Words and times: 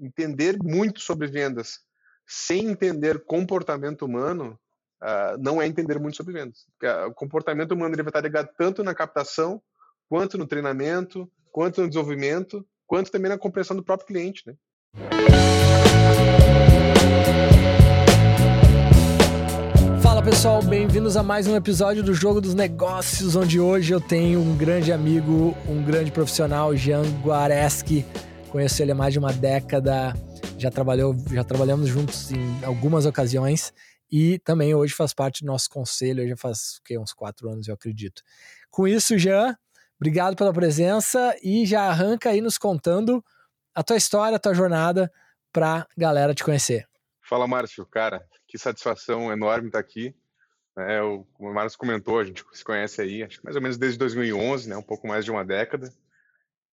entender 0.00 0.56
muito 0.62 1.00
sobre 1.00 1.26
vendas 1.26 1.80
sem 2.26 2.70
entender 2.70 3.22
comportamento 3.24 4.02
humano 4.02 4.58
uh, 5.02 5.36
não 5.38 5.60
é 5.60 5.66
entender 5.66 5.98
muito 5.98 6.16
sobre 6.16 6.32
vendas. 6.32 6.64
Porque, 6.72 6.86
uh, 6.86 7.08
o 7.08 7.14
comportamento 7.14 7.72
humano 7.72 7.94
ele 7.94 8.02
vai 8.02 8.10
estar 8.10 8.20
ligado 8.20 8.48
tanto 8.56 8.82
na 8.82 8.94
captação, 8.94 9.60
quanto 10.08 10.38
no 10.38 10.46
treinamento, 10.46 11.30
quanto 11.52 11.82
no 11.82 11.88
desenvolvimento, 11.88 12.66
quanto 12.86 13.10
também 13.10 13.28
na 13.28 13.36
compreensão 13.36 13.76
do 13.76 13.82
próprio 13.82 14.06
cliente. 14.06 14.42
Né? 14.46 14.54
Fala 20.00 20.22
pessoal, 20.22 20.62
bem-vindos 20.62 21.16
a 21.16 21.22
mais 21.22 21.46
um 21.46 21.56
episódio 21.56 22.02
do 22.02 22.14
Jogo 22.14 22.40
dos 22.40 22.54
Negócios, 22.54 23.36
onde 23.36 23.60
hoje 23.60 23.92
eu 23.92 24.00
tenho 24.00 24.40
um 24.40 24.56
grande 24.56 24.92
amigo, 24.92 25.54
um 25.68 25.82
grande 25.84 26.10
profissional, 26.10 26.74
Jean 26.74 27.02
Guareschi. 27.22 28.06
Conheço 28.50 28.82
ele 28.82 28.92
há 28.92 28.94
mais 28.94 29.12
de 29.12 29.18
uma 29.18 29.32
década 29.32 30.12
já 30.60 30.70
trabalhou, 30.70 31.16
já 31.32 31.42
trabalhamos 31.42 31.88
juntos 31.88 32.30
em 32.32 32.64
algumas 32.64 33.06
ocasiões 33.06 33.72
e 34.12 34.38
também 34.40 34.74
hoje 34.74 34.92
faz 34.92 35.14
parte 35.14 35.42
do 35.42 35.46
nosso 35.46 35.70
conselho, 35.70 36.28
já 36.28 36.36
faz 36.36 36.80
uns 36.98 37.14
quatro 37.14 37.48
anos, 37.48 37.66
eu 37.66 37.74
acredito. 37.74 38.22
Com 38.70 38.86
isso, 38.86 39.16
Jean, 39.16 39.56
obrigado 39.98 40.36
pela 40.36 40.52
presença 40.52 41.34
e 41.42 41.64
já 41.64 41.84
arranca 41.88 42.28
aí 42.28 42.42
nos 42.42 42.58
contando 42.58 43.24
a 43.74 43.82
tua 43.82 43.96
história, 43.96 44.36
a 44.36 44.38
tua 44.38 44.52
jornada 44.52 45.10
para 45.50 45.86
galera 45.96 46.34
te 46.34 46.44
conhecer. 46.44 46.86
Fala, 47.22 47.48
Márcio, 47.48 47.86
cara, 47.86 48.22
que 48.46 48.58
satisfação 48.58 49.32
enorme 49.32 49.68
estar 49.68 49.78
aqui. 49.78 50.14
É, 50.76 51.00
o, 51.00 51.24
como 51.32 51.50
o 51.50 51.54
Márcio 51.54 51.78
comentou, 51.78 52.18
a 52.18 52.24
gente 52.24 52.44
se 52.52 52.64
conhece 52.64 53.00
aí, 53.00 53.22
acho 53.22 53.38
que 53.38 53.44
mais 53.44 53.56
ou 53.56 53.62
menos 53.62 53.78
desde 53.78 53.98
2011, 53.98 54.68
né, 54.68 54.76
um 54.76 54.82
pouco 54.82 55.08
mais 55.08 55.24
de 55.24 55.30
uma 55.30 55.44
década. 55.44 55.90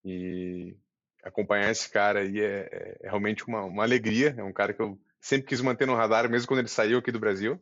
E 0.04 0.76
acompanhar 1.24 1.72
esse 1.72 1.90
cara 1.90 2.22
aí 2.22 2.40
é, 2.40 2.70
é, 2.72 2.98
é 3.02 3.08
realmente 3.08 3.46
uma, 3.48 3.64
uma, 3.64 3.84
alegria. 3.84 4.36
É 4.38 4.44
um 4.44 4.54
cara 4.54 4.74
que 4.74 4.82
eu 4.82 5.00
sempre 5.20 5.48
quis 5.48 5.62
manter 5.62 5.86
no 5.86 5.96
radar, 5.96 6.30
mesmo 6.30 6.48
quando 6.48 6.60
ele 6.60 6.68
saiu 6.68 7.00
aqui 7.00 7.12
do 7.12 7.20
Brasil. 7.20 7.62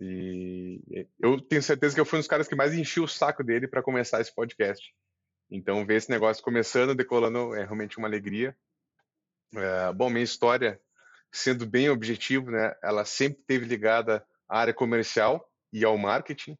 E 0.00 1.06
eu 1.18 1.40
tenho 1.40 1.62
certeza 1.62 1.94
que 1.94 2.00
eu 2.00 2.04
fui 2.04 2.18
um 2.18 2.20
dos 2.20 2.28
caras 2.28 2.46
que 2.46 2.54
mais 2.54 2.72
enchi 2.72 3.00
o 3.00 3.08
saco 3.08 3.42
dele 3.42 3.66
para 3.66 3.82
começar 3.82 4.20
esse 4.20 4.32
podcast. 4.32 4.94
Então, 5.50 5.84
ver 5.84 5.96
esse 5.96 6.10
negócio 6.10 6.42
começando, 6.42 6.94
decolando, 6.94 7.54
é 7.54 7.64
realmente 7.64 7.98
uma 7.98 8.06
alegria. 8.06 8.56
É, 9.54 9.92
bom, 9.92 10.10
minha 10.10 10.22
história, 10.22 10.80
sendo 11.32 11.66
bem 11.66 11.88
objetivo, 11.88 12.50
né, 12.50 12.74
ela 12.82 13.04
sempre 13.04 13.42
teve 13.46 13.64
ligada 13.64 14.24
à 14.48 14.60
área 14.60 14.74
comercial 14.74 15.50
e 15.72 15.84
ao 15.84 15.96
marketing. 15.96 16.56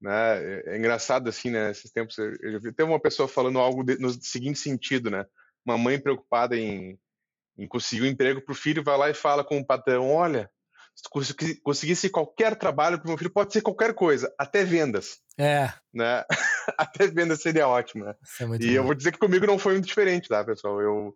Né? 0.00 0.12
É, 0.12 0.62
é 0.74 0.78
engraçado 0.78 1.28
assim, 1.28 1.50
né? 1.50 1.70
Esses 1.70 1.90
tempos 1.90 2.16
eu, 2.18 2.60
vi 2.60 2.68
até 2.68 2.84
uma 2.84 3.00
pessoa 3.00 3.28
falando 3.28 3.58
algo 3.58 3.82
de, 3.82 3.98
no 3.98 4.10
seguinte 4.10 4.58
sentido, 4.58 5.10
né? 5.10 5.26
Uma 5.64 5.76
mãe 5.76 6.00
preocupada 6.00 6.56
em, 6.56 6.98
em 7.58 7.66
conseguir 7.66 8.02
um 8.02 8.06
emprego 8.06 8.40
para 8.40 8.52
o 8.52 8.56
filho 8.56 8.82
vai 8.82 8.96
lá 8.96 9.10
e 9.10 9.14
fala 9.14 9.44
com 9.44 9.58
o 9.58 9.66
patrão: 9.66 10.10
olha, 10.10 10.50
se 10.94 11.02
tu 11.02 11.10
conseguisse 11.62 12.10
qualquer 12.10 12.56
trabalho 12.56 12.98
para 12.98 13.06
o 13.06 13.08
meu 13.08 13.18
filho, 13.18 13.30
pode 13.30 13.52
ser 13.52 13.60
qualquer 13.60 13.94
coisa, 13.94 14.32
até 14.38 14.64
vendas. 14.64 15.20
É. 15.36 15.72
Né? 15.92 16.24
até 16.78 17.06
vendas 17.06 17.40
seria 17.40 17.68
ótimo, 17.68 18.04
né? 18.04 18.14
É 18.40 18.44
e 18.44 18.48
bom. 18.48 18.64
eu 18.64 18.84
vou 18.84 18.94
dizer 18.94 19.12
que 19.12 19.18
comigo 19.18 19.46
não 19.46 19.58
foi 19.58 19.74
muito 19.74 19.86
diferente, 19.86 20.28
tá, 20.28 20.44
pessoal? 20.44 20.80
Eu, 20.80 21.14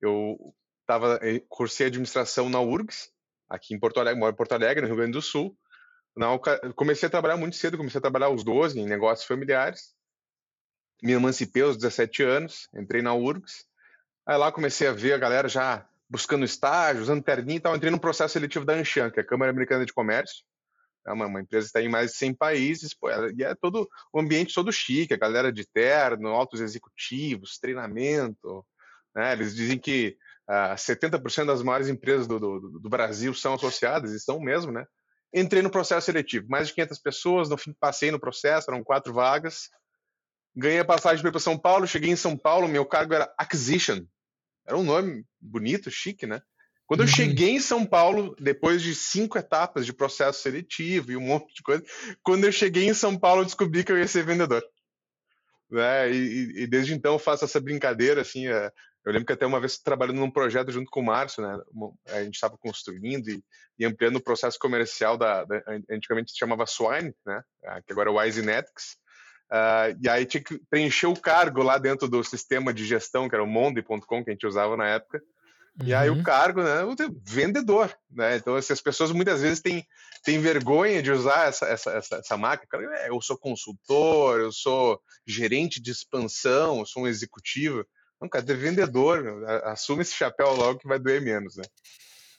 eu 0.00 0.54
tava, 0.86 1.20
cursei 1.48 1.86
administração 1.86 2.48
na 2.48 2.60
URGS, 2.60 3.10
aqui 3.48 3.74
em 3.74 3.78
Porto 3.78 3.98
Alegre, 4.00 4.20
moro 4.20 4.32
em 4.32 4.36
Porto 4.36 4.52
Alegre, 4.52 4.82
no 4.82 4.88
Rio 4.88 4.96
Grande 4.96 5.12
do 5.12 5.22
Sul. 5.22 5.56
Não, 6.16 6.40
comecei 6.76 7.08
a 7.08 7.10
trabalhar 7.10 7.36
muito 7.36 7.56
cedo, 7.56 7.76
comecei 7.76 7.98
a 7.98 8.02
trabalhar 8.02 8.26
aos 8.26 8.44
12 8.44 8.78
em 8.78 8.86
negócios 8.86 9.26
familiares. 9.26 9.94
Me 11.02 11.12
emancipei 11.12 11.62
aos 11.62 11.76
17 11.76 12.22
anos, 12.22 12.68
entrei 12.74 13.02
na 13.02 13.14
URGS. 13.14 13.66
Aí 14.26 14.36
lá 14.36 14.52
comecei 14.52 14.86
a 14.86 14.92
ver 14.92 15.12
a 15.12 15.18
galera 15.18 15.48
já 15.48 15.86
buscando 16.08 16.44
estágio, 16.44 17.02
usando 17.02 17.22
terninho 17.22 17.56
e 17.56 17.60
tal. 17.60 17.74
Entrei 17.74 17.90
no 17.90 17.98
processo 17.98 18.34
seletivo 18.34 18.64
da 18.64 18.74
Anshan, 18.74 19.10
que 19.10 19.18
é 19.18 19.22
a 19.22 19.26
Câmara 19.26 19.50
Americana 19.50 19.84
de 19.84 19.92
Comércio. 19.92 20.44
É 21.06 21.12
uma, 21.12 21.26
uma 21.26 21.40
empresa 21.40 21.64
que 21.64 21.68
está 21.68 21.82
em 21.82 21.88
mais 21.88 22.12
de 22.12 22.16
100 22.16 22.34
países, 22.34 22.94
pô, 22.94 23.10
e 23.10 23.42
é 23.42 23.54
todo 23.54 23.88
o 24.12 24.20
ambiente 24.20 24.54
todo 24.54 24.72
chique, 24.72 25.12
a 25.12 25.18
galera 25.18 25.52
de 25.52 25.66
terno, 25.66 26.28
altos 26.28 26.60
executivos, 26.60 27.58
treinamento. 27.58 28.64
Né? 29.14 29.32
Eles 29.32 29.54
dizem 29.54 29.78
que 29.78 30.16
ah, 30.48 30.74
70% 30.74 31.46
das 31.46 31.62
maiores 31.62 31.88
empresas 31.88 32.26
do, 32.26 32.38
do, 32.38 32.80
do 32.80 32.88
Brasil 32.88 33.34
são 33.34 33.54
associadas, 33.54 34.12
e 34.12 34.20
são 34.20 34.40
mesmo, 34.40 34.72
né? 34.72 34.86
Entrei 35.34 35.62
no 35.62 35.70
processo 35.70 36.06
seletivo, 36.06 36.46
mais 36.48 36.68
de 36.68 36.74
500 36.74 36.98
pessoas, 37.00 37.48
no 37.48 37.58
fim 37.58 37.72
passei 37.72 38.12
no 38.12 38.20
processo, 38.20 38.70
eram 38.70 38.84
quatro 38.84 39.12
vagas. 39.12 39.68
Ganhei 40.54 40.78
a 40.78 40.84
passagem 40.84 41.28
para 41.28 41.40
São 41.40 41.58
Paulo, 41.58 41.88
cheguei 41.88 42.10
em 42.10 42.16
São 42.16 42.36
Paulo, 42.36 42.68
meu 42.68 42.86
cargo 42.86 43.14
era 43.14 43.34
Acquisition. 43.36 44.06
Era 44.64 44.78
um 44.78 44.84
nome 44.84 45.24
bonito, 45.40 45.90
chique, 45.90 46.26
né? 46.26 46.40
Quando 46.86 47.00
eu 47.00 47.06
uhum. 47.06 47.12
cheguei 47.12 47.50
em 47.50 47.60
São 47.60 47.84
Paulo, 47.84 48.36
depois 48.38 48.80
de 48.80 48.94
cinco 48.94 49.36
etapas 49.36 49.84
de 49.84 49.92
processo 49.92 50.40
seletivo 50.40 51.10
e 51.10 51.16
um 51.16 51.20
monte 51.20 51.54
de 51.54 51.62
coisa, 51.62 51.82
quando 52.22 52.44
eu 52.44 52.52
cheguei 52.52 52.84
em 52.84 52.94
São 52.94 53.18
Paulo, 53.18 53.40
eu 53.40 53.46
descobri 53.46 53.82
que 53.82 53.90
eu 53.90 53.98
ia 53.98 54.06
ser 54.06 54.24
vendedor. 54.24 54.62
Né? 55.70 56.12
E, 56.12 56.62
e 56.62 56.66
desde 56.66 56.94
então 56.94 57.14
eu 57.14 57.18
faço 57.18 57.44
essa 57.44 57.60
brincadeira, 57.60 58.20
assim, 58.20 58.46
é, 58.46 58.70
eu 59.04 59.12
lembro 59.12 59.26
que 59.26 59.32
até 59.32 59.44
uma 59.44 59.60
vez 59.60 59.78
trabalhando 59.78 60.18
num 60.18 60.30
projeto 60.30 60.72
junto 60.72 60.90
com 60.90 61.00
o 61.00 61.04
Márcio, 61.04 61.42
né? 61.42 61.60
A 62.08 62.22
gente 62.22 62.34
estava 62.34 62.56
construindo 62.56 63.28
e, 63.28 63.44
e, 63.78 63.84
ampliando 63.84 64.16
o 64.16 64.22
processo 64.22 64.58
comercial 64.58 65.18
da, 65.18 65.44
da, 65.44 65.62
antigamente 65.90 66.32
se 66.32 66.38
chamava 66.38 66.66
Swine, 66.66 67.14
né? 67.26 67.42
Ah, 67.66 67.82
que 67.82 67.92
agora 67.92 68.08
é 68.08 68.12
o 68.12 68.16
Wisenetics. 68.16 68.96
Uh, 69.52 69.94
e 70.00 70.08
aí 70.08 70.24
tinha 70.24 70.42
que 70.42 70.58
preencher 70.70 71.06
o 71.06 71.20
cargo 71.20 71.62
lá 71.62 71.76
dentro 71.76 72.08
do 72.08 72.24
sistema 72.24 72.72
de 72.72 72.86
gestão, 72.86 73.28
que 73.28 73.34
era 73.34 73.44
o 73.44 73.46
Monde.com, 73.46 74.24
que 74.24 74.30
a 74.30 74.32
gente 74.32 74.46
usava 74.46 74.74
na 74.76 74.88
época. 74.88 75.22
Uhum. 75.78 75.86
E 75.86 75.94
aí 75.94 76.08
o 76.08 76.14
uhum. 76.14 76.22
cargo, 76.22 76.62
né, 76.62 76.80
vendedor, 77.22 77.94
né? 78.10 78.36
Então 78.36 78.56
assim, 78.56 78.72
as 78.72 78.80
pessoas 78.80 79.12
muitas 79.12 79.42
vezes 79.42 79.60
têm, 79.60 79.84
têm 80.24 80.38
vergonha 80.38 81.02
de 81.02 81.12
usar 81.12 81.48
essa, 81.48 81.66
essa, 81.66 81.90
essa, 81.90 82.16
essa 82.16 82.36
marca. 82.38 82.66
É, 82.94 83.10
eu 83.10 83.20
sou 83.20 83.36
consultor, 83.36 84.40
eu 84.40 84.50
sou 84.50 84.98
gerente 85.26 85.80
de 85.80 85.90
expansão, 85.90 86.78
eu 86.78 86.86
sou 86.86 87.02
um 87.02 87.08
executivo. 87.08 87.84
Não, 88.20 88.28
cara, 88.28 88.44
é 88.48 88.54
vendedor, 88.54 89.22
meu, 89.22 89.46
assume 89.68 90.02
esse 90.02 90.14
chapéu 90.14 90.54
logo 90.54 90.78
que 90.78 90.88
vai 90.88 90.98
doer 90.98 91.20
menos, 91.20 91.56
né? 91.56 91.64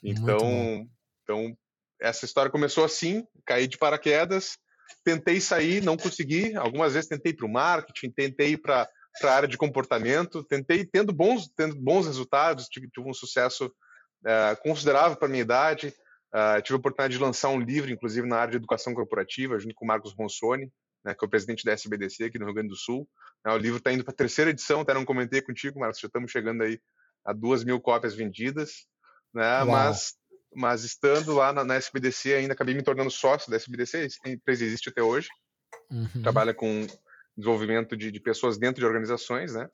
Então, 0.02 0.88
então 1.22 1.56
essa 2.00 2.24
história 2.24 2.50
começou 2.50 2.84
assim, 2.84 3.26
caí 3.44 3.66
de 3.66 3.78
paraquedas, 3.78 4.58
tentei 5.04 5.40
sair, 5.40 5.82
não 5.82 5.96
consegui. 5.96 6.54
Algumas 6.56 6.94
vezes 6.94 7.08
tentei 7.08 7.32
para 7.32 7.46
o 7.46 7.52
marketing, 7.52 8.10
tentei 8.10 8.56
para 8.56 8.88
a 9.22 9.30
área 9.30 9.48
de 9.48 9.56
comportamento, 9.56 10.44
tentei 10.44 10.84
tendo 10.84 11.12
bons, 11.12 11.48
tendo 11.56 11.74
bons 11.76 12.06
resultados, 12.06 12.68
tive, 12.68 12.88
tive 12.90 13.08
um 13.08 13.14
sucesso 13.14 13.66
uh, 13.66 14.62
considerável 14.62 15.16
para 15.16 15.28
minha 15.28 15.42
idade. 15.42 15.94
Uh, 16.34 16.60
tive 16.60 16.74
a 16.74 16.78
oportunidade 16.78 17.16
de 17.16 17.22
lançar 17.22 17.48
um 17.48 17.60
livro, 17.60 17.90
inclusive 17.90 18.26
na 18.26 18.36
área 18.36 18.50
de 18.52 18.56
educação 18.58 18.92
corporativa, 18.94 19.58
junto 19.58 19.74
com 19.74 19.84
o 19.84 19.88
Marcos 19.88 20.14
Ronsoni, 20.16 20.70
né, 21.06 21.14
que 21.14 21.24
é 21.24 21.26
o 21.26 21.30
presidente 21.30 21.64
da 21.64 21.72
SBDC 21.72 22.24
aqui 22.24 22.38
no 22.38 22.46
Rio 22.46 22.54
Grande 22.54 22.70
do 22.70 22.76
Sul. 22.76 23.08
Né, 23.44 23.52
o 23.52 23.56
livro 23.56 23.78
está 23.78 23.92
indo 23.92 24.02
para 24.02 24.12
a 24.12 24.16
terceira 24.16 24.50
edição, 24.50 24.80
até 24.80 24.92
não 24.92 25.04
comentei 25.04 25.40
contigo, 25.40 25.78
Marcos, 25.78 26.00
já 26.00 26.08
estamos 26.08 26.32
chegando 26.32 26.64
aí 26.64 26.80
a 27.24 27.32
duas 27.32 27.62
mil 27.62 27.80
cópias 27.80 28.14
vendidas, 28.14 28.86
né, 29.32 29.62
mas, 29.64 30.14
mas 30.52 30.82
estando 30.82 31.32
lá 31.32 31.52
na, 31.52 31.64
na, 31.64 31.76
SBDC 31.76 32.34
ainda 32.34 32.54
acabei 32.54 32.74
me 32.74 32.82
tornando 32.82 33.10
sócio 33.10 33.48
da 33.50 33.56
SBDC, 33.56 34.08
a 34.24 34.28
empresa 34.28 34.64
existe 34.64 34.88
até 34.88 35.02
hoje, 35.02 35.28
uhum. 35.90 36.22
trabalha 36.22 36.52
com 36.52 36.86
desenvolvimento 37.36 37.96
de, 37.96 38.10
de, 38.10 38.20
pessoas 38.20 38.58
dentro 38.58 38.80
de 38.80 38.86
organizações, 38.86 39.54
né, 39.54 39.64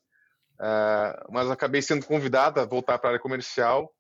uh, 0.61 1.33
mas 1.33 1.51
acabei 1.51 1.81
sendo 1.81 2.05
convidado 2.05 2.61
a 2.61 2.67
voltar 2.67 2.99
para 2.99 3.09
a 3.09 3.13
área 3.13 3.23
comercial 3.23 3.91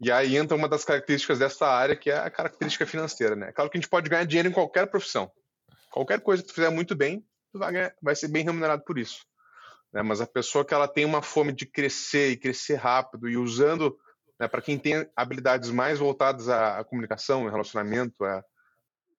e 0.00 0.10
aí 0.10 0.34
entra 0.34 0.56
uma 0.56 0.68
das 0.68 0.82
características 0.82 1.38
dessa 1.38 1.66
área, 1.66 1.94
que 1.94 2.10
é 2.10 2.16
a 2.16 2.30
característica 2.30 2.86
financeira, 2.86 3.36
né? 3.36 3.52
Claro 3.52 3.70
que 3.70 3.76
a 3.76 3.80
gente 3.80 3.90
pode 3.90 4.08
ganhar 4.08 4.24
dinheiro 4.24 4.48
em 4.48 4.52
qualquer 4.52 4.86
profissão. 4.86 5.30
Qualquer 5.90 6.20
coisa 6.20 6.42
que 6.42 6.48
tu 6.48 6.54
fizer 6.54 6.70
muito 6.70 6.94
bem, 6.94 7.24
tu 7.52 7.58
vai, 7.58 7.72
ganhar, 7.72 7.94
vai 8.00 8.14
ser 8.14 8.28
bem 8.28 8.44
remunerado 8.44 8.84
por 8.84 8.98
isso. 8.98 9.26
Né? 9.92 10.02
Mas 10.02 10.20
a 10.20 10.26
pessoa 10.26 10.64
que 10.64 10.72
ela 10.72 10.88
tem 10.88 11.04
uma 11.04 11.22
fome 11.22 11.52
de 11.52 11.66
crescer 11.66 12.30
e 12.30 12.36
crescer 12.36 12.76
rápido 12.76 13.28
e 13.28 13.36
usando, 13.36 13.98
né, 14.38 14.48
para 14.48 14.62
quem 14.62 14.78
tem 14.78 15.08
habilidades 15.16 15.70
mais 15.70 15.98
voltadas 15.98 16.48
à, 16.48 16.78
à 16.78 16.84
comunicação, 16.84 17.42
ao 17.42 17.50
relacionamento, 17.50 18.24
a, 18.24 18.44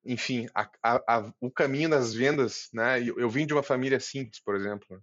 enfim, 0.06 0.48
a, 0.56 0.70
a, 0.84 1.34
o 1.40 1.52
caminho 1.52 1.90
das 1.90 2.14
vendas, 2.14 2.70
né? 2.74 3.02
Eu, 3.02 3.20
eu, 3.20 3.30
vim 3.30 3.46
de 3.46 3.54
uma 3.54 3.62
família 3.62 4.00
simples, 4.00 4.42
por 4.44 4.56
exemplo. 4.56 5.02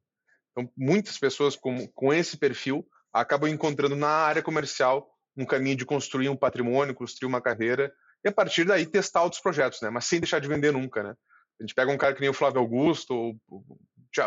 Então, 0.50 0.70
muitas 0.76 1.18
pessoas 1.18 1.54
com, 1.54 1.86
com 1.88 2.12
esse 2.12 2.36
perfil 2.36 2.84
acabam 3.12 3.48
encontrando 3.48 3.94
na 3.94 4.08
área 4.08 4.42
comercial 4.42 5.08
um 5.36 5.46
caminho 5.46 5.76
de 5.76 5.86
construir 5.86 6.28
um 6.28 6.36
patrimônio, 6.36 6.94
construir 6.94 7.28
uma 7.28 7.40
carreira 7.40 7.92
e 8.24 8.28
a 8.28 8.32
partir 8.32 8.64
daí 8.64 8.84
testar 8.84 9.22
outros 9.22 9.40
projetos, 9.40 9.80
né? 9.80 9.90
Mas 9.90 10.06
sem 10.06 10.18
deixar 10.18 10.40
de 10.40 10.48
vender 10.48 10.72
nunca, 10.72 11.02
né? 11.02 11.14
A 11.60 11.62
gente 11.62 11.74
pega 11.74 11.90
um 11.90 11.98
cara 11.98 12.14
que 12.14 12.20
nem 12.20 12.30
o 12.30 12.34
Flávio 12.34 12.60
Augusto, 12.60 13.14
ou 13.14 13.36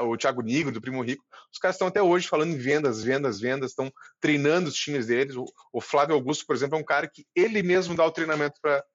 o 0.03 0.17
Thiago 0.17 0.41
Nigro, 0.41 0.71
do 0.71 0.81
Primo 0.81 1.01
Rico, 1.01 1.23
os 1.51 1.59
caras 1.59 1.75
estão 1.75 1.87
até 1.87 2.01
hoje 2.01 2.27
falando 2.27 2.51
em 2.51 2.57
vendas, 2.57 3.03
vendas, 3.03 3.39
vendas, 3.39 3.71
estão 3.71 3.91
treinando 4.19 4.69
os 4.69 4.75
times 4.75 5.07
deles. 5.07 5.35
O, 5.73 5.81
Flávio 5.81 6.15
Augusto, 6.15 6.45
por 6.45 6.55
exemplo, 6.55 6.77
é 6.77 6.81
um 6.81 6.85
cara 6.85 7.07
que 7.07 7.25
ele 7.35 7.63
mesmo 7.63 7.95
dá 7.95 8.05
o 8.05 8.11
treinamento 8.11 8.59
para 8.61 8.85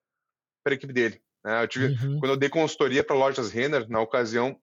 a 0.67 0.73
equipe 0.73 0.93
dele. 0.93 1.21
Né? 1.45 1.63
Eu 1.63 1.69
tive, 1.69 1.87
uhum. 1.87 2.19
Quando 2.21 2.33
eu 2.33 2.37
dei 2.37 2.49
consultoria 2.49 3.05
para 3.05 3.17
lojas 3.17 3.51
Renner, 3.51 3.89
na 3.89 4.01
ocasião, 4.01 4.59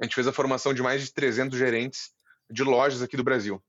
a 0.00 0.04
gente 0.04 0.14
fez 0.14 0.26
a 0.26 0.32
formação 0.32 0.72
de 0.72 0.82
mais 0.82 1.02
de 1.02 1.12
300 1.12 1.58
gerentes 1.58 2.10
de 2.50 2.62
lojas 2.62 3.02
aqui 3.02 3.16
do 3.16 3.24
Brasil. 3.24 3.62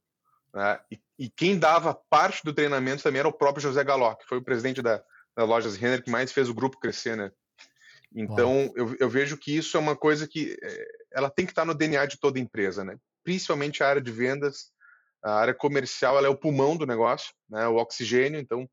Né? 0.53 0.79
E, 0.91 1.01
e, 1.19 1.29
quem 1.29 1.57
dava 1.57 1.93
parte 2.09 2.43
do 2.43 2.53
treinamento 2.53 3.03
também 3.03 3.19
era 3.19 3.27
o 3.27 3.33
próprio 3.33 3.61
José 3.61 3.83
Galó, 3.83 4.15
que 4.15 4.25
foi 4.25 4.37
o 4.37 4.43
presidente 4.43 4.81
da, 4.81 5.03
da 5.35 5.43
Lojas 5.43 5.75
Renner 5.75 6.03
que 6.03 6.11
mais 6.11 6.31
fez 6.31 6.47
o 6.47 6.53
grupo 6.53 6.79
crescer, 6.79 7.17
né? 7.17 7.31
Então, 8.15 8.71
eu, 8.75 8.95
eu, 9.00 9.10
vejo 9.10 9.38
que 9.38 9.56
isso 9.56 9.75
é 9.75 9.80
uma 9.80 9.95
coisa 9.95 10.27
que 10.27 10.56
é, 10.62 10.88
ela 11.13 11.30
tem 11.30 11.45
que 11.45 11.51
estar 11.51 11.65
no 11.65 11.74
DNA 11.74 12.06
de 12.06 12.19
toda 12.19 12.39
empresa, 12.39 12.83
né? 12.83 12.98
Principalmente 13.24 13.83
a 13.83 13.88
área 13.88 14.01
de 14.01 14.12
vendas, 14.12 14.71
a 15.24 15.33
área 15.33 15.54
comercial, 15.54 16.18
ela 16.18 16.27
é 16.27 16.30
o 16.30 16.38
pulmão 16.38 16.77
do 16.77 16.86
negócio, 16.86 17.33
né? 17.50 17.68
O 17.68 17.77
oxigênio. 17.77 18.39
Então, 18.39 18.69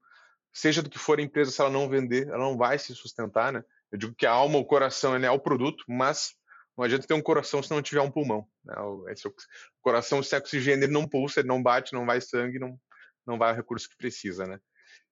seja 0.52 0.82
do 0.82 0.90
que 0.90 0.98
for 0.98 1.18
a 1.18 1.22
empresa, 1.22 1.50
se 1.50 1.60
ela 1.60 1.70
não 1.70 1.88
vender, 1.88 2.28
ela 2.28 2.38
não 2.38 2.56
vai 2.56 2.78
se 2.78 2.94
sustentar, 2.94 3.52
né? 3.52 3.64
Eu 3.90 3.98
digo 3.98 4.14
que 4.14 4.26
a 4.26 4.30
alma, 4.30 4.58
o 4.58 4.64
coração, 4.64 5.16
ele 5.16 5.26
é 5.26 5.30
o 5.30 5.40
produto, 5.40 5.84
mas 5.88 6.34
não 6.76 6.84
adianta 6.84 7.06
ter 7.06 7.14
um 7.14 7.22
coração 7.22 7.62
se 7.62 7.70
não 7.70 7.82
tiver 7.82 8.00
um 8.00 8.10
pulmão. 8.10 8.46
Né? 8.64 8.74
Esse, 9.08 9.26
o 9.26 9.34
coração 9.80 10.22
sem 10.22 10.38
oxigênio 10.38 10.84
ele 10.84 10.92
não 10.92 11.08
pulsa, 11.08 11.40
ele 11.40 11.48
não 11.48 11.62
bate, 11.62 11.92
não 11.92 12.06
vai 12.06 12.20
sangue, 12.20 12.58
não, 12.58 12.78
não 13.26 13.38
vai 13.38 13.52
o 13.52 13.56
recurso 13.56 13.88
que 13.88 13.96
precisa, 13.96 14.46
né? 14.46 14.58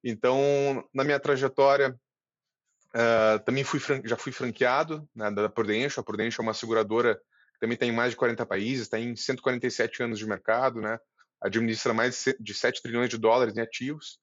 Então, 0.02 0.86
na 0.94 1.02
minha 1.02 1.18
trajetória, 1.18 1.98
uh, 2.94 3.38
também 3.44 3.64
fui 3.64 3.80
já 4.04 4.16
fui 4.16 4.32
franqueado 4.32 5.08
né, 5.14 5.30
da 5.30 5.48
Prudential. 5.48 6.02
A 6.02 6.04
Prudential 6.04 6.44
é 6.44 6.48
uma 6.48 6.54
seguradora 6.54 7.16
que 7.16 7.60
também 7.60 7.76
tem 7.76 7.92
mais 7.92 8.10
de 8.10 8.16
40 8.16 8.44
países, 8.46 8.88
tem 8.88 9.14
147 9.14 10.02
anos 10.02 10.18
de 10.18 10.26
mercado, 10.26 10.80
né? 10.80 10.98
Administra 11.40 11.94
mais 11.94 12.24
de 12.38 12.54
7 12.54 12.82
trilhões 12.82 13.08
de 13.08 13.18
dólares 13.18 13.56
em 13.56 13.60
ativos. 13.60 14.18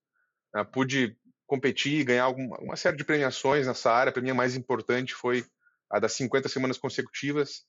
Uh, 0.56 0.66
pude 0.66 1.18
competir, 1.48 2.04
ganhar 2.04 2.24
alguma, 2.24 2.58
uma 2.60 2.76
série 2.76 2.98
de 2.98 3.04
premiações 3.04 3.68
nessa 3.68 3.92
área. 3.92 4.12
Para 4.12 4.22
mim, 4.22 4.32
a 4.32 4.36
mais 4.36 4.56
importante 4.56 5.14
foi 5.14 5.46
a 5.90 6.00
das 6.00 6.14
50 6.14 6.50
semanas 6.50 6.78
consecutivas. 6.78 7.64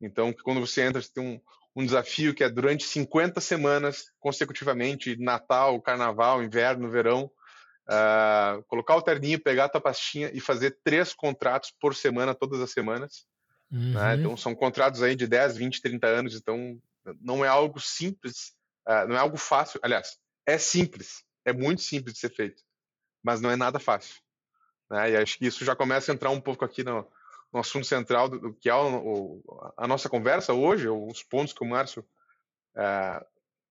Então, 0.00 0.34
quando 0.42 0.60
você 0.60 0.82
entra, 0.82 1.00
você 1.00 1.12
tem 1.12 1.24
um, 1.24 1.40
um 1.76 1.84
desafio 1.84 2.34
que 2.34 2.42
é 2.42 2.48
durante 2.48 2.84
50 2.84 3.40
semanas 3.40 4.06
consecutivamente, 4.18 5.16
Natal, 5.16 5.80
Carnaval, 5.80 6.42
Inverno, 6.42 6.90
Verão, 6.90 7.30
uh, 7.90 8.62
colocar 8.64 8.96
o 8.96 9.02
terninho, 9.02 9.40
pegar 9.40 9.64
a 9.64 9.68
tua 9.68 9.80
pastinha 9.80 10.30
e 10.32 10.40
fazer 10.40 10.78
três 10.84 11.12
contratos 11.12 11.72
por 11.80 11.94
semana, 11.94 12.34
todas 12.34 12.60
as 12.60 12.70
semanas. 12.70 13.26
Né? 13.70 13.78
Uhum. 13.78 13.92
Né? 13.92 14.14
Então, 14.16 14.36
são 14.36 14.54
contratos 14.54 15.02
aí 15.02 15.16
de 15.16 15.26
10, 15.26 15.56
20, 15.56 15.82
30 15.82 16.06
anos, 16.06 16.34
então 16.34 16.80
não 17.20 17.44
é 17.44 17.48
algo 17.48 17.80
simples, 17.80 18.54
uh, 18.86 19.08
não 19.08 19.16
é 19.16 19.18
algo 19.18 19.36
fácil. 19.36 19.80
Aliás, 19.82 20.18
é 20.46 20.56
simples, 20.56 21.24
é 21.44 21.52
muito 21.52 21.82
simples 21.82 22.14
de 22.14 22.20
ser 22.20 22.30
feito, 22.30 22.62
mas 23.22 23.40
não 23.40 23.50
é 23.50 23.56
nada 23.56 23.78
fácil. 23.78 24.16
Né? 24.88 25.10
E 25.12 25.16
acho 25.16 25.38
que 25.38 25.46
isso 25.46 25.64
já 25.64 25.74
começa 25.74 26.10
a 26.10 26.14
entrar 26.14 26.30
um 26.30 26.40
pouco 26.40 26.64
aqui 26.64 26.84
no, 26.84 27.06
no 27.52 27.60
assunto 27.60 27.86
central 27.86 28.28
do, 28.28 28.38
do 28.38 28.54
que 28.54 28.68
é 28.68 28.74
o, 28.74 29.42
o, 29.44 29.72
a 29.76 29.86
nossa 29.86 30.08
conversa 30.08 30.52
hoje, 30.52 30.88
os 30.88 31.22
pontos 31.22 31.52
que 31.52 31.64
o 31.64 31.68
Márcio 31.68 32.04
é, 32.76 33.24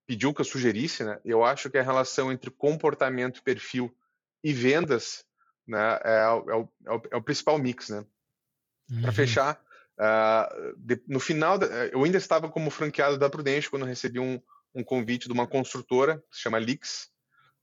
pediu 0.06 0.34
que 0.34 0.42
eu 0.42 0.46
sugerisse, 0.46 1.04
né? 1.04 1.20
Eu 1.24 1.44
acho 1.44 1.70
que 1.70 1.78
a 1.78 1.84
relação 1.84 2.32
entre 2.32 2.50
comportamento, 2.50 3.44
perfil 3.44 3.96
e 4.44 4.54
vendas, 4.54 5.26
né, 5.68 6.00
é, 6.04 6.22
é, 6.22 6.30
o, 6.30 6.70
é 6.86 6.92
o, 6.92 7.02
é 7.12 7.18
o 7.18 7.22
principal 7.22 7.58
mix, 7.58 7.90
né? 7.90 8.06
Uhum. 8.90 9.02
Para 9.02 9.12
fechar, 9.12 9.62
uh, 10.00 10.76
de, 10.78 11.02
no 11.08 11.20
final, 11.20 11.58
da, 11.58 11.68
eu 11.88 12.04
ainda 12.04 12.18
estava 12.18 12.50
como 12.50 12.72
franqueado 12.72 13.18
da 13.18 13.30
Prudente 13.30 13.70
quando 13.70 13.86
recebi 13.86 14.20
um, 14.20 14.42
um 14.74 14.84
convite 14.84 15.28
de 15.28 15.34
uma 15.34 15.48
construtora 15.48 16.24
que 16.30 16.38
se 16.38 16.42
chama 16.42 16.58
Lix, 16.58 17.10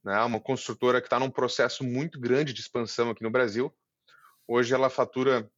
né? 0.03 0.19
Uma 0.21 0.39
construtora 0.39 1.01
que 1.01 1.07
está 1.07 1.19
num 1.19 1.29
processo 1.29 1.83
muito 1.83 2.19
grande 2.19 2.53
de 2.53 2.61
expansão 2.61 3.09
aqui 3.09 3.23
no 3.23 3.31
Brasil. 3.31 3.75
Hoje 4.47 4.73
ela 4.73 4.89
fatura 4.89 5.49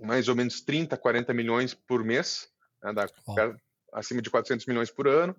mais 0.00 0.28
ou 0.28 0.34
menos 0.34 0.60
30, 0.60 0.96
40 0.96 1.32
milhões 1.34 1.74
por 1.74 2.02
mês, 2.02 2.48
né, 2.82 2.92
dá 2.92 3.06
oh. 3.26 3.34
acima 3.92 4.22
de 4.22 4.30
400 4.30 4.66
milhões 4.66 4.90
por 4.90 5.06
ano. 5.06 5.36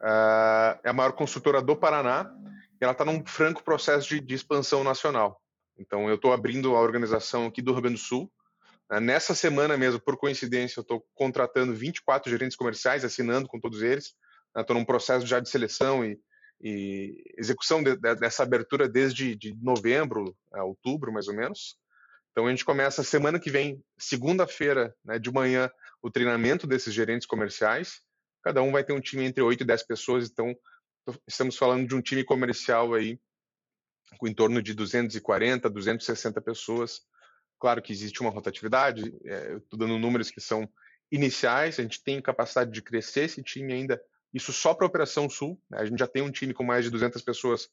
Uh, 0.00 0.78
é 0.84 0.88
a 0.88 0.92
maior 0.92 1.12
consultora 1.12 1.60
do 1.60 1.76
Paraná 1.76 2.32
ela 2.80 2.92
está 2.92 3.04
num 3.04 3.24
franco 3.24 3.62
processo 3.62 4.08
de, 4.08 4.20
de, 4.20 4.34
expansão 4.34 4.84
nacional. 4.84 5.40
Então, 5.78 6.08
eu 6.08 6.16
estou 6.16 6.32
abrindo 6.32 6.74
a 6.74 6.80
organização 6.80 7.46
aqui 7.46 7.60
do 7.62 7.72
Rio 7.72 7.82
Grande 7.82 7.96
do 7.96 8.02
Sul. 8.02 8.30
Uh, 8.90 9.00
nessa 9.00 9.34
semana 9.34 9.76
mesmo, 9.76 10.00
por 10.00 10.16
coincidência, 10.16 10.78
eu 10.78 10.82
estou 10.82 11.04
contratando 11.14 11.74
24 11.74 12.30
gerentes 12.30 12.56
comerciais, 12.56 13.04
assinando 13.04 13.48
com 13.48 13.60
todos 13.60 13.82
eles. 13.82 14.14
Estou 14.56 14.76
uh, 14.76 14.78
num 14.78 14.84
processo 14.84 15.26
já 15.26 15.40
de 15.40 15.48
seleção 15.48 16.04
e, 16.04 16.18
e 16.60 17.22
execução 17.36 17.82
de, 17.82 17.96
de, 17.96 18.14
dessa 18.14 18.42
abertura 18.42 18.88
desde 18.88 19.34
de 19.34 19.54
novembro 19.62 20.36
a 20.52 20.64
outubro, 20.64 21.12
mais 21.12 21.28
ou 21.28 21.34
menos. 21.34 21.78
Então 22.36 22.46
a 22.46 22.50
gente 22.50 22.66
começa 22.66 23.02
semana 23.02 23.40
que 23.40 23.50
vem, 23.50 23.82
segunda-feira, 23.96 24.94
né, 25.02 25.18
de 25.18 25.32
manhã, 25.32 25.70
o 26.02 26.10
treinamento 26.10 26.66
desses 26.66 26.92
gerentes 26.92 27.26
comerciais. 27.26 28.02
Cada 28.42 28.62
um 28.62 28.70
vai 28.70 28.84
ter 28.84 28.92
um 28.92 29.00
time 29.00 29.24
entre 29.24 29.42
8 29.42 29.62
e 29.62 29.66
10 29.66 29.86
pessoas, 29.86 30.30
então 30.30 30.54
estamos 31.26 31.56
falando 31.56 31.86
de 31.86 31.94
um 31.94 32.00
time 32.00 32.24
comercial 32.24 32.94
aí 32.94 33.18
com 34.18 34.28
em 34.28 34.34
torno 34.34 34.62
de 34.62 34.72
240, 34.72 35.68
260 35.68 36.40
pessoas. 36.40 37.02
Claro 37.58 37.82
que 37.82 37.92
existe 37.92 38.20
uma 38.20 38.30
rotatividade, 38.30 39.14
é, 39.24 39.56
estou 39.56 39.78
dando 39.78 39.98
números 39.98 40.30
que 40.30 40.40
são 40.40 40.68
iniciais, 41.10 41.78
a 41.78 41.82
gente 41.82 42.02
tem 42.02 42.20
capacidade 42.20 42.70
de 42.70 42.82
crescer 42.82 43.22
esse 43.22 43.42
time 43.42 43.72
ainda, 43.72 44.00
isso 44.32 44.52
só 44.52 44.74
para 44.74 44.84
a 44.84 44.88
Operação 44.88 45.28
Sul, 45.30 45.60
né? 45.70 45.78
a 45.78 45.84
gente 45.86 45.98
já 45.98 46.06
tem 46.06 46.22
um 46.22 46.30
time 46.30 46.52
com 46.52 46.64
mais 46.64 46.84
de 46.84 46.90
200 46.90 47.22
pessoas 47.22 47.68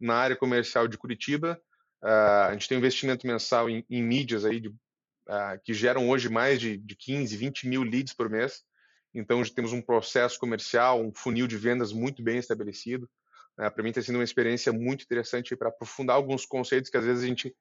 na 0.00 0.14
área 0.14 0.36
comercial 0.36 0.88
de 0.88 0.96
Curitiba, 0.96 1.60
Uh, 2.02 2.48
a 2.48 2.52
gente 2.52 2.68
tem 2.68 2.76
um 2.76 2.80
investimento 2.80 3.26
mensal 3.26 3.70
em, 3.70 3.84
em 3.88 4.02
mídias 4.02 4.44
aí 4.44 4.60
de, 4.60 4.68
uh, 4.68 5.58
que 5.64 5.72
geram 5.72 6.08
hoje 6.08 6.28
mais 6.28 6.60
de, 6.60 6.76
de 6.76 6.94
15, 6.94 7.36
20 7.36 7.68
mil 7.68 7.82
leads 7.82 8.14
por 8.14 8.28
mês. 8.28 8.62
Então, 9.18 9.42
já 9.42 9.52
temos 9.52 9.72
um 9.72 9.80
processo 9.80 10.38
comercial, 10.38 11.02
um 11.02 11.12
funil 11.14 11.46
de 11.46 11.56
vendas 11.56 11.92
muito 11.92 12.22
bem 12.22 12.38
estabelecido. 12.38 13.08
Uh, 13.58 13.70
para 13.70 13.82
mim, 13.82 13.92
tem 13.92 14.02
sido 14.02 14.16
uma 14.16 14.24
experiência 14.24 14.72
muito 14.72 15.04
interessante 15.04 15.56
para 15.56 15.68
aprofundar 15.68 16.16
alguns 16.16 16.44
conceitos 16.44 16.90
que 16.90 16.96
às 16.96 17.04
vezes 17.04 17.24
a 17.24 17.26
gente 17.26 17.54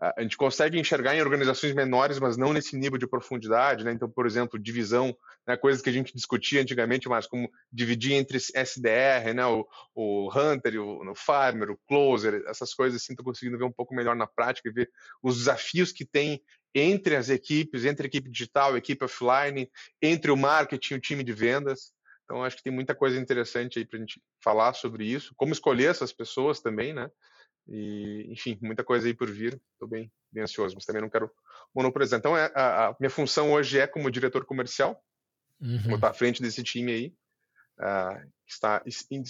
a 0.00 0.22
gente 0.22 0.36
consegue 0.36 0.78
enxergar 0.78 1.14
em 1.14 1.22
organizações 1.22 1.72
menores, 1.72 2.18
mas 2.18 2.36
não 2.36 2.52
nesse 2.52 2.76
nível 2.76 2.98
de 2.98 3.06
profundidade, 3.06 3.84
né? 3.84 3.92
Então, 3.92 4.10
por 4.10 4.26
exemplo, 4.26 4.58
divisão, 4.58 5.16
né? 5.46 5.56
coisas 5.56 5.80
que 5.80 5.88
a 5.88 5.92
gente 5.92 6.14
discutia 6.14 6.60
antigamente, 6.60 7.08
mas 7.08 7.26
como 7.26 7.48
dividir 7.72 8.12
entre 8.12 8.36
SDR, 8.36 9.32
né? 9.34 9.46
O, 9.46 9.66
o 9.94 10.28
Hunter, 10.28 10.80
o, 10.80 11.10
o 11.10 11.14
Farmer, 11.14 11.70
o 11.70 11.78
Closer, 11.88 12.42
essas 12.46 12.74
coisas 12.74 13.00
assim, 13.00 13.12
estou 13.12 13.24
conseguindo 13.24 13.56
ver 13.56 13.64
um 13.64 13.72
pouco 13.72 13.94
melhor 13.94 14.16
na 14.16 14.26
prática 14.26 14.68
e 14.68 14.72
ver 14.72 14.90
os 15.22 15.38
desafios 15.38 15.92
que 15.92 16.04
tem 16.04 16.42
entre 16.74 17.14
as 17.14 17.28
equipes, 17.28 17.84
entre 17.84 18.06
a 18.06 18.08
equipe 18.08 18.28
digital, 18.28 18.74
a 18.74 18.78
equipe 18.78 19.04
offline, 19.04 19.70
entre 20.02 20.30
o 20.30 20.36
marketing 20.36 20.94
e 20.94 20.96
o 20.96 21.00
time 21.00 21.22
de 21.22 21.32
vendas. 21.32 21.92
Então, 22.24 22.42
acho 22.42 22.56
que 22.56 22.62
tem 22.62 22.72
muita 22.72 22.94
coisa 22.94 23.18
interessante 23.18 23.78
aí 23.78 23.84
para 23.84 23.98
a 23.98 24.00
gente 24.00 24.20
falar 24.42 24.74
sobre 24.74 25.04
isso, 25.04 25.32
como 25.36 25.52
escolher 25.52 25.90
essas 25.90 26.12
pessoas 26.12 26.60
também, 26.60 26.92
né? 26.92 27.10
E, 27.68 28.26
enfim, 28.30 28.58
muita 28.60 28.82
coisa 28.82 29.06
aí 29.06 29.14
por 29.14 29.30
vir. 29.30 29.60
Estou 29.72 29.88
bem, 29.88 30.10
bem 30.32 30.42
ansioso, 30.42 30.74
mas 30.74 30.84
também 30.84 31.02
não 31.02 31.10
quero 31.10 31.30
monopolizar. 31.74 32.18
Então, 32.18 32.36
é, 32.36 32.50
a, 32.54 32.88
a 32.88 32.96
minha 32.98 33.10
função 33.10 33.52
hoje 33.52 33.78
é 33.78 33.86
como 33.86 34.10
diretor 34.10 34.44
comercial, 34.44 35.02
uhum. 35.60 35.94
estar 35.94 36.08
à 36.08 36.14
frente 36.14 36.42
desse 36.42 36.62
time 36.62 36.92
aí, 36.92 37.14
uh, 37.80 38.30
está 38.46 38.82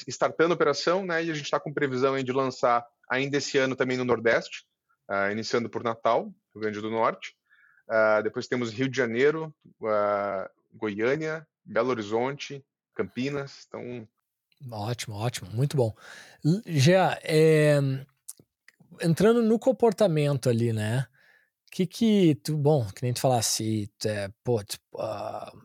startando 0.08 0.52
a 0.52 0.56
operação, 0.56 1.04
né? 1.04 1.24
E 1.24 1.30
a 1.30 1.34
gente 1.34 1.44
está 1.44 1.60
com 1.60 1.72
previsão 1.72 2.14
aí 2.14 2.22
de 2.22 2.32
lançar 2.32 2.84
ainda 3.08 3.36
esse 3.36 3.58
ano 3.58 3.76
também 3.76 3.96
no 3.96 4.04
Nordeste, 4.04 4.64
uh, 5.10 5.30
iniciando 5.30 5.68
por 5.68 5.82
Natal, 5.82 6.32
Rio 6.54 6.62
Grande 6.62 6.80
do 6.80 6.90
Norte. 6.90 7.34
Uh, 7.88 8.22
depois 8.22 8.48
temos 8.48 8.72
Rio 8.72 8.88
de 8.88 8.96
Janeiro, 8.96 9.54
Goiânia, 10.72 11.46
Belo 11.64 11.90
Horizonte, 11.90 12.64
Campinas. 12.94 13.66
Então, 13.68 14.08
Ótimo, 14.70 15.16
ótimo, 15.16 15.50
muito 15.50 15.76
bom. 15.76 15.94
Já, 16.66 17.18
é, 17.22 17.78
entrando 19.00 19.42
no 19.42 19.58
comportamento 19.58 20.48
ali, 20.48 20.72
né? 20.72 21.06
Que 21.70 21.86
que 21.86 22.36
tu, 22.36 22.56
bom, 22.56 22.86
que 22.86 23.02
nem 23.02 23.12
tu 23.12 23.20
falasse, 23.20 23.90
é, 24.04 24.30
pô, 24.42 24.62
tu, 24.64 24.78
uh, 24.94 25.60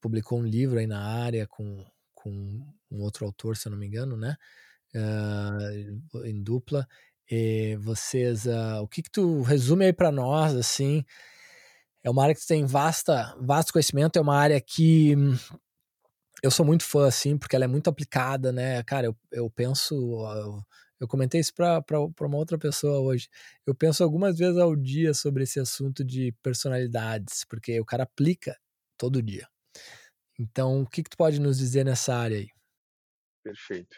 publicou 0.00 0.38
um 0.40 0.46
livro 0.46 0.78
aí 0.78 0.86
na 0.86 1.00
área 1.00 1.46
com, 1.46 1.84
com 2.14 2.30
um 2.90 3.02
outro 3.02 3.26
autor, 3.26 3.56
se 3.56 3.68
eu 3.68 3.72
não 3.72 3.78
me 3.78 3.86
engano, 3.86 4.16
né? 4.16 4.36
Uh, 4.94 6.24
em 6.24 6.42
dupla. 6.42 6.88
E 7.30 7.76
vocês, 7.76 8.46
uh, 8.46 8.82
o 8.82 8.88
que 8.88 9.02
que 9.02 9.10
tu 9.10 9.42
resume 9.42 9.86
aí 9.86 9.92
para 9.92 10.12
nós, 10.12 10.54
assim? 10.54 11.04
É 12.02 12.10
uma 12.10 12.22
área 12.22 12.34
que 12.34 12.46
tem 12.46 12.64
vasta, 12.64 13.36
vasto 13.40 13.72
conhecimento, 13.72 14.16
é 14.16 14.22
uma 14.22 14.36
área 14.36 14.60
que 14.60 15.14
eu 16.42 16.50
sou 16.50 16.64
muito 16.64 16.84
fã, 16.84 17.08
assim, 17.08 17.36
porque 17.36 17.56
ela 17.56 17.64
é 17.64 17.68
muito 17.68 17.90
aplicada, 17.90 18.52
né? 18.52 18.82
Cara, 18.84 19.06
eu, 19.06 19.16
eu 19.32 19.50
penso. 19.50 19.94
Eu, 20.36 20.62
eu 21.00 21.08
comentei 21.08 21.40
isso 21.40 21.52
para 21.52 21.82
uma 22.20 22.36
outra 22.36 22.56
pessoa 22.56 23.00
hoje. 23.00 23.28
Eu 23.66 23.74
penso 23.74 24.04
algumas 24.04 24.38
vezes 24.38 24.56
ao 24.56 24.76
dia 24.76 25.12
sobre 25.12 25.42
esse 25.42 25.58
assunto 25.58 26.04
de 26.04 26.32
personalidades, 26.42 27.44
porque 27.44 27.80
o 27.80 27.84
cara 27.84 28.04
aplica 28.04 28.56
todo 28.96 29.22
dia. 29.22 29.48
Então, 30.38 30.82
o 30.82 30.86
que, 30.86 31.02
que 31.02 31.10
tu 31.10 31.16
pode 31.16 31.40
nos 31.40 31.58
dizer 31.58 31.84
nessa 31.84 32.14
área 32.14 32.38
aí? 32.38 32.48
Perfeito. 33.42 33.96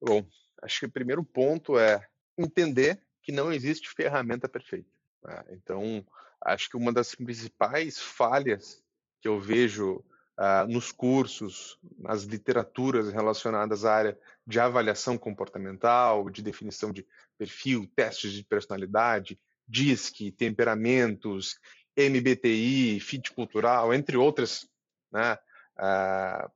Bom, 0.00 0.26
acho 0.62 0.80
que 0.80 0.86
o 0.86 0.92
primeiro 0.92 1.24
ponto 1.24 1.78
é 1.78 2.06
entender 2.36 3.00
que 3.22 3.32
não 3.32 3.52
existe 3.52 3.88
ferramenta 3.90 4.48
perfeita. 4.48 4.88
Né? 5.24 5.44
Então, 5.50 6.06
acho 6.40 6.70
que 6.70 6.76
uma 6.76 6.92
das 6.92 7.14
principais 7.14 7.98
falhas 7.98 8.82
que 9.20 9.28
eu 9.28 9.40
vejo 9.40 10.04
uh, 10.38 10.66
nos 10.68 10.92
cursos, 10.92 11.78
nas 11.98 12.22
literaturas 12.22 13.12
relacionadas 13.12 13.84
à 13.84 13.94
área 13.94 14.18
de 14.46 14.60
avaliação 14.60 15.18
comportamental, 15.18 16.30
de 16.30 16.42
definição 16.42 16.92
de 16.92 17.06
perfil, 17.36 17.90
testes 17.94 18.32
de 18.32 18.44
personalidade, 18.44 19.38
DISC, 19.66 20.30
temperamentos, 20.32 21.58
MBTI, 21.96 23.00
fit 23.00 23.32
cultural, 23.32 23.92
entre 23.92 24.16
outras, 24.16 24.68
né, 25.10 25.38
uh, 25.78 26.50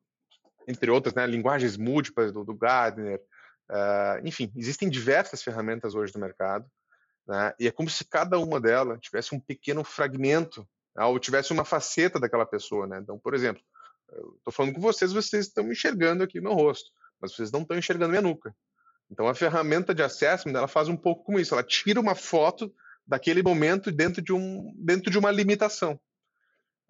entre 0.69 0.91
outras, 0.91 1.15
né, 1.15 1.27
linguagens 1.27 1.77
múltiplas 1.77 2.33
do, 2.33 2.45
do 2.45 2.55
Gardner, 2.55 3.21
uh, 3.71 4.27
enfim, 4.27 4.53
existem 4.57 4.89
diversas 4.89 5.43
ferramentas 5.43 5.95
hoje 5.95 6.13
no 6.15 6.21
mercado, 6.21 6.71
né, 7.27 7.55
e 7.59 7.67
é 7.67 7.71
como 7.71 7.89
se 7.89 8.05
cada 8.05 8.39
uma 8.39 8.61
delas 8.61 9.01
tivesse 9.01 9.35
um 9.35 9.41
pequeno 9.41 9.85
fragmento, 9.85 10.69
né, 10.97 11.05
ou 11.05 11.19
tivesse 11.19 11.53
uma 11.53 11.65
faceta 11.65 12.19
daquela 12.19 12.45
pessoa, 12.45 12.87
né? 12.87 12.99
Então, 13.01 13.19
por 13.19 13.35
exemplo, 13.35 13.63
estou 14.39 14.53
falando 14.53 14.75
com 14.75 14.81
vocês, 14.81 15.13
vocês 15.13 15.47
estão 15.47 15.71
enxergando 15.71 16.25
aqui 16.25 16.41
no 16.41 16.53
rosto, 16.53 16.91
mas 17.21 17.33
vocês 17.33 17.53
não 17.53 17.63
estão 17.63 17.79
enxergando 17.79 18.11
minha 18.11 18.23
nuca. 18.23 18.55
Então, 19.11 19.27
a 19.27 19.35
ferramenta 19.35 19.95
de 19.95 20.03
assessment, 20.03 20.57
ela 20.57 20.69
faz 20.69 20.89
um 20.89 20.97
pouco 20.97 21.25
como 21.25 21.39
isso, 21.39 21.55
ela 21.55 21.63
tira 21.63 22.01
uma 22.01 22.15
foto 22.15 22.73
daquele 23.07 23.43
momento 23.43 23.91
dentro 23.91 24.23
de, 24.23 24.33
um, 24.33 24.73
dentro 24.77 25.11
de 25.11 25.19
uma 25.19 25.31
limitação. 25.31 26.01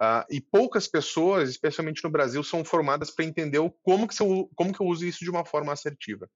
Uh, 0.01 0.25
e 0.31 0.41
poucas 0.41 0.87
pessoas, 0.87 1.51
especialmente 1.51 2.03
no 2.03 2.11
Brasil, 2.11 2.43
são 2.43 2.65
formadas 2.65 3.11
para 3.11 3.25
entender 3.25 3.59
como 3.83 4.09
que, 4.09 4.21
eu, 4.23 4.51
como 4.55 4.73
que 4.73 4.81
eu 4.81 4.87
uso 4.87 5.05
isso 5.05 5.21
de 5.21 5.31
uma 5.31 5.45
forma 5.45 5.73
assertiva. 5.73 6.29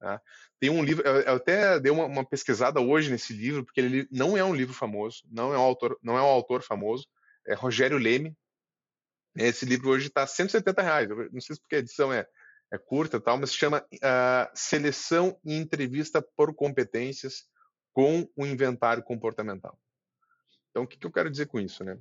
Tá? 0.00 0.20
Tem 0.58 0.70
um 0.70 0.82
livro, 0.82 1.06
eu, 1.06 1.34
até 1.36 1.78
dei 1.78 1.92
uma, 1.92 2.06
uma, 2.06 2.24
pesquisada 2.24 2.80
hoje 2.80 3.10
nesse 3.10 3.34
livro, 3.34 3.64
porque 3.64 3.80
ele 3.80 4.08
não 4.10 4.36
é 4.36 4.42
um 4.42 4.54
livro 4.54 4.72
famoso, 4.72 5.22
não 5.30 5.52
é 5.52 5.58
um 5.58 5.60
autor, 5.60 5.98
não 6.02 6.16
é 6.16 6.22
um 6.22 6.26
autor 6.26 6.62
famoso, 6.62 7.06
é 7.46 7.54
Rogério 7.54 7.98
Leme. 7.98 8.34
Esse 9.36 9.66
livro 9.66 9.90
hoje 9.90 10.08
está 10.08 10.26
170 10.26 10.82
reais. 10.82 11.08
não 11.30 11.40
sei 11.40 11.54
se 11.54 11.60
porque 11.60 11.76
a 11.76 11.80
edição 11.80 12.10
é, 12.10 12.26
é 12.72 12.78
curta, 12.78 13.20
tal, 13.20 13.36
mas 13.36 13.50
se 13.50 13.56
chama 13.56 13.86
uh, 13.94 14.50
Seleção 14.54 15.38
e 15.44 15.54
Entrevista 15.54 16.22
por 16.34 16.54
Competências 16.54 17.44
com 17.92 18.26
o 18.34 18.46
Inventário 18.46 19.02
Comportamental. 19.02 19.78
Então, 20.70 20.84
o 20.84 20.86
que, 20.86 20.96
que 20.96 21.06
eu 21.06 21.12
quero 21.12 21.30
dizer 21.30 21.46
com 21.46 21.60
isso, 21.60 21.84
né? 21.84 21.98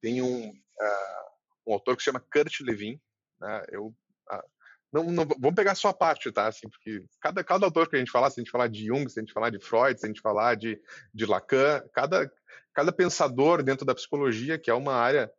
Tem 0.00 0.20
um, 0.20 0.48
uh, 0.48 1.30
um 1.66 1.72
autor 1.72 1.96
que 1.96 2.02
se 2.02 2.06
chama 2.06 2.20
Kurt 2.20 2.60
Levin. 2.60 3.00
Né? 3.38 3.64
Eu 3.68 3.86
uh, 3.86 4.50
não, 4.92 5.04
não, 5.04 5.24
vamos 5.24 5.54
pegar 5.54 5.74
só 5.74 5.88
a 5.88 5.94
parte, 5.94 6.32
tá? 6.32 6.48
Assim, 6.48 6.68
porque 6.68 7.04
cada, 7.20 7.44
cada 7.44 7.66
autor 7.66 7.88
que 7.88 7.96
a 7.96 7.98
gente 7.98 8.10
falar, 8.10 8.30
se 8.30 8.40
a 8.40 8.42
gente 8.42 8.50
falar 8.50 8.68
de 8.68 8.86
Jung, 8.86 9.08
se 9.08 9.18
a 9.18 9.22
gente 9.22 9.32
falar 9.32 9.50
de 9.50 9.60
Freud, 9.60 9.98
se 9.98 10.06
a 10.06 10.08
gente 10.08 10.20
falar 10.20 10.56
de, 10.56 10.80
de 11.14 11.26
Lacan, 11.26 11.82
cada, 11.92 12.30
cada 12.74 12.92
pensador 12.92 13.62
dentro 13.62 13.86
da 13.86 13.94
psicologia, 13.94 14.58
que 14.58 14.70
é 14.70 14.74
uma 14.74 14.94
área, 14.94 15.30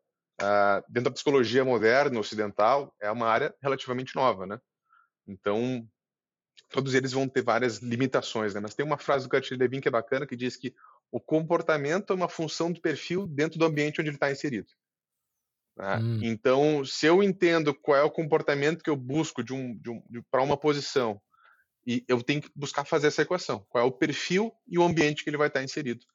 uh, 0.42 0.84
dentro 0.88 1.10
da 1.10 1.14
psicologia 1.14 1.66
moderna, 1.66 2.20
ocidental, 2.20 2.96
é 3.02 3.12
uma 3.12 3.28
área 3.28 3.54
relativamente 3.62 4.16
nova, 4.16 4.46
né? 4.46 4.60
Então, 5.28 5.86
todos 6.70 6.94
eles 6.94 7.12
vão 7.12 7.28
ter 7.28 7.44
várias 7.44 7.78
limitações, 7.80 8.54
né? 8.54 8.62
Mas 8.62 8.74
tem 8.74 8.86
uma 8.86 8.98
frase 8.98 9.26
do 9.26 9.30
Kurt 9.30 9.52
Levin 9.52 9.82
que 9.82 9.90
é 9.90 9.92
bacana, 9.92 10.26
que 10.26 10.38
diz 10.38 10.56
que 10.56 10.74
o 11.12 11.20
comportamento 11.20 12.14
é 12.14 12.16
uma 12.16 12.30
função 12.30 12.72
do 12.72 12.80
perfil 12.80 13.28
dentro 13.28 13.60
do 13.60 13.66
ambiente 13.66 14.00
onde 14.00 14.10
ele 14.10 14.16
está 14.16 14.32
inserido. 14.32 14.68
Né? 15.82 15.98
Hum. 15.98 16.20
Então, 16.22 16.86
se 16.86 17.08
eu 17.08 17.24
entendo 17.24 17.74
qual 17.74 17.98
é 17.98 18.04
o 18.04 18.12
comportamento 18.12 18.84
que 18.84 18.90
eu 18.90 18.96
busco 18.96 19.44
de 19.44 19.52
um, 19.52 19.82
um, 19.88 20.24
para 20.30 20.44
uma 20.44 20.56
posição, 20.56 21.20
e 21.88 22.06
eu 22.08 22.22
tenho 22.22 22.40
que 22.40 22.52
buscar 22.56 22.86
fazer 22.86 23.08
essa 23.08 23.24
equação, 23.24 23.66
qual 23.68 23.84
é 23.84 23.88
o 23.88 23.92
perfil 23.92 24.54
e 24.68 24.78
o 24.78 24.84
ambiente 24.84 25.24
que 25.24 25.30
ele 25.32 25.38
vai 25.38 25.48
estar 25.48 25.64
inserido. 25.64 26.06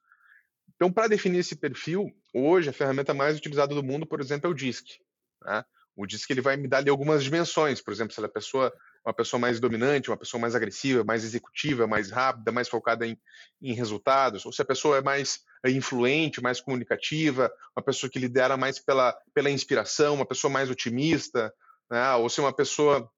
Então, 0.73 0.89
para 0.89 1.09
definir 1.09 1.39
esse 1.39 1.57
perfil, 1.57 2.09
hoje 2.33 2.69
a 2.69 2.73
ferramenta 2.73 3.13
mais 3.13 3.37
utilizada 3.37 3.75
do 3.75 3.83
mundo, 3.83 4.05
por 4.05 4.21
exemplo, 4.21 4.47
é 4.47 4.49
o 4.49 4.53
DISC. 4.53 5.01
Né? 5.43 5.65
O 5.97 6.05
DISC 6.05 6.29
ele 6.29 6.39
vai 6.39 6.55
me 6.55 6.69
dar 6.69 6.77
ali 6.77 6.89
algumas 6.89 7.21
dimensões, 7.21 7.81
por 7.81 7.91
exemplo, 7.91 8.13
se 8.13 8.23
a 8.23 8.29
pessoa 8.29 8.73
uma 9.07 9.13
pessoa 9.13 9.39
mais 9.39 9.57
dominante, 9.57 10.09
uma 10.09 10.17
pessoa 10.17 10.39
mais 10.39 10.53
agressiva, 10.53 11.01
mais 11.01 11.23
executiva, 11.23 11.87
mais 11.87 12.11
rápida, 12.11 12.51
mais 12.51 12.67
focada 12.67 13.07
em, 13.07 13.17
em 13.61 13.73
resultados, 13.73 14.45
ou 14.45 14.51
se 14.51 14.61
a 14.61 14.65
pessoa 14.65 14.97
é 14.97 15.01
mais 15.01 15.45
é 15.63 15.71
influente, 15.71 16.41
mais 16.41 16.59
comunicativa, 16.59 17.49
uma 17.75 17.81
pessoa 17.81 18.09
que 18.09 18.19
lidera 18.19 18.57
mais 18.57 18.79
pela, 18.79 19.17
pela 19.33 19.49
inspiração, 19.49 20.15
uma 20.15 20.25
pessoa 20.25 20.51
mais 20.51 20.69
otimista, 20.69 21.53
né? 21.89 22.15
ou 22.15 22.29
se 22.29 22.41
é 22.41 22.43
uma 22.43 22.53
pessoa 22.53 23.09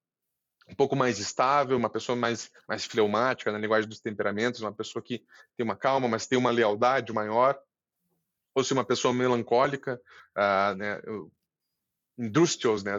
um 0.70 0.76
pouco 0.76 0.96
mais 0.96 1.18
estável, 1.18 1.76
uma 1.76 1.90
pessoa 1.90 2.16
mais, 2.16 2.52
mais 2.68 2.86
fleumática 2.86 3.52
na 3.52 3.58
linguagem 3.58 3.90
dos 3.90 4.00
temperamentos, 4.00 4.62
uma 4.62 4.72
pessoa 4.72 5.02
que 5.02 5.26
tem 5.58 5.66
uma 5.66 5.76
calma, 5.76 6.08
mas 6.08 6.28
tem 6.28 6.38
uma 6.38 6.52
lealdade 6.52 7.12
maior, 7.12 7.60
ou 8.54 8.64
se 8.64 8.74
é 8.74 8.76
uma 8.76 8.86
pessoa 8.86 9.12
melancólica, 9.12 10.00
uh, 10.38 10.76
né? 10.76 11.02
Industrials, 12.20 12.84
né? 12.84 12.98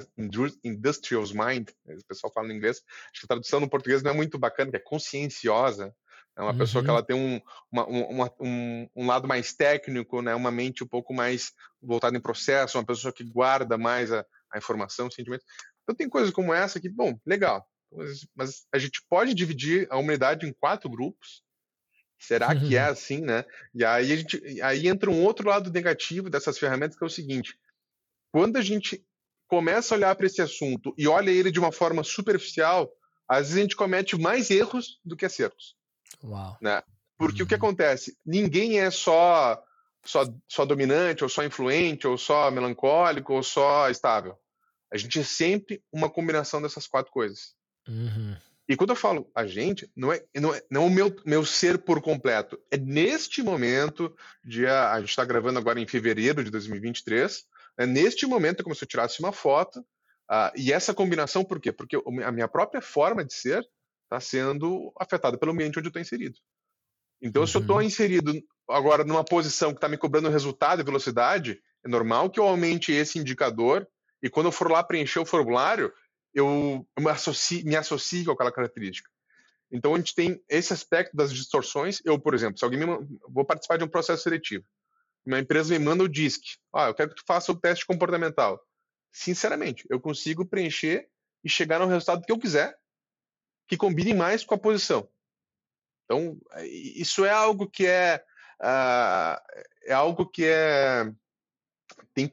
Industrials 0.65 1.33
mind, 1.33 1.69
o 1.87 2.05
pessoal 2.09 2.33
fala 2.33 2.51
em 2.51 2.57
inglês. 2.57 2.83
Acho 3.13 3.21
que 3.21 3.27
a 3.27 3.29
tradução 3.29 3.61
no 3.61 3.69
português 3.69 4.03
não 4.03 4.13
é 4.13 4.15
muito 4.15 4.39
bacana, 4.39 4.71
que 4.71 4.77
é 4.79 4.81
conscienciosa. 4.81 5.95
É 6.37 6.43
uma 6.43 6.53
uhum. 6.53 6.59
pessoa 6.59 6.83
que 6.83 6.89
uhum. 6.89 6.97
ela 6.97 7.07
tem 7.07 7.17
um, 7.17 7.41
uma, 7.71 7.87
uma, 7.87 8.33
um, 8.41 8.89
um, 8.97 9.07
lado 9.07 9.29
mais 9.29 9.53
técnico, 9.53 10.23
né? 10.23 10.35
Uma 10.35 10.51
mente 10.51 10.83
um 10.83 10.87
pouco 10.87 11.13
mais 11.13 11.53
voltada 11.83 12.17
em 12.17 12.21
processo, 12.21 12.79
uma 12.79 12.87
pessoa 12.87 13.13
que 13.13 13.23
guarda 13.23 13.77
mais 13.77 14.11
a, 14.11 14.25
a 14.51 14.57
informação, 14.57 15.09
o 15.09 15.13
sentimento. 15.13 15.45
Então 15.83 15.95
tem 15.95 16.09
coisas 16.09 16.31
como 16.31 16.55
essa 16.55 16.81
que, 16.81 16.89
bom, 16.89 17.19
legal. 17.27 17.67
Mas, 17.93 18.27
mas 18.35 18.67
a 18.73 18.79
gente 18.79 19.05
pode 19.09 19.35
dividir 19.35 19.87
a 19.91 19.99
humanidade 19.99 20.47
em 20.47 20.53
quatro 20.53 20.89
grupos. 20.89 21.43
Será 22.19 22.55
que 22.55 22.77
é 22.77 22.83
assim, 22.83 23.21
né? 23.23 23.45
E 23.75 23.85
aí, 23.85 24.13
a 24.13 24.17
gente, 24.17 24.63
aí 24.63 24.89
entra 24.89 25.11
um 25.11 25.25
outro 25.25 25.49
lado 25.49 25.71
negativo 25.71 26.29
dessas 26.29 26.59
ferramentas, 26.59 26.97
que 26.97 27.03
é 27.03 27.07
o 27.07 27.11
seguinte: 27.11 27.59
quando 28.31 28.57
a 28.57 28.63
gente 28.63 29.05
começa 29.51 29.93
a 29.93 29.99
olhar 29.99 30.15
para 30.15 30.27
esse 30.27 30.41
assunto 30.41 30.95
e 30.97 31.09
olha 31.09 31.29
ele 31.29 31.51
de 31.51 31.59
uma 31.59 31.73
forma 31.73 32.05
superficial, 32.05 32.89
às 33.29 33.49
vezes 33.49 33.57
a 33.57 33.61
gente 33.63 33.75
comete 33.75 34.17
mais 34.17 34.49
erros 34.49 35.01
do 35.05 35.17
que 35.17 35.27
acertos. 35.27 35.75
Uau. 36.23 36.57
Né? 36.63 36.81
Porque 37.19 37.43
uhum. 37.43 37.47
o 37.47 37.49
que 37.49 37.55
uhum. 37.55 37.59
acontece? 37.59 38.17
Ninguém 38.25 38.79
é 38.79 38.93
só, 38.93 39.61
só, 40.05 40.25
só 40.49 40.65
dominante, 40.65 41.25
ou 41.25 41.29
só 41.29 41.45
influente, 41.45 42.07
ou 42.07 42.17
só 42.17 42.49
melancólico, 42.53 43.35
ou 43.35 43.43
só 43.43 43.91
estável. 43.91 44.39
A 44.93 44.97
gente 44.97 45.19
é 45.19 45.25
sempre 45.25 45.83
uma 45.93 46.09
combinação 46.09 46.63
dessas 46.63 46.87
quatro 46.87 47.11
coisas. 47.11 47.57
Uhum. 47.89 48.37
E 48.69 48.77
quando 48.77 48.91
eu 48.91 48.97
falo 48.97 49.29
a 49.35 49.49
gente, 49.49 49.91
não 49.97 50.13
é, 50.13 50.25
não 50.37 50.55
é, 50.55 50.63
não 50.71 50.83
é 50.85 50.87
o 50.87 50.91
meu, 50.91 51.17
meu 51.27 51.45
ser 51.45 51.77
por 51.77 52.01
completo. 52.01 52.57
É 52.71 52.77
neste 52.77 53.43
momento, 53.43 54.15
dia, 54.45 54.93
a 54.93 55.01
gente 55.01 55.11
está 55.11 55.25
gravando 55.25 55.59
agora 55.59 55.81
em 55.81 55.89
fevereiro 55.89 56.45
de 56.45 56.53
2023, 56.53 57.50
é, 57.81 57.87
neste 57.87 58.27
momento, 58.27 58.61
é 58.61 58.63
como 58.63 58.75
se 58.75 58.85
eu 58.85 58.89
tirasse 58.89 59.21
uma 59.21 59.33
foto, 59.33 59.81
uh, 60.31 60.53
e 60.55 60.71
essa 60.71 60.93
combinação, 60.93 61.43
por 61.43 61.59
quê? 61.59 61.73
Porque 61.73 61.97
a 61.97 62.31
minha 62.31 62.47
própria 62.47 62.83
forma 62.83 63.25
de 63.25 63.33
ser 63.33 63.67
está 64.05 64.21
sendo 64.21 64.93
afetada 65.01 65.39
pelo 65.39 65.53
ambiente 65.53 65.79
onde 65.79 65.87
eu 65.87 65.91
estou 65.91 66.03
inserido. 66.03 66.37
Então, 67.23 67.41
uhum. 67.41 67.47
se 67.47 67.57
eu 67.57 67.63
estou 67.63 67.77
uhum. 67.77 67.83
inserido 67.83 68.35
agora 68.69 69.03
numa 69.03 69.25
posição 69.25 69.71
que 69.71 69.79
está 69.79 69.89
me 69.89 69.97
cobrando 69.97 70.29
resultado 70.29 70.83
e 70.83 70.85
velocidade, 70.85 71.59
é 71.83 71.89
normal 71.89 72.29
que 72.29 72.39
eu 72.39 72.45
aumente 72.45 72.93
esse 72.93 73.19
indicador 73.19 73.89
e 74.23 74.29
quando 74.29 74.47
eu 74.47 74.53
for 74.53 74.71
lá 74.71 74.85
preencher 74.85 75.19
o 75.19 75.25
formulário, 75.25 75.91
eu, 76.35 76.87
me, 76.99 77.09
associe, 77.09 77.65
me 77.65 77.77
associe 77.77 78.27
com 78.27 78.33
aquela 78.33 78.53
característica. 78.53 79.09
Então, 79.73 79.95
a 79.95 79.97
gente 79.97 80.15
tem 80.15 80.39
esse 80.51 80.75
aspecto 80.75 81.17
das 81.17 81.33
distorções. 81.33 82.03
Eu, 82.05 82.19
por 82.19 82.35
exemplo, 82.35 82.59
se 82.59 82.65
alguém 82.65 82.81
me, 82.81 82.87
vou 83.27 83.45
participar 83.45 83.79
de 83.79 83.85
um 83.85 83.89
processo 83.89 84.23
seletivo, 84.23 84.67
uma 85.25 85.39
empresa 85.39 85.79
me 85.79 85.85
manda 85.85 86.05
o 86.05 86.09
DISC. 86.09 86.59
Ah, 86.75 86.89
eu 86.89 86.95
quero 86.95 87.11
que 87.11 87.17
tu 87.17 87.25
faça 87.27 87.53
o 87.53 87.59
teste 87.59 87.87
comportamental. 87.87 88.61
Sinceramente, 89.13 89.85
eu 89.91 90.01
consigo 90.01 90.47
preencher 90.47 91.09
e 91.45 91.49
chegar 91.49 91.79
no 91.79 91.87
resultado 91.87 92.25
que 92.25 92.33
eu 92.33 92.39
quiser, 92.39 92.77
que 93.69 93.77
combine 93.77 94.15
mais 94.15 94.45
com 94.45 94.55
a 94.55 94.59
posição. 94.59 95.09
Então, 96.05 96.41
isso 96.65 97.25
é 97.25 97.31
algo 97.31 97.69
que 97.69 97.87
é, 97.87 98.25
uh, 98.61 99.41
é 99.85 99.93
algo 99.93 100.27
que 100.27 100.45
é, 100.45 101.13
tem, 102.13 102.33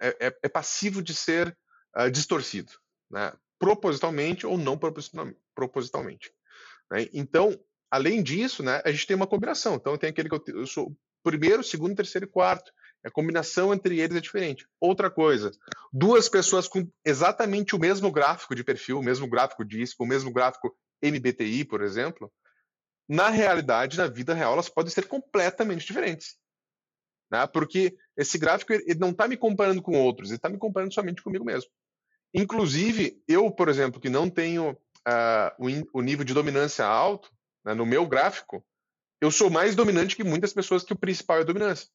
é, 0.00 0.26
é, 0.26 0.38
é 0.42 0.48
passivo 0.48 1.02
de 1.02 1.14
ser 1.14 1.56
uh, 1.96 2.10
distorcido, 2.10 2.72
né? 3.10 3.32
propositalmente 3.58 4.46
ou 4.46 4.56
não 4.56 4.78
propositalmente. 5.54 6.32
Né? 6.90 7.08
Então, 7.12 7.58
além 7.90 8.22
disso, 8.22 8.62
né, 8.62 8.80
a 8.84 8.90
gente 8.90 9.06
tem 9.06 9.16
uma 9.16 9.26
combinação. 9.26 9.74
Então, 9.74 9.96
tem 9.96 10.10
aquele 10.10 10.28
que 10.28 10.34
eu, 10.34 10.60
eu 10.60 10.66
sou 10.66 10.96
primeiro, 11.28 11.62
segundo, 11.62 11.94
terceiro 11.94 12.26
e 12.26 12.30
quarto. 12.30 12.72
A 13.04 13.10
combinação 13.10 13.72
entre 13.72 14.00
eles 14.00 14.16
é 14.16 14.20
diferente. 14.20 14.66
Outra 14.80 15.10
coisa, 15.10 15.50
duas 15.92 16.28
pessoas 16.28 16.66
com 16.66 16.90
exatamente 17.04 17.76
o 17.76 17.78
mesmo 17.78 18.10
gráfico 18.10 18.54
de 18.54 18.64
perfil, 18.64 18.98
o 18.98 19.02
mesmo 19.02 19.28
gráfico 19.28 19.64
disco, 19.64 20.04
o 20.04 20.06
mesmo 20.06 20.32
gráfico 20.32 20.74
MBTI, 21.02 21.64
por 21.64 21.82
exemplo, 21.82 22.32
na 23.08 23.28
realidade, 23.28 23.98
na 23.98 24.06
vida 24.06 24.34
real, 24.34 24.54
elas 24.54 24.68
podem 24.68 24.90
ser 24.90 25.06
completamente 25.06 25.86
diferentes. 25.86 26.36
Né? 27.30 27.46
Porque 27.46 27.96
esse 28.16 28.38
gráfico 28.38 28.72
ele 28.72 28.98
não 28.98 29.10
está 29.10 29.28
me 29.28 29.36
comparando 29.36 29.82
com 29.82 29.92
outros, 29.92 30.30
ele 30.30 30.36
está 30.36 30.48
me 30.48 30.58
comparando 30.58 30.92
somente 30.94 31.22
comigo 31.22 31.44
mesmo. 31.44 31.70
Inclusive, 32.34 33.22
eu, 33.28 33.50
por 33.50 33.68
exemplo, 33.68 34.00
que 34.00 34.08
não 34.08 34.28
tenho 34.28 34.70
uh, 34.72 35.50
o, 35.92 35.98
o, 35.98 36.02
nível 36.02 36.24
de 36.24 36.34
dominância 36.34 36.84
alto, 36.84 37.30
né, 37.64 37.74
no 37.74 37.86
meu 37.86 38.06
gráfico, 38.06 38.64
eu 39.20 39.30
sou 39.30 39.50
mais 39.50 39.74
dominante 39.74 40.16
que 40.16 40.24
muitas 40.24 40.52
pessoas 40.52 40.82
que 40.84 40.92
o 40.92 40.98
principal 40.98 41.38
é 41.38 41.40
a 41.40 41.44
dominância. 41.44 41.88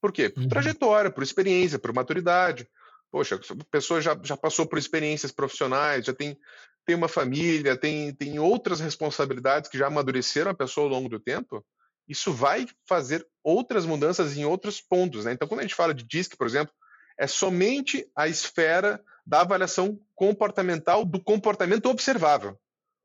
Por 0.00 0.12
quê? 0.12 0.28
Por 0.28 0.42
uhum. 0.42 0.48
trajetória, 0.48 1.10
por 1.10 1.22
experiência, 1.22 1.78
por 1.78 1.92
maturidade. 1.92 2.68
Poxa, 3.10 3.36
a 3.36 3.64
pessoa 3.70 4.00
já, 4.00 4.18
já 4.22 4.36
passou 4.36 4.66
por 4.66 4.78
experiências 4.78 5.32
profissionais, 5.32 6.04
já 6.04 6.12
tem, 6.12 6.36
tem 6.84 6.94
uma 6.94 7.08
família, 7.08 7.76
tem, 7.76 8.14
tem 8.14 8.38
outras 8.38 8.80
responsabilidades 8.80 9.70
que 9.70 9.78
já 9.78 9.86
amadureceram 9.86 10.50
a 10.50 10.54
pessoa 10.54 10.86
ao 10.86 10.92
longo 10.92 11.08
do 11.08 11.18
tempo. 11.18 11.64
Isso 12.06 12.32
vai 12.32 12.66
fazer 12.86 13.26
outras 13.42 13.84
mudanças 13.86 14.36
em 14.36 14.44
outros 14.44 14.80
pontos. 14.80 15.24
Né? 15.24 15.32
Então, 15.32 15.48
quando 15.48 15.60
a 15.60 15.62
gente 15.62 15.74
fala 15.74 15.94
de 15.94 16.04
DISC, 16.04 16.36
por 16.36 16.46
exemplo, 16.46 16.72
é 17.18 17.26
somente 17.26 18.08
a 18.14 18.28
esfera 18.28 19.02
da 19.26 19.40
avaliação 19.40 20.00
comportamental 20.14 21.04
do 21.04 21.22
comportamento 21.22 21.86
observável. 21.86 22.58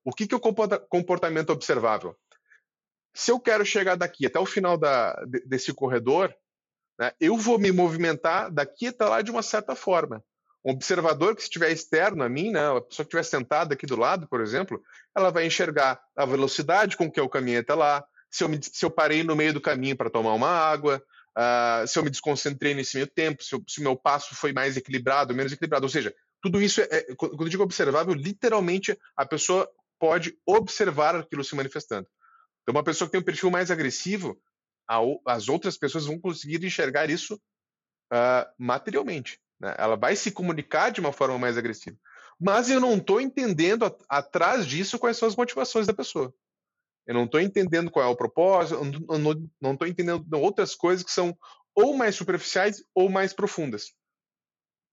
O 0.06 0.12
que, 0.12 0.28
que 0.28 0.36
é 0.36 0.38
o 0.38 0.42
comportamento 0.90 1.50
observável? 1.50 2.16
Se 3.14 3.32
eu 3.32 3.40
quero 3.40 3.66
chegar 3.66 3.96
daqui 3.96 4.26
até 4.26 4.40
o 4.40 4.46
final 4.46 4.78
da, 4.78 5.14
desse 5.46 5.74
corredor, 5.74 6.34
né, 7.00 7.12
eu 7.20 7.38
vou 7.38 7.60
me 7.60 7.72
movimentar 7.72 8.52
daqui 8.52 8.88
até 8.88 9.06
lá 9.06 9.22
de 9.22 9.32
uma 9.32 9.42
certa 9.42 9.76
forma. 9.76 10.24
Um 10.66 10.72
observador 10.72 11.36
que 11.36 11.42
estiver 11.42 11.72
externo 11.72 12.24
a 12.24 12.30
mim, 12.30 12.52
né, 12.52 12.66
a 12.66 12.82
pessoa 12.82 13.06
que 13.06 13.16
estiver 13.16 13.24
sentada 13.24 13.74
aqui 13.74 13.86
do 13.86 13.98
lado, 13.98 14.28
por 14.28 14.42
exemplo, 14.42 14.82
ela 15.16 15.30
vai 15.30 15.46
enxergar 15.46 16.02
a 16.16 16.26
velocidade 16.26 16.96
com 16.96 17.12
que 17.12 17.20
eu 17.20 17.30
caminhei 17.30 17.60
até 17.60 17.74
lá, 17.74 18.04
se 18.32 18.44
eu, 18.44 18.50
me, 18.50 18.60
se 18.62 18.84
eu 18.84 18.90
parei 18.90 19.24
no 19.24 19.36
meio 19.36 19.54
do 19.54 19.62
caminho 19.62 19.96
para 19.96 20.10
tomar 20.10 20.34
uma 20.34 20.50
água, 20.50 21.04
uh, 21.38 21.88
se 21.88 22.00
eu 22.00 22.04
me 22.04 22.10
desconcentrei 22.10 22.74
nesse 22.74 22.96
meio 22.96 23.08
tempo, 23.08 23.44
se, 23.44 23.56
o 23.56 23.64
meu 23.80 23.96
passo 23.96 24.34
foi 24.34 24.52
mais 24.52 24.76
equilibrado, 24.76 25.36
menos 25.36 25.52
equilibrado. 25.52 25.86
Ou 25.86 25.90
seja, 25.90 26.14
tudo 26.42 26.60
isso, 26.62 26.82
é, 26.82 26.88
é, 26.92 27.16
quando 27.16 27.40
eu 27.40 27.50
digo 27.50 27.62
observável, 27.62 28.14
literalmente 28.14 28.98
a 29.16 29.26
pessoa 29.26 29.70
pode 30.00 30.36
observar 30.46 31.16
aquilo 31.16 31.44
se 31.44 31.56
manifestando. 31.56 32.08
Então, 32.64 32.74
uma 32.76 32.84
pessoa 32.84 33.08
que 33.08 33.12
tem 33.12 33.22
um 33.22 33.26
perfil 33.26 33.52
mais 33.52 33.70
agressivo, 33.70 34.40
a, 34.90 35.00
as 35.28 35.50
outras 35.50 35.78
pessoas 35.78 36.06
vão 36.06 36.20
conseguir 36.20 36.64
enxergar 36.66 37.10
isso 37.10 37.36
uh, 37.36 38.50
materialmente. 38.58 39.40
Né? 39.60 39.76
Ela 39.78 39.96
vai 39.96 40.16
se 40.16 40.32
comunicar 40.32 40.90
de 40.90 41.00
uma 41.00 41.14
forma 41.14 41.38
mais 41.38 41.58
agressiva. 41.58 41.98
Mas 42.40 42.70
eu 42.70 42.80
não 42.80 42.98
estou 42.98 43.22
entendendo 43.22 43.96
atrás 44.10 44.66
disso 44.66 45.00
quais 45.00 45.18
são 45.18 45.28
as 45.28 45.36
motivações 45.36 45.88
da 45.88 45.94
pessoa. 45.94 46.34
Eu 47.06 47.14
não 47.14 47.26
estou 47.26 47.40
entendendo 47.40 47.92
qual 47.92 48.06
é 48.06 48.10
o 48.10 48.16
propósito, 48.16 48.76
eu 48.76 49.20
não 49.62 49.74
estou 49.74 49.88
entendendo 49.88 50.26
outras 50.36 50.74
coisas 50.74 51.04
que 51.04 51.12
são 51.12 51.38
ou 51.76 51.96
mais 51.96 52.16
superficiais 52.16 52.84
ou 52.94 53.10
mais 53.10 53.34
profundas. 53.34 53.94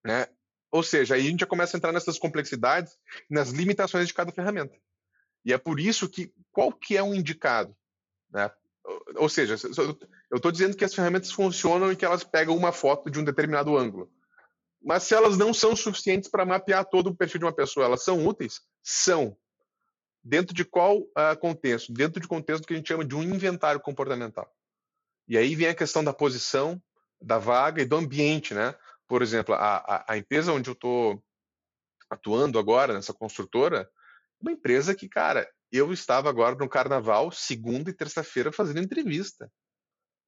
Né? 0.04 0.26
Ou 0.72 0.82
seja, 0.82 1.14
aí 1.14 1.26
a 1.26 1.30
gente 1.30 1.40
já 1.40 1.46
começa 1.46 1.76
a 1.76 1.78
entrar 1.78 1.92
nessas 1.92 2.18
complexidades, 2.18 2.96
nas 3.28 3.50
limitações 3.50 4.08
de 4.08 4.14
cada 4.14 4.32
ferramenta. 4.32 4.76
E 5.44 5.52
é 5.52 5.58
por 5.58 5.80
isso 5.80 6.08
que 6.08 6.32
qual 6.52 6.72
que 6.72 6.96
é 6.96 7.02
um 7.02 7.14
indicado? 7.14 7.74
Né? 8.30 8.50
Ou 9.16 9.28
seja, 9.28 9.56
eu 10.30 10.36
estou 10.36 10.52
dizendo 10.52 10.76
que 10.76 10.84
as 10.84 10.94
ferramentas 10.94 11.30
funcionam 11.30 11.92
e 11.92 11.96
que 11.96 12.04
elas 12.04 12.24
pegam 12.24 12.56
uma 12.56 12.72
foto 12.72 13.10
de 13.10 13.18
um 13.18 13.24
determinado 13.24 13.76
ângulo. 13.76 14.10
Mas 14.82 15.02
se 15.02 15.14
elas 15.14 15.36
não 15.36 15.52
são 15.52 15.76
suficientes 15.76 16.28
para 16.30 16.46
mapear 16.46 16.84
todo 16.84 17.08
o 17.08 17.14
perfil 17.14 17.40
de 17.40 17.44
uma 17.44 17.52
pessoa, 17.52 17.84
elas 17.84 18.02
são 18.02 18.26
úteis? 18.26 18.60
São. 18.82 19.36
Dentro 20.22 20.54
de 20.54 20.64
qual 20.64 20.98
uh, 20.98 21.36
contexto? 21.38 21.92
Dentro 21.92 22.20
de 22.20 22.28
contexto 22.28 22.66
que 22.66 22.72
a 22.72 22.76
gente 22.76 22.88
chama 22.88 23.04
de 23.04 23.14
um 23.14 23.22
inventário 23.22 23.80
comportamental. 23.80 24.50
E 25.28 25.36
aí 25.36 25.54
vem 25.54 25.68
a 25.68 25.74
questão 25.74 26.02
da 26.02 26.12
posição, 26.12 26.82
da 27.20 27.38
vaga 27.38 27.82
e 27.82 27.86
do 27.86 27.96
ambiente, 27.96 28.54
né? 28.54 28.74
Por 29.06 29.22
exemplo, 29.22 29.54
a, 29.54 29.76
a, 29.76 30.12
a 30.12 30.18
empresa 30.18 30.52
onde 30.52 30.70
eu 30.70 30.74
estou 30.74 31.22
atuando 32.08 32.58
agora, 32.58 32.94
nessa 32.94 33.12
construtora, 33.12 33.90
uma 34.40 34.52
empresa 34.52 34.94
que, 34.94 35.08
cara, 35.08 35.48
eu 35.70 35.92
estava 35.92 36.28
agora 36.28 36.56
no 36.56 36.68
carnaval, 36.68 37.30
segunda 37.30 37.90
e 37.90 37.94
terça-feira, 37.94 38.52
fazendo 38.52 38.80
entrevista. 38.80 39.50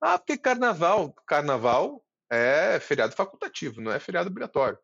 Ah, 0.00 0.18
porque 0.18 0.36
carnaval? 0.36 1.14
Carnaval 1.26 2.04
é 2.30 2.78
feriado 2.80 3.14
facultativo, 3.14 3.80
não 3.80 3.92
é 3.92 3.98
feriado 3.98 4.28
obrigatório. 4.28 4.78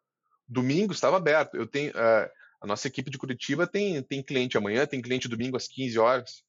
Domingo 0.46 0.92
estava 0.92 1.16
aberto. 1.16 1.56
Eu 1.56 1.66
tenho, 1.66 1.90
uh, 1.90 2.30
a 2.60 2.66
nossa 2.66 2.88
equipe 2.88 3.10
de 3.10 3.18
Curitiba 3.18 3.66
tem, 3.66 4.02
tem 4.02 4.22
cliente 4.22 4.56
amanhã, 4.56 4.86
tem 4.86 5.02
cliente 5.02 5.28
domingo 5.28 5.56
às 5.56 5.68
15 5.68 5.98
horas. 5.98 6.42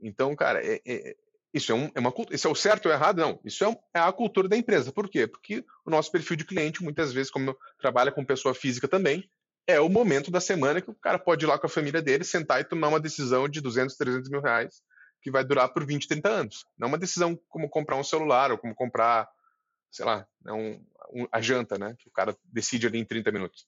Então, 0.00 0.34
cara, 0.36 0.64
é, 0.64 0.80
é, 0.86 1.16
isso 1.52 1.72
é, 1.72 1.74
um, 1.74 1.90
é 1.94 2.00
uma 2.00 2.12
isso 2.30 2.46
é 2.46 2.50
o 2.50 2.54
certo 2.54 2.86
ou 2.86 2.92
errado? 2.92 3.18
Não. 3.18 3.40
Isso 3.44 3.64
é, 3.64 3.68
um, 3.68 3.76
é, 3.94 3.98
a 3.98 4.12
cultura 4.12 4.48
da 4.48 4.56
empresa. 4.56 4.92
Por 4.92 5.08
quê? 5.08 5.26
Porque 5.26 5.64
o 5.84 5.90
nosso 5.90 6.12
perfil 6.12 6.36
de 6.36 6.44
cliente, 6.44 6.82
muitas 6.82 7.12
vezes, 7.12 7.30
como 7.30 7.56
trabalha 7.78 8.12
com 8.12 8.24
pessoa 8.24 8.54
física 8.54 8.86
também, 8.86 9.28
é 9.66 9.80
o 9.80 9.88
momento 9.88 10.30
da 10.30 10.40
semana 10.40 10.80
que 10.80 10.90
o 10.90 10.94
cara 10.94 11.18
pode 11.18 11.44
ir 11.44 11.48
lá 11.48 11.58
com 11.58 11.66
a 11.66 11.70
família 11.70 12.00
dele, 12.00 12.24
sentar 12.24 12.60
e 12.60 12.64
tomar 12.64 12.88
uma 12.88 13.00
decisão 13.00 13.48
de 13.48 13.60
200, 13.60 13.96
300 13.96 14.30
mil 14.30 14.40
reais 14.40 14.82
que 15.20 15.30
vai 15.30 15.44
durar 15.44 15.68
por 15.72 15.84
20, 15.84 16.06
30 16.06 16.28
anos. 16.28 16.66
Não 16.78 16.86
uma 16.88 16.98
decisão 16.98 17.36
como 17.48 17.68
comprar 17.68 17.96
um 17.96 18.04
celular 18.04 18.52
ou 18.52 18.58
como 18.58 18.74
comprar, 18.74 19.28
sei 19.90 20.04
lá, 20.04 20.26
né, 20.40 20.52
um, 20.52 20.84
um, 21.12 21.26
a 21.32 21.40
janta, 21.40 21.76
né? 21.76 21.96
Que 21.98 22.08
o 22.08 22.12
cara 22.12 22.36
decide 22.44 22.86
ali 22.86 22.98
em 22.98 23.04
30 23.04 23.32
minutos. 23.32 23.66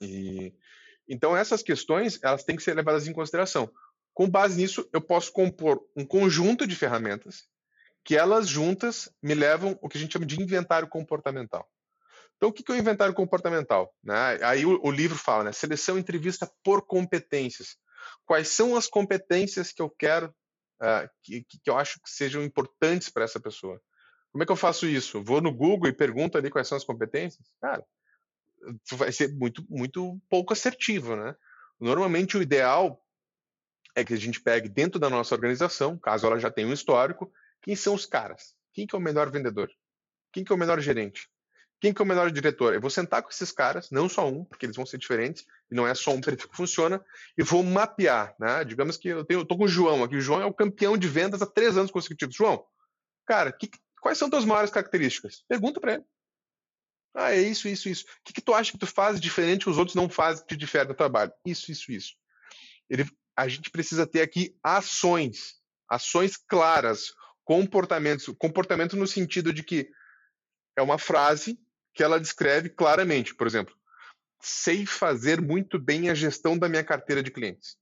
E, 0.00 0.54
então 1.06 1.36
essas 1.36 1.62
questões 1.62 2.18
elas 2.22 2.44
têm 2.44 2.56
que 2.56 2.62
ser 2.62 2.74
levadas 2.74 3.06
em 3.06 3.12
consideração. 3.12 3.70
Com 4.14 4.28
base 4.28 4.56
nisso, 4.56 4.88
eu 4.92 5.02
posso 5.02 5.32
compor 5.32 5.84
um 5.94 6.04
conjunto 6.04 6.66
de 6.66 6.74
ferramentas 6.74 7.46
que 8.02 8.16
elas 8.16 8.48
juntas 8.48 9.10
me 9.22 9.34
levam 9.34 9.78
o 9.82 9.88
que 9.88 9.98
a 9.98 10.00
gente 10.00 10.14
chama 10.14 10.24
de 10.24 10.40
inventário 10.40 10.88
comportamental. 10.88 11.68
Então, 12.38 12.50
o 12.50 12.52
que 12.52 12.62
é 12.70 12.74
o 12.74 12.78
inventário 12.78 13.12
comportamental? 13.14 13.92
Né? 14.02 14.38
Aí 14.44 14.64
o, 14.64 14.90
livro 14.92 15.18
fala, 15.18 15.44
né? 15.44 15.52
Seleção 15.52 15.98
entrevista 15.98 16.48
por 16.62 16.86
competências. 16.86 17.76
Quais 18.24 18.48
são 18.48 18.76
as 18.76 18.86
competências 18.86 19.72
que 19.72 19.82
eu 19.82 19.90
quero, 19.90 20.32
que, 21.22 21.42
que 21.42 21.68
eu 21.68 21.76
acho 21.76 22.00
que 22.00 22.08
sejam 22.08 22.42
importantes 22.44 23.08
para 23.08 23.24
essa 23.24 23.40
pessoa? 23.40 23.80
Como 24.30 24.44
é 24.44 24.46
que 24.46 24.52
eu 24.52 24.56
faço 24.56 24.86
isso? 24.86 25.22
Vou 25.22 25.40
no 25.40 25.52
Google 25.52 25.88
e 25.88 25.92
pergunto 25.92 26.38
ali 26.38 26.48
quais 26.48 26.68
são 26.68 26.76
as 26.76 26.84
competências? 26.84 27.44
Cara, 27.60 27.84
vai 28.92 29.10
ser 29.10 29.34
muito, 29.34 29.64
muito 29.68 30.20
pouco 30.30 30.52
assertivo, 30.52 31.16
né? 31.16 31.34
Normalmente 31.80 32.36
o 32.36 32.42
ideal 32.42 33.02
é 33.96 34.04
que 34.04 34.14
a 34.14 34.16
gente 34.16 34.40
pegue 34.40 34.68
dentro 34.68 35.00
da 35.00 35.10
nossa 35.10 35.34
organização, 35.34 35.98
caso 35.98 36.26
ela 36.26 36.38
já 36.38 36.50
tenha 36.52 36.68
um 36.68 36.72
histórico, 36.72 37.32
quem 37.62 37.74
são 37.74 37.94
os 37.94 38.06
caras? 38.06 38.54
Quem 38.72 38.86
que 38.86 38.94
é 38.94 38.98
o 38.98 39.02
melhor 39.02 39.28
vendedor? 39.28 39.68
Quem 40.32 40.44
que 40.44 40.52
é 40.52 40.54
o 40.54 40.58
melhor 40.58 40.78
gerente? 40.80 41.28
Quem 41.80 41.94
que 41.94 42.02
é 42.02 42.04
o 42.04 42.08
melhor 42.08 42.30
diretor? 42.30 42.74
Eu 42.74 42.80
vou 42.80 42.90
sentar 42.90 43.22
com 43.22 43.30
esses 43.30 43.52
caras, 43.52 43.88
não 43.90 44.08
só 44.08 44.28
um, 44.28 44.44
porque 44.44 44.66
eles 44.66 44.74
vão 44.74 44.84
ser 44.84 44.98
diferentes, 44.98 45.46
e 45.70 45.74
não 45.74 45.86
é 45.86 45.94
só 45.94 46.12
um 46.12 46.20
perfil 46.20 46.48
que 46.48 46.56
funciona, 46.56 47.04
e 47.36 47.42
vou 47.42 47.62
mapear, 47.62 48.34
né? 48.38 48.64
Digamos 48.64 48.96
que 48.96 49.08
eu, 49.08 49.24
tenho, 49.24 49.40
eu 49.40 49.44
tô 49.44 49.56
com 49.56 49.64
o 49.64 49.68
João 49.68 50.02
aqui. 50.02 50.16
O 50.16 50.20
João 50.20 50.42
é 50.42 50.44
o 50.44 50.52
campeão 50.52 50.96
de 50.96 51.06
vendas 51.06 51.40
há 51.40 51.46
três 51.46 51.76
anos 51.76 51.90
consecutivos. 51.90 52.34
João, 52.34 52.64
cara, 53.24 53.52
que, 53.52 53.70
quais 54.00 54.18
são 54.18 54.28
tuas 54.28 54.44
maiores 54.44 54.72
características? 54.72 55.44
Pergunta 55.48 55.80
para 55.80 55.94
ele. 55.94 56.04
Ah, 57.14 57.32
é 57.32 57.40
isso, 57.40 57.68
isso, 57.68 57.88
isso. 57.88 58.04
O 58.04 58.24
que, 58.24 58.32
que 58.32 58.40
tu 58.40 58.54
acha 58.54 58.72
que 58.72 58.78
tu 58.78 58.86
faz 58.86 59.20
diferente 59.20 59.64
que 59.64 59.70
os 59.70 59.78
outros 59.78 59.94
não 59.94 60.08
fazem 60.08 60.44
que 60.44 60.54
te 60.54 60.58
difere 60.58 60.88
no 60.88 60.94
trabalho? 60.94 61.32
Isso, 61.46 61.70
isso, 61.70 61.92
isso. 61.92 62.14
Ele, 62.90 63.04
a 63.36 63.46
gente 63.46 63.70
precisa 63.70 64.06
ter 64.06 64.20
aqui 64.20 64.56
ações, 64.62 65.54
ações 65.88 66.36
claras, 66.36 67.12
comportamentos, 67.44 68.26
comportamento 68.38 68.96
no 68.96 69.06
sentido 69.06 69.52
de 69.52 69.62
que 69.62 69.88
é 70.76 70.82
uma 70.82 70.98
frase 70.98 71.58
que 71.94 72.02
ela 72.02 72.20
descreve 72.20 72.68
claramente, 72.68 73.34
por 73.34 73.46
exemplo, 73.46 73.74
sei 74.40 74.86
fazer 74.86 75.40
muito 75.40 75.78
bem 75.78 76.10
a 76.10 76.14
gestão 76.14 76.56
da 76.56 76.68
minha 76.68 76.84
carteira 76.84 77.22
de 77.22 77.30
clientes. 77.30 77.76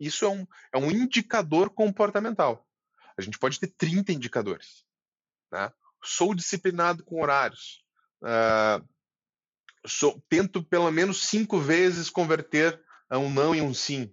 Isso 0.00 0.24
é 0.24 0.28
um, 0.28 0.46
é 0.72 0.78
um 0.78 0.90
indicador 0.90 1.70
comportamental. 1.70 2.66
A 3.16 3.22
gente 3.22 3.38
pode 3.38 3.60
ter 3.60 3.68
30 3.68 4.12
indicadores. 4.12 4.84
Né? 5.50 5.70
Sou 6.02 6.34
disciplinado 6.34 7.04
com 7.04 7.22
horários. 7.22 7.84
Uh, 8.22 8.88
sou, 9.86 10.22
tento 10.28 10.62
pelo 10.62 10.90
menos 10.90 11.26
cinco 11.26 11.58
vezes 11.58 12.10
converter 12.10 12.82
um 13.10 13.30
não 13.30 13.54
em 13.54 13.60
um 13.60 13.74
sim. 13.74 14.12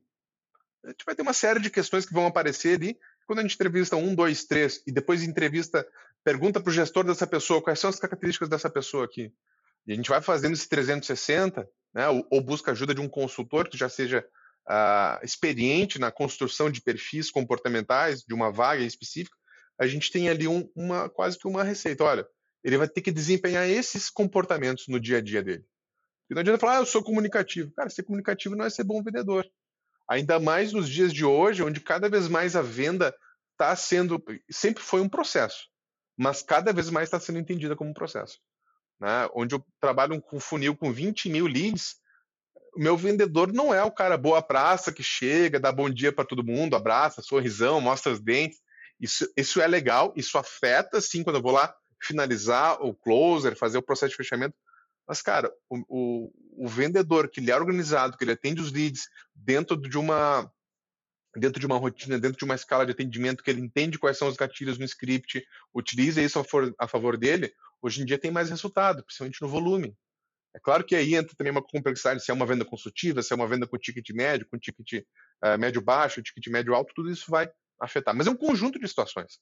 A 0.83 0.89
gente 0.89 1.05
vai 1.05 1.15
ter 1.15 1.21
uma 1.21 1.33
série 1.33 1.59
de 1.59 1.69
questões 1.69 2.05
que 2.05 2.13
vão 2.13 2.27
aparecer 2.27 2.75
ali. 2.75 2.99
Quando 3.25 3.39
a 3.39 3.41
gente 3.41 3.55
entrevista 3.55 3.95
um, 3.95 4.15
dois, 4.15 4.43
três, 4.45 4.81
e 4.87 4.91
depois 4.91 5.23
entrevista 5.23 5.87
pergunta 6.23 6.59
para 6.59 6.69
o 6.69 6.73
gestor 6.73 7.03
dessa 7.03 7.25
pessoa 7.25 7.61
quais 7.61 7.79
são 7.79 7.89
as 7.89 7.99
características 7.99 8.49
dessa 8.49 8.69
pessoa 8.69 9.05
aqui. 9.05 9.33
E 9.87 9.93
a 9.93 9.95
gente 9.95 10.09
vai 10.09 10.21
fazendo 10.21 10.53
esse 10.53 10.67
360, 10.67 11.67
né, 11.93 12.07
ou, 12.09 12.27
ou 12.29 12.41
busca 12.41 12.71
ajuda 12.71 12.93
de 12.93 13.01
um 13.01 13.09
consultor 13.09 13.67
que 13.67 13.77
já 13.77 13.89
seja 13.89 14.25
uh, 14.69 15.23
experiente 15.23 15.99
na 15.99 16.11
construção 16.11 16.69
de 16.69 16.81
perfis 16.81 17.31
comportamentais 17.31 18.21
de 18.21 18.33
uma 18.33 18.51
vaga 18.51 18.83
específica. 18.83 19.35
A 19.79 19.87
gente 19.87 20.11
tem 20.11 20.29
ali 20.29 20.47
um, 20.47 20.69
uma 20.75 21.09
quase 21.09 21.37
que 21.37 21.47
uma 21.47 21.63
receita. 21.63 22.03
Olha, 22.03 22.27
ele 22.63 22.77
vai 22.77 22.87
ter 22.87 23.01
que 23.01 23.11
desempenhar 23.11 23.67
esses 23.67 24.09
comportamentos 24.09 24.85
no 24.87 24.99
dia 24.99 25.17
a 25.17 25.21
dia 25.21 25.41
dele. 25.41 25.65
E 26.29 26.33
não 26.35 26.41
adianta 26.41 26.59
falar, 26.59 26.77
ah, 26.77 26.81
eu 26.81 26.85
sou 26.85 27.03
comunicativo. 27.03 27.71
Cara, 27.73 27.89
ser 27.89 28.03
comunicativo 28.03 28.55
não 28.55 28.65
é 28.65 28.69
ser 28.69 28.83
bom 28.83 29.01
vendedor. 29.01 29.47
Ainda 30.07 30.39
mais 30.39 30.73
nos 30.73 30.89
dias 30.89 31.13
de 31.13 31.23
hoje, 31.23 31.63
onde 31.63 31.79
cada 31.79 32.09
vez 32.09 32.27
mais 32.27 32.55
a 32.55 32.61
venda 32.61 33.15
está 33.53 33.75
sendo. 33.75 34.21
Sempre 34.51 34.83
foi 34.83 35.01
um 35.01 35.09
processo 35.09 35.68
mas 36.19 36.41
cada 36.41 36.73
vez 36.73 36.89
mais 36.89 37.07
está 37.07 37.17
sendo 37.17 37.39
entendida 37.39 37.77
como 37.77 37.91
um 37.91 37.93
processo. 37.93 38.39
Né? 38.99 39.29
Onde 39.33 39.55
eu 39.55 39.65
trabalho 39.79 40.21
com 40.21 40.37
funil 40.37 40.75
com 40.75 40.91
20 40.91 41.29
mil 41.29 41.47
leads, 41.47 41.95
o 42.75 42.79
meu 42.81 42.97
vendedor 42.97 43.53
não 43.53 43.73
é 43.73 43.81
o 43.85 43.91
cara 43.91 44.17
boa 44.17 44.41
praça 44.41 44.91
que 44.91 45.01
chega, 45.01 45.61
dá 45.61 45.71
bom 45.71 45.89
dia 45.89 46.11
para 46.11 46.25
todo 46.25 46.43
mundo, 46.43 46.75
abraça, 46.75 47.21
sorrisão, 47.21 47.79
mostra 47.79 48.11
os 48.11 48.19
dentes. 48.19 48.59
Isso, 48.99 49.31
isso 49.37 49.61
é 49.61 49.67
legal, 49.67 50.11
isso 50.13 50.37
afeta, 50.37 50.99
sim, 50.99 51.23
quando 51.23 51.37
eu 51.37 51.41
vou 51.41 51.53
lá 51.53 51.73
finalizar 52.01 52.81
o 52.81 52.93
closer, 52.93 53.55
fazer 53.55 53.77
o 53.77 53.81
processo 53.83 54.11
de 54.11 54.17
fechamento, 54.17 54.55
Mas, 55.07 55.21
cara, 55.21 55.49
o, 55.69 55.83
o, 55.87 56.65
o 56.65 56.67
vendedor 56.67 57.29
que 57.29 57.39
ele 57.39 57.49
é 57.49 57.55
organizado, 57.55 58.17
que 58.17 58.25
ele 58.25 58.33
atende 58.33 58.61
os 58.61 58.73
leads 58.73 59.07
dentro 59.33 59.77
de 59.77 59.97
uma 59.97 60.51
dentro 61.39 61.59
de 61.59 61.65
uma 61.65 61.77
rotina, 61.77 62.19
dentro 62.19 62.37
de 62.37 62.45
uma 62.45 62.55
escala 62.55 62.85
de 62.85 62.91
atendimento, 62.91 63.43
que 63.43 63.49
ele 63.49 63.61
entende 63.61 63.97
quais 63.97 64.17
são 64.17 64.27
os 64.27 64.35
gatilhos 64.35 64.77
no 64.77 64.85
script, 64.85 65.45
utiliza 65.73 66.21
isso 66.21 66.39
a, 66.39 66.43
for, 66.43 66.73
a 66.77 66.87
favor 66.87 67.17
dele, 67.17 67.53
hoje 67.81 68.01
em 68.01 68.05
dia 68.05 68.17
tem 68.17 68.31
mais 68.31 68.49
resultado, 68.49 69.03
principalmente 69.03 69.41
no 69.41 69.47
volume. 69.47 69.95
É 70.55 70.59
claro 70.59 70.83
que 70.83 70.95
aí 70.95 71.15
entra 71.15 71.35
também 71.35 71.51
uma 71.51 71.61
complexidade, 71.61 72.23
se 72.23 72.31
é 72.31 72.33
uma 72.33 72.45
venda 72.45 72.65
consultiva, 72.65 73.21
se 73.21 73.31
é 73.31 73.35
uma 73.35 73.47
venda 73.47 73.67
com 73.67 73.77
ticket 73.77 74.09
médio, 74.11 74.47
com 74.49 74.57
ticket 74.57 75.03
uh, 75.43 75.57
médio-baixo, 75.59 76.21
ticket 76.23 76.47
médio-alto, 76.47 76.93
tudo 76.95 77.11
isso 77.11 77.29
vai 77.29 77.49
afetar. 77.79 78.15
Mas 78.15 78.27
é 78.27 78.31
um 78.31 78.35
conjunto 78.35 78.79
de 78.79 78.87
situações. 78.87 79.39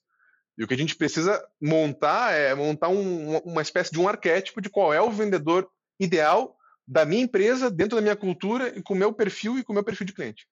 E 0.57 0.63
o 0.63 0.67
que 0.67 0.73
a 0.73 0.77
gente 0.77 0.95
precisa 0.95 1.41
montar 1.62 2.33
é 2.33 2.53
montar 2.53 2.89
um, 2.89 3.38
uma 3.38 3.62
espécie 3.62 3.91
de 3.91 3.99
um 3.99 4.07
arquétipo 4.07 4.60
de 4.60 4.69
qual 4.69 4.93
é 4.93 4.99
o 4.99 5.12
vendedor 5.12 5.69
ideal 5.99 6.57
da 6.88 7.05
minha 7.05 7.23
empresa, 7.23 7.69
dentro 7.69 7.95
da 7.95 8.01
minha 8.01 8.15
cultura 8.15 8.77
e 8.77 8.81
com 8.81 8.93
o 8.93 8.97
meu 8.97 9.13
perfil 9.13 9.60
e 9.60 9.63
com 9.63 9.71
o 9.71 9.75
meu 9.75 9.83
perfil 9.83 10.05
de 10.05 10.13
cliente. 10.13 10.47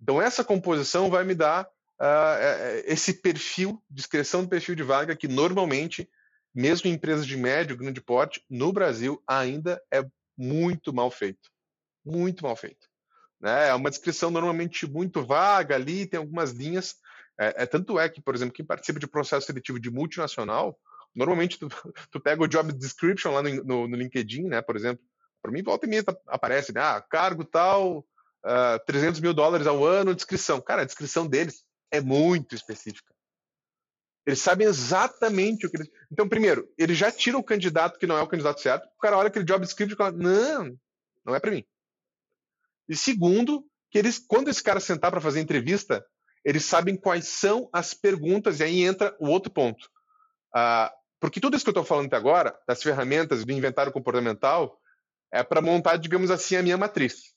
Então, 0.00 0.20
essa 0.20 0.42
composição 0.44 1.10
vai 1.10 1.24
me 1.24 1.34
dar 1.34 1.64
uh, 1.64 2.82
esse 2.84 3.14
perfil, 3.14 3.82
descrição 3.88 4.42
do 4.42 4.48
perfil 4.48 4.74
de 4.74 4.82
vaga 4.82 5.16
que 5.16 5.28
normalmente 5.28 6.08
mesmo 6.54 6.88
em 6.88 6.94
empresas 6.94 7.26
de 7.26 7.36
médio, 7.36 7.76
grande 7.76 8.00
porte, 8.00 8.44
no 8.48 8.72
Brasil 8.72 9.22
ainda 9.26 9.80
é 9.92 10.04
muito 10.36 10.92
mal 10.92 11.10
feito. 11.10 11.50
Muito 12.04 12.42
mal 12.42 12.56
feito. 12.56 12.88
Né? 13.40 13.68
É 13.68 13.74
uma 13.74 13.90
descrição 13.90 14.30
normalmente 14.30 14.86
muito 14.86 15.24
vaga 15.24 15.74
ali, 15.74 16.06
tem 16.06 16.18
algumas 16.18 16.50
linhas. 16.50 16.96
É, 17.38 17.62
é, 17.62 17.66
tanto 17.66 17.98
é 17.98 18.08
que, 18.08 18.20
por 18.20 18.34
exemplo, 18.34 18.52
quem 18.52 18.64
participa 18.64 18.98
de 18.98 19.06
processo 19.06 19.46
seletivo 19.46 19.78
de 19.78 19.90
multinacional, 19.90 20.78
normalmente 21.14 21.58
tu, 21.58 21.68
tu 22.10 22.20
pega 22.20 22.42
o 22.42 22.48
job 22.48 22.72
description 22.72 23.32
lá 23.32 23.42
no, 23.42 23.64
no, 23.64 23.88
no 23.88 23.96
LinkedIn, 23.96 24.48
né? 24.48 24.60
Por 24.60 24.76
exemplo, 24.76 25.04
para 25.40 25.52
mim 25.52 25.62
volta 25.62 25.86
e 25.86 25.88
meia 25.88 26.02
tá, 26.02 26.16
aparece, 26.26 26.72
né? 26.72 26.80
Ah, 26.80 27.00
cargo 27.00 27.44
tal, 27.44 28.04
uh, 28.44 28.76
ah, 28.76 28.78
300 28.86 29.20
mil 29.20 29.34
dólares 29.34 29.66
ao 29.66 29.84
ano, 29.84 30.14
descrição. 30.14 30.60
Cara, 30.60 30.82
a 30.82 30.86
descrição 30.86 31.26
deles 31.26 31.64
é 31.90 32.00
muito 32.00 32.54
específica. 32.54 33.12
Eles 34.26 34.40
sabem 34.40 34.66
exatamente 34.66 35.66
o 35.66 35.70
que 35.70 35.76
eles. 35.76 35.88
Então, 36.12 36.28
primeiro, 36.28 36.68
ele 36.76 36.94
já 36.94 37.10
tira 37.10 37.38
o 37.38 37.42
candidato 37.42 37.98
que 37.98 38.06
não 38.06 38.18
é 38.18 38.22
o 38.22 38.28
candidato 38.28 38.60
certo. 38.60 38.86
O 38.86 39.00
cara 39.00 39.16
olha 39.16 39.28
aquele 39.28 39.44
job 39.44 39.64
description 39.64 39.94
e 39.94 39.96
fala: 39.96 40.12
não, 40.12 40.76
não 41.24 41.34
é 41.34 41.40
para 41.40 41.50
mim. 41.50 41.64
E 42.88 42.96
segundo, 42.96 43.64
que 43.90 43.98
eles, 43.98 44.18
quando 44.18 44.48
esse 44.48 44.62
cara 44.62 44.78
sentar 44.78 45.10
para 45.10 45.20
fazer 45.20 45.40
entrevista, 45.40 46.04
eles 46.44 46.64
sabem 46.64 46.96
quais 46.96 47.26
são 47.26 47.68
as 47.72 47.94
perguntas, 47.94 48.60
e 48.60 48.64
aí 48.64 48.82
entra 48.82 49.16
o 49.18 49.28
outro 49.28 49.50
ponto. 49.50 49.88
Ah, 50.54 50.92
porque 51.20 51.40
tudo 51.40 51.56
isso 51.56 51.64
que 51.64 51.68
eu 51.68 51.72
estou 51.72 51.84
falando 51.84 52.06
até 52.06 52.16
agora, 52.16 52.58
das 52.66 52.82
ferramentas 52.82 53.44
do 53.44 53.52
inventário 53.52 53.92
comportamental, 53.92 54.80
é 55.32 55.42
para 55.42 55.60
montar, 55.60 55.96
digamos 55.96 56.30
assim, 56.30 56.56
a 56.56 56.62
minha 56.62 56.78
matriz. 56.78 57.34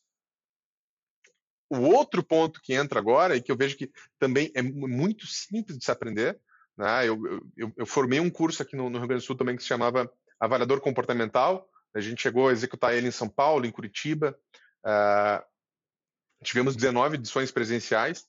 O 1.74 1.82
outro 1.82 2.24
ponto 2.24 2.62
que 2.62 2.74
entra 2.74 3.00
agora, 3.00 3.36
e 3.36 3.42
que 3.42 3.52
eu 3.52 3.58
vejo 3.58 3.76
que 3.78 3.92
também 4.20 4.52
é 4.54 4.62
muito 4.62 5.26
simples 5.26 5.78
de 5.78 5.86
se 5.86 5.92
aprender, 5.92 6.40
né? 6.78 7.08
Eu, 7.08 7.42
eu, 7.56 7.74
eu, 7.78 7.86
formei 7.86 8.20
um 8.20 8.30
curso 8.30 8.62
aqui 8.62 8.76
no, 8.76 8.90
no, 8.90 8.98
Rio 8.98 9.08
Grande 9.08 9.24
do 9.24 9.26
Sul 9.26 9.36
também 9.36 9.56
que 9.56 9.62
se 9.62 9.68
chamava 9.68 10.12
Avaliador 10.40 10.82
Comportamental. 10.82 11.68
A 11.96 12.00
gente 12.00 12.22
chegou 12.22 12.50
a 12.50 12.52
executar 12.52 12.96
ele 12.96 13.08
em 13.08 13.12
São 13.12 13.30
Paulo, 13.30 13.66
em 13.66 13.72
Curitiba. 13.72 14.38
Uh, 14.84 15.44
tivemos 16.44 16.76
19 16.76 17.16
edições 17.16 17.52
presenciais, 17.52 18.26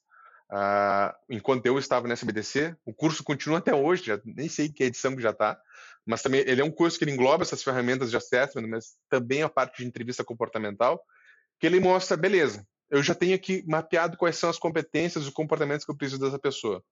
uh, 0.52 1.14
enquanto 1.28 1.66
eu 1.66 1.78
estava 1.78 2.06
nessa 2.06 2.26
BDC. 2.26 2.76
O 2.84 2.92
curso 2.92 3.24
continua 3.24 3.58
até 3.58 3.74
hoje, 3.74 4.04
já, 4.04 4.20
nem 4.24 4.48
sei 4.48 4.68
que 4.68 4.84
edição 4.84 5.16
que 5.16 5.22
já 5.22 5.30
está, 5.30 5.58
mas 6.06 6.22
também 6.22 6.40
ele 6.40 6.60
é 6.60 6.64
um 6.64 6.70
curso 6.70 6.98
que 6.98 7.10
engloba 7.10 7.42
essas 7.42 7.62
ferramentas 7.62 8.10
de 8.10 8.16
assessment, 8.16 8.68
mas 8.68 8.96
também 9.08 9.42
a 9.42 9.48
parte 9.48 9.82
de 9.82 9.88
entrevista 9.88 10.22
comportamental, 10.22 11.02
que 11.58 11.66
ele 11.66 11.80
mostra, 11.80 12.16
beleza, 12.16 12.66
eu 12.90 13.02
já 13.02 13.14
tenho 13.14 13.34
aqui 13.34 13.64
mapeado 13.66 14.16
quais 14.16 14.36
são 14.36 14.50
as 14.50 14.58
competências 14.58 15.26
os 15.26 15.32
comportamentos 15.32 15.84
que 15.84 15.90
eu 15.90 15.96
preciso 15.96 16.20
dessa 16.20 16.38
pessoa. 16.38 16.82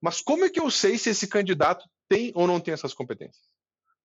Mas 0.00 0.20
como 0.20 0.44
é 0.44 0.50
que 0.50 0.60
eu 0.60 0.70
sei 0.70 0.96
se 0.96 1.10
esse 1.10 1.26
candidato 1.26 1.84
tem 2.08 2.32
ou 2.34 2.46
não 2.46 2.60
tem 2.60 2.72
essas 2.74 2.94
competências? 2.94 3.44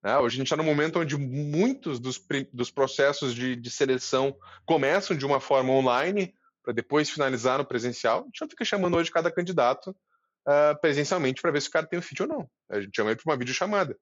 É, 0.03 0.17
hoje 0.17 0.35
a 0.35 0.37
gente 0.37 0.47
está 0.47 0.57
num 0.57 0.65
momento 0.65 0.99
onde 0.99 1.17
muitos 1.17 1.97
dos, 1.97 2.21
dos 2.51 2.69
processos 2.69 3.33
de, 3.33 3.55
de, 3.55 3.69
seleção 3.69 4.35
começam 4.65 5.15
de 5.15 5.25
uma 5.25 5.39
forma 5.39 5.71
online 5.71 6.35
para 6.61 6.73
depois 6.73 7.09
finalizar 7.09 7.57
no 7.57 7.65
presencial. 7.65 8.21
A 8.21 8.25
gente 8.25 8.41
não 8.41 8.49
fica 8.49 8.65
chamando 8.65 8.97
hoje 8.97 9.09
cada 9.09 9.31
candidato 9.31 9.91
uh, 9.91 10.79
presencialmente 10.81 11.41
para 11.41 11.51
ver 11.51 11.61
se 11.61 11.69
o 11.69 11.71
cara 11.71 11.87
tem 11.87 11.99
o 11.99 12.01
fit 12.01 12.21
ou 12.21 12.27
não. 12.27 12.49
A 12.69 12.81
gente 12.81 12.93
chama 12.93 13.11
ele 13.11 13.19
para 13.21 13.31
uma 13.31 13.37
videochamada. 13.37 13.97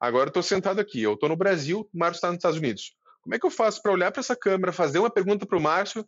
Agora 0.00 0.24
eu 0.26 0.30
estou 0.30 0.42
sentado 0.42 0.80
aqui, 0.80 1.00
eu 1.00 1.14
estou 1.14 1.28
no 1.28 1.36
Brasil, 1.36 1.88
o 1.92 1.98
Márcio 1.98 2.18
está 2.18 2.28
nos 2.28 2.38
Estados 2.38 2.58
Unidos. 2.58 2.96
Como 3.22 3.34
é 3.34 3.38
que 3.38 3.46
eu 3.46 3.50
faço 3.50 3.80
para 3.80 3.92
olhar 3.92 4.10
para 4.10 4.20
essa 4.20 4.34
câmera, 4.34 4.72
fazer 4.72 4.98
uma 4.98 5.10
pergunta 5.10 5.46
para 5.46 5.56
o 5.56 5.60
Márcio 5.60 6.04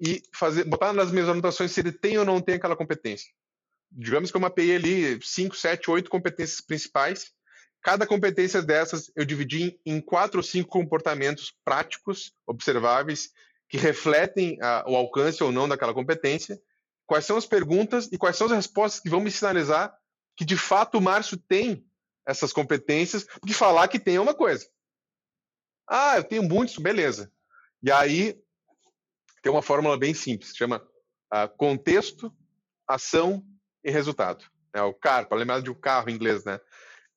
e 0.00 0.22
fazer, 0.34 0.64
botar 0.64 0.92
nas 0.92 1.10
minhas 1.10 1.28
anotações 1.28 1.72
se 1.72 1.80
ele 1.80 1.92
tem 1.92 2.18
ou 2.18 2.24
não 2.24 2.40
tem 2.40 2.56
aquela 2.56 2.76
competência? 2.76 3.30
digamos 3.94 4.30
que 4.30 4.36
eu 4.36 4.40
mapeei 4.40 4.74
ali 4.74 5.22
5, 5.22 5.56
7, 5.56 5.90
8 5.90 6.10
competências 6.10 6.60
principais. 6.60 7.30
Cada 7.80 8.06
competência 8.06 8.60
dessas 8.60 9.10
eu 9.14 9.24
dividi 9.24 9.78
em 9.86 10.00
quatro 10.00 10.38
ou 10.38 10.42
cinco 10.42 10.68
comportamentos 10.68 11.54
práticos, 11.64 12.32
observáveis, 12.46 13.30
que 13.68 13.76
refletem 13.76 14.58
a, 14.60 14.84
o 14.88 14.96
alcance 14.96 15.42
ou 15.44 15.52
não 15.52 15.68
daquela 15.68 15.94
competência. 15.94 16.60
Quais 17.06 17.24
são 17.24 17.36
as 17.36 17.46
perguntas 17.46 18.08
e 18.10 18.18
quais 18.18 18.36
são 18.36 18.46
as 18.46 18.52
respostas 18.52 19.00
que 19.00 19.10
vão 19.10 19.20
me 19.20 19.30
sinalizar 19.30 19.96
que 20.36 20.44
de 20.44 20.56
fato 20.56 20.98
o 20.98 21.00
Márcio 21.00 21.36
tem 21.36 21.86
essas 22.26 22.52
competências, 22.52 23.24
porque 23.24 23.54
falar 23.54 23.86
que 23.86 24.00
tem 24.00 24.16
é 24.16 24.20
uma 24.20 24.34
coisa. 24.34 24.66
Ah, 25.86 26.16
eu 26.16 26.24
tenho 26.24 26.42
muitos, 26.42 26.78
beleza. 26.78 27.30
E 27.82 27.92
aí 27.92 28.42
tem 29.44 29.52
uma 29.52 29.60
fórmula 29.60 29.98
bem 29.98 30.14
simples, 30.14 30.56
chama 30.56 30.78
uh, 31.30 31.46
contexto, 31.58 32.34
ação 32.88 33.44
e 33.84 33.90
resultado. 33.90 34.42
É 34.72 34.80
o 34.80 34.94
CAR, 34.94 35.28
para 35.28 35.36
lembrar 35.36 35.60
de 35.60 35.70
um 35.70 35.74
carro 35.74 36.08
em 36.08 36.14
inglês, 36.14 36.46
né? 36.46 36.58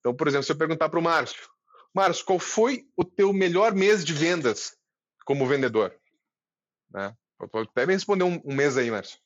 Então, 0.01 0.13
por 0.13 0.27
exemplo, 0.27 0.43
se 0.43 0.51
eu 0.51 0.57
perguntar 0.57 0.89
para 0.89 0.99
o 0.99 1.01
Márcio, 1.01 1.49
Márcio, 1.93 2.25
qual 2.25 2.37
foi 2.37 2.85
o 2.97 3.05
teu 3.05 3.31
melhor 3.31 3.73
mês 3.73 4.03
de 4.03 4.11
vendas 4.13 4.77
como 5.25 5.47
vendedor? 5.47 5.97
Né? 6.91 7.15
Até 7.39 7.85
me 7.85 7.93
responder 7.93 8.25
um, 8.25 8.41
um, 8.43 8.53
mês 8.53 8.77
aí, 8.77 8.91
Márcio. 8.91 9.17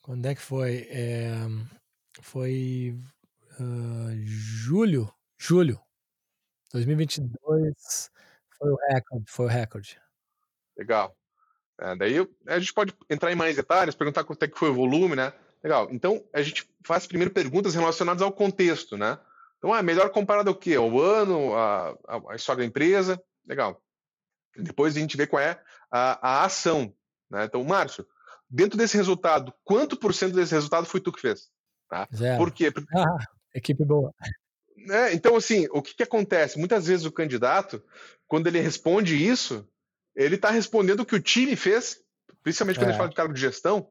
Quando 0.00 0.24
é 0.26 0.34
que 0.36 0.40
foi? 0.40 0.86
É, 0.90 1.32
foi 2.20 2.96
uh, 3.58 4.16
julho, 4.24 5.12
julho 5.36 5.80
2022 6.72 8.10
foi 8.56 8.70
o 8.70 8.76
recorde, 8.88 9.24
foi 9.28 9.44
o 9.46 9.48
recorde. 9.48 10.00
Legal. 10.78 11.16
É, 11.80 11.96
daí 11.96 12.28
a 12.46 12.58
gente 12.58 12.72
pode 12.72 12.94
entrar 13.08 13.32
em 13.32 13.36
mais 13.36 13.56
detalhes, 13.56 13.94
perguntar 13.94 14.24
quanto 14.24 14.42
é 14.42 14.48
que 14.48 14.58
foi 14.58 14.70
o 14.70 14.74
volume, 14.74 15.16
né? 15.16 15.32
Legal. 15.62 15.88
Então, 15.90 16.24
a 16.32 16.42
gente 16.42 16.68
faz 16.84 17.06
primeiro 17.06 17.32
perguntas 17.32 17.74
relacionadas 17.74 18.22
ao 18.22 18.32
contexto, 18.32 18.96
né? 18.96 19.18
Então, 19.58 19.72
ah, 19.72 19.82
melhor 19.82 20.10
comparado 20.10 20.50
ao 20.50 20.56
quê? 20.56 20.74
Ao 20.74 21.00
ano, 21.00 21.54
a, 21.54 21.96
a, 22.30 22.34
história 22.34 22.62
da 22.62 22.66
empresa? 22.66 23.22
Legal. 23.46 23.80
Depois 24.56 24.96
a 24.96 25.00
gente 25.00 25.16
vê 25.16 25.26
qual 25.26 25.40
é 25.40 25.60
a, 25.90 26.40
a 26.40 26.44
ação. 26.44 26.92
Né? 27.30 27.44
Então, 27.44 27.62
Márcio, 27.62 28.04
dentro 28.50 28.76
desse 28.76 28.96
resultado, 28.96 29.54
quanto 29.62 29.96
por 29.96 30.12
cento 30.12 30.34
desse 30.34 30.52
resultado 30.52 30.84
foi 30.84 31.00
tu 31.00 31.12
que 31.12 31.20
fez? 31.20 31.48
Tá? 31.88 32.08
Zero. 32.12 32.38
Por 32.38 32.50
quê? 32.50 32.72
Porque... 32.72 32.88
Ah, 32.98 33.18
equipe 33.54 33.84
boa. 33.84 34.12
É, 34.90 35.12
então, 35.12 35.36
assim, 35.36 35.68
o 35.70 35.80
que, 35.80 35.94
que 35.94 36.02
acontece? 36.02 36.58
Muitas 36.58 36.88
vezes 36.88 37.06
o 37.06 37.12
candidato, 37.12 37.80
quando 38.26 38.48
ele 38.48 38.58
responde 38.58 39.16
isso, 39.16 39.64
ele 40.14 40.36
está 40.36 40.50
respondendo 40.50 41.00
o 41.00 41.06
que 41.06 41.16
o 41.16 41.22
time 41.22 41.56
fez, 41.56 41.98
principalmente 42.42 42.76
quando 42.76 42.86
é. 42.86 42.88
a 42.88 42.92
gente 42.92 42.98
fala 42.98 43.10
de 43.10 43.16
cargo 43.16 43.34
de 43.34 43.40
gestão, 43.40 43.88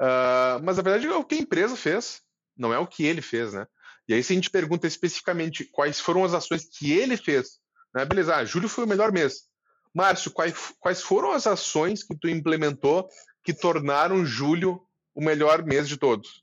Uh, 0.00 0.58
mas 0.62 0.78
a 0.78 0.82
verdade 0.82 1.06
é 1.06 1.14
o 1.14 1.24
que 1.24 1.36
a 1.36 1.38
empresa 1.38 1.76
fez, 1.76 2.20
não 2.56 2.74
é 2.74 2.78
o 2.78 2.86
que 2.86 3.04
ele 3.04 3.22
fez, 3.22 3.52
né? 3.52 3.66
E 4.08 4.14
aí, 4.14 4.22
se 4.22 4.32
a 4.32 4.36
gente 4.36 4.50
pergunta 4.50 4.86
especificamente 4.86 5.64
quais 5.64 6.00
foram 6.00 6.24
as 6.24 6.34
ações 6.34 6.64
que 6.64 6.92
ele 6.92 7.16
fez, 7.16 7.58
né? 7.94 8.04
Beleza, 8.04 8.36
ah, 8.36 8.44
julho 8.44 8.68
foi 8.68 8.84
o 8.84 8.88
melhor 8.88 9.12
mês. 9.12 9.44
Márcio, 9.94 10.30
quais, 10.32 10.74
quais 10.80 11.00
foram 11.00 11.30
as 11.30 11.46
ações 11.46 12.02
que 12.02 12.16
tu 12.18 12.28
implementou 12.28 13.08
que 13.44 13.54
tornaram 13.54 14.26
julho 14.26 14.82
o 15.14 15.22
melhor 15.22 15.64
mês 15.64 15.88
de 15.88 15.96
todos? 15.96 16.42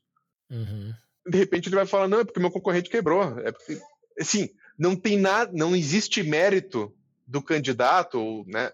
Uhum. 0.50 0.92
De 1.26 1.38
repente 1.38 1.68
ele 1.68 1.76
vai 1.76 1.86
falar, 1.86 2.08
não, 2.08 2.20
é 2.20 2.24
porque 2.24 2.40
meu 2.40 2.50
concorrente 2.50 2.88
quebrou. 2.88 3.38
É 3.40 3.52
porque, 3.52 3.78
assim, 4.18 4.48
não 4.78 4.96
tem 4.96 5.18
nada, 5.18 5.52
não 5.54 5.76
existe 5.76 6.22
mérito 6.22 6.92
do 7.26 7.42
candidato, 7.42 8.44
né, 8.46 8.72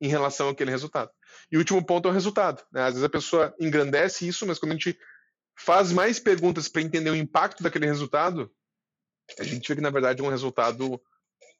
em 0.00 0.08
relação 0.08 0.48
àquele 0.48 0.70
resultado. 0.70 1.10
E 1.50 1.56
o 1.56 1.58
último 1.58 1.84
ponto 1.84 2.08
é 2.08 2.10
o 2.10 2.14
resultado. 2.14 2.62
Né? 2.72 2.82
Às 2.82 2.94
vezes 2.94 3.04
a 3.04 3.08
pessoa 3.08 3.54
engrandece 3.60 4.26
isso, 4.26 4.46
mas 4.46 4.58
quando 4.58 4.72
a 4.72 4.74
gente 4.74 4.98
faz 5.56 5.92
mais 5.92 6.18
perguntas 6.18 6.68
para 6.68 6.82
entender 6.82 7.10
o 7.10 7.16
impacto 7.16 7.62
daquele 7.62 7.86
resultado, 7.86 8.50
a 9.38 9.44
gente 9.44 9.68
vê 9.68 9.76
que 9.76 9.82
na 9.82 9.90
verdade 9.90 10.20
é 10.20 10.24
um 10.24 10.30
resultado 10.30 11.00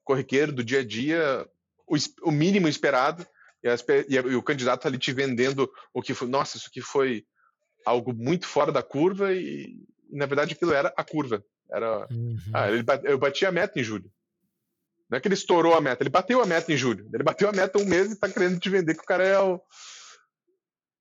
corriqueiro 0.03 0.53
do 0.53 0.65
dia 0.65 0.81
a 0.81 0.85
dia, 0.85 1.47
o, 1.87 1.97
o 2.23 2.31
mínimo 2.31 2.67
esperado, 2.67 3.27
e, 3.63 3.69
as, 3.69 3.85
e, 4.09 4.15
e, 4.15 4.35
o 4.35 4.43
candidato 4.43 4.87
ali 4.89 4.97
te 4.99 5.13
vendendo 5.13 5.71
o 5.93 6.01
que 6.01 6.15
foi, 6.15 6.29
nossa, 6.29 6.57
isso 6.57 6.69
aqui 6.69 6.81
foi 6.81 7.25
algo 7.85 8.13
muito 8.15 8.47
fora 8.47 8.73
da 8.73 8.83
curva, 8.83 9.35
e, 9.35 9.77
e 10.11 10.17
na 10.17 10.27
verdade 10.27 10.55
aquilo 10.55 10.73
era 10.73 10.93
a 10.97 11.05
curva. 11.05 11.45
Era, 11.71 12.07
uhum. 12.11 12.37
ah, 12.53 12.71
ele, 12.71 12.85
eu 13.05 13.19
bati 13.19 13.45
a 13.45 13.53
meta 13.53 13.79
em 13.79 13.85
julho. 13.85 14.11
Não 15.11 15.19
é 15.19 15.21
que 15.21 15.27
ele 15.27 15.35
estourou 15.35 15.75
a 15.75 15.81
meta, 15.81 16.03
ele 16.03 16.11
bateu 16.11 16.41
a 16.41 16.47
meta 16.47 16.73
em 16.73 16.77
julho. 16.77 17.11
Ele 17.13 17.25
bateu 17.25 17.49
a 17.49 17.53
meta 17.53 17.79
um 17.79 17.85
mês 17.85 18.11
e 18.11 18.13
está 18.13 18.29
querendo 18.29 18.61
te 18.61 18.71
vender 18.71 18.95
que 18.95 19.03
o 19.03 19.07
cara 19.07 19.25
é 19.25 19.39
o 19.41 19.61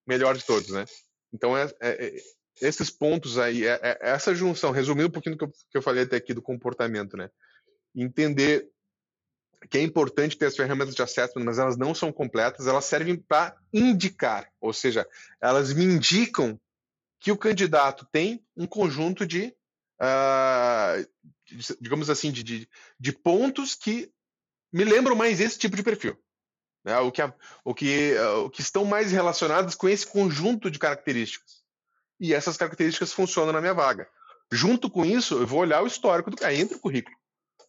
melhor 0.07 0.35
de 0.35 0.43
todos, 0.43 0.69
né? 0.69 0.85
Então, 1.31 1.55
é, 1.55 1.71
é, 1.79 2.05
é 2.07 2.15
esses 2.59 2.89
pontos 2.89 3.37
aí, 3.37 3.65
é, 3.65 3.79
é, 3.81 3.97
essa 4.01 4.33
junção, 4.33 4.71
resumindo 4.71 5.07
um 5.07 5.11
pouquinho 5.11 5.35
do 5.35 5.39
que 5.39 5.45
eu, 5.45 5.51
que 5.71 5.77
eu 5.77 5.81
falei 5.81 6.03
até 6.03 6.17
aqui 6.17 6.33
do 6.33 6.41
comportamento, 6.41 7.15
né? 7.15 7.29
Entender 7.95 8.67
que 9.69 9.77
é 9.77 9.83
importante 9.83 10.37
ter 10.37 10.47
as 10.47 10.55
ferramentas 10.55 10.95
de 10.95 11.01
assessment, 11.01 11.43
mas 11.43 11.59
elas 11.59 11.77
não 11.77 11.93
são 11.93 12.11
completas, 12.11 12.65
elas 12.65 12.85
servem 12.85 13.15
para 13.15 13.55
indicar, 13.73 14.49
ou 14.59 14.73
seja, 14.73 15.07
elas 15.41 15.73
me 15.73 15.83
indicam 15.83 16.59
que 17.19 17.31
o 17.31 17.37
candidato 17.37 18.07
tem 18.11 18.43
um 18.55 18.65
conjunto 18.65 19.25
de, 19.25 19.53
uh, 20.01 21.05
digamos 21.79 22.09
assim, 22.09 22.31
de, 22.31 22.43
de, 22.43 22.69
de, 22.99 23.12
pontos 23.12 23.75
que 23.75 24.12
me 24.71 24.83
lembram 24.83 25.15
mais 25.15 25.39
esse 25.39 25.57
tipo 25.57 25.75
de 25.75 25.83
perfil. 25.83 26.17
Né? 26.83 26.97
O, 26.99 27.12
que, 27.12 27.21
o, 27.63 27.73
que, 27.73 28.15
uh, 28.15 28.45
o 28.45 28.49
que 28.49 28.62
estão 28.62 28.85
mais 28.85 29.12
relacionados 29.12 29.75
com 29.75 29.89
esse 29.89 30.05
conjunto 30.05 30.69
de 30.69 30.79
características. 30.79 31.63
E 32.19 32.33
essas 32.33 32.57
características 32.57 33.13
funcionam 33.13 33.53
na 33.53 33.62
minha 33.62 33.73
vaga. 33.73 34.07
Junto 34.51 34.89
com 34.89 35.05
isso, 35.05 35.35
eu 35.35 35.47
vou 35.47 35.59
olhar 35.59 35.83
o 35.83 35.88
histórico 35.88 36.31
do 36.31 36.38
cara, 36.38 36.53
entra 36.53 36.75
o 36.75 36.79
currículo. 36.79 37.15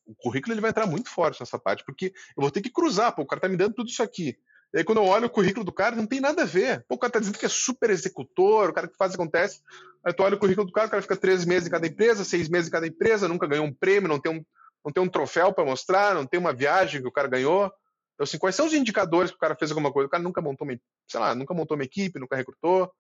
O 0.07 0.15
currículo 0.15 0.55
ele 0.55 0.61
vai 0.61 0.71
entrar 0.71 0.87
muito 0.87 1.09
forte 1.09 1.39
nessa 1.39 1.59
parte, 1.59 1.85
porque 1.85 2.07
eu 2.37 2.43
vou 2.43 2.51
ter 2.51 2.63
que 2.63 2.71
cruzar, 2.71 3.15
pô, 3.15 3.23
o 3.23 3.27
cara 3.27 3.43
tá 3.43 3.49
me 3.49 3.57
dando 3.57 3.75
tudo 3.75 3.89
isso 3.89 4.03
aqui. 4.03 4.37
E 4.73 4.79
aí, 4.79 4.85
quando 4.85 4.99
eu 4.99 5.05
olho 5.05 5.27
o 5.27 5.31
currículo 5.31 5.65
do 5.65 5.73
cara, 5.73 5.97
não 5.97 6.07
tem 6.07 6.21
nada 6.21 6.43
a 6.43 6.47
ver. 6.47 6.85
Pô, 6.89 6.95
o 6.95 6.99
cara 6.99 7.13
tá 7.13 7.19
dizendo 7.19 7.39
que 7.39 7.47
é 7.47 7.49
super 7.49 7.91
executor, 7.91 8.71
o 8.71 8.73
cara 8.73 8.87
que 8.87 8.97
faz 8.97 9.15
acontece. 9.15 9.61
Aí 10.05 10.13
tu 10.13 10.23
olha 10.23 10.37
o 10.37 10.39
currículo 10.39 10.67
do 10.67 10.73
cara, 10.73 10.87
o 10.87 10.91
cara 10.91 11.03
fica 11.03 11.17
três 11.17 11.45
meses 11.45 11.67
em 11.67 11.71
cada 11.71 11.87
empresa, 11.87 12.25
seis 12.25 12.49
meses 12.49 12.69
em 12.69 12.73
cada 12.73 12.87
empresa, 12.87 13.29
nunca 13.29 13.47
ganhou 13.47 13.67
um 13.67 13.73
prêmio, 13.73 14.09
não 14.09 14.21
tem 14.21 14.33
um, 14.33 14.45
não 14.85 14.93
tem 14.93 15.03
um 15.03 15.09
troféu 15.09 15.53
para 15.53 15.65
mostrar, 15.65 16.15
não 16.15 16.25
tem 16.25 16.39
uma 16.39 16.53
viagem 16.53 17.03
que 17.03 17.09
o 17.09 17.13
cara 17.13 17.29
ganhou. 17.29 17.67
Então, 18.15 18.25
assim, 18.25 18.39
quais 18.39 18.55
são 18.55 18.67
os 18.67 18.73
indicadores 18.73 19.31
que 19.31 19.37
o 19.37 19.41
cara 19.41 19.57
fez 19.57 19.71
alguma 19.71 19.93
coisa? 19.93 20.07
O 20.07 20.11
cara 20.11 20.23
nunca 20.23 20.41
montou 20.41 20.67
uma, 20.67 20.79
sei 21.09 21.21
lá, 21.21 21.35
nunca 21.35 21.55
montou 21.55 21.77
uma 21.77 21.85
equipe, 21.85 22.19
nunca 22.21 22.37
recrutou. 22.37 22.93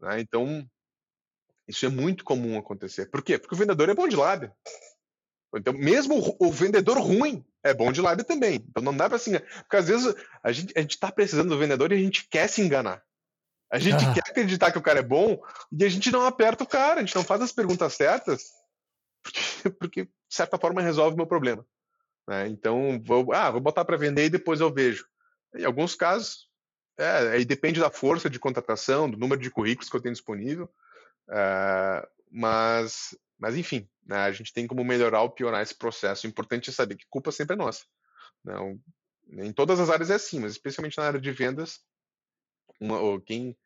Né? 0.00 0.20
Então, 0.20 0.64
isso 1.66 1.86
é 1.86 1.88
muito 1.88 2.24
comum 2.24 2.58
acontecer. 2.58 3.06
Por 3.10 3.22
quê? 3.22 3.38
Porque 3.38 3.54
o 3.54 3.58
vendedor 3.58 3.88
é 3.88 3.94
bom 3.94 4.06
de 4.06 4.16
lábio. 4.16 4.52
Então, 5.56 5.72
mesmo 5.72 6.36
o, 6.38 6.50
vendedor 6.50 6.98
ruim 6.98 7.44
é 7.62 7.72
bom 7.72 7.92
de 7.92 8.00
lábio 8.00 8.24
também. 8.24 8.64
Então, 8.68 8.82
não 8.82 8.96
dá 8.96 9.08
para 9.08 9.18
se 9.18 9.30
enganar. 9.30 9.46
Porque 9.62 9.76
às 9.76 9.88
vezes 9.88 10.14
a 10.42 10.52
gente 10.52 10.72
a 10.76 10.80
está 10.80 11.12
precisando 11.12 11.48
do 11.48 11.58
vendedor 11.58 11.92
e 11.92 11.94
a 11.94 11.98
gente 11.98 12.28
quer 12.28 12.48
se 12.48 12.60
enganar. 12.60 13.02
A 13.70 13.78
gente 13.78 14.04
ah. 14.04 14.14
quer 14.14 14.30
acreditar 14.30 14.70
que 14.70 14.78
o 14.78 14.82
cara 14.82 15.00
é 15.00 15.02
bom 15.02 15.40
e 15.72 15.84
a 15.84 15.88
gente 15.88 16.10
não 16.10 16.26
aperta 16.26 16.64
o 16.64 16.66
cara, 16.66 17.00
a 17.00 17.04
gente 17.04 17.14
não 17.14 17.24
faz 17.24 17.40
as 17.40 17.52
perguntas 17.52 17.94
certas, 17.94 18.50
porque, 19.22 19.70
porque 19.70 20.04
de 20.04 20.10
certa 20.28 20.58
forma, 20.58 20.82
resolve 20.82 21.14
o 21.14 21.16
meu 21.16 21.26
problema. 21.26 21.64
Né? 22.28 22.48
Então, 22.48 23.00
vou, 23.04 23.32
ah, 23.32 23.50
vou 23.50 23.60
botar 23.60 23.84
para 23.84 23.96
vender 23.96 24.26
e 24.26 24.30
depois 24.30 24.60
eu 24.60 24.72
vejo. 24.72 25.06
Em 25.54 25.64
alguns 25.64 25.94
casos, 25.94 26.48
é, 26.98 27.30
aí 27.30 27.44
depende 27.44 27.80
da 27.80 27.90
força 27.90 28.28
de 28.28 28.38
contratação, 28.38 29.08
do 29.08 29.18
número 29.18 29.40
de 29.40 29.50
currículos 29.50 29.88
que 29.88 29.96
eu 29.96 30.00
tenho 30.00 30.14
disponível, 30.14 30.68
é, 31.28 32.08
mas 32.30 33.16
mas, 33.38 33.56
enfim, 33.56 33.88
né, 34.06 34.18
a 34.18 34.32
gente 34.32 34.52
tem 34.52 34.66
como 34.66 34.84
melhorar 34.84 35.22
ou 35.22 35.30
piorar 35.30 35.62
esse 35.62 35.76
processo. 35.76 36.26
O 36.26 36.30
importante 36.30 36.70
é 36.70 36.72
saber 36.72 36.96
que 36.96 37.06
culpa 37.10 37.32
sempre 37.32 37.54
é 37.54 37.58
nossa. 37.58 37.84
Não, 38.44 38.78
em 39.32 39.52
todas 39.52 39.80
as 39.80 39.90
áreas 39.90 40.10
é 40.10 40.14
assim, 40.14 40.40
mas 40.40 40.52
especialmente 40.52 40.98
na 40.98 41.04
área 41.04 41.20
de 41.20 41.30
vendas, 41.32 41.80
uma, 42.80 43.20
quem 43.22 43.56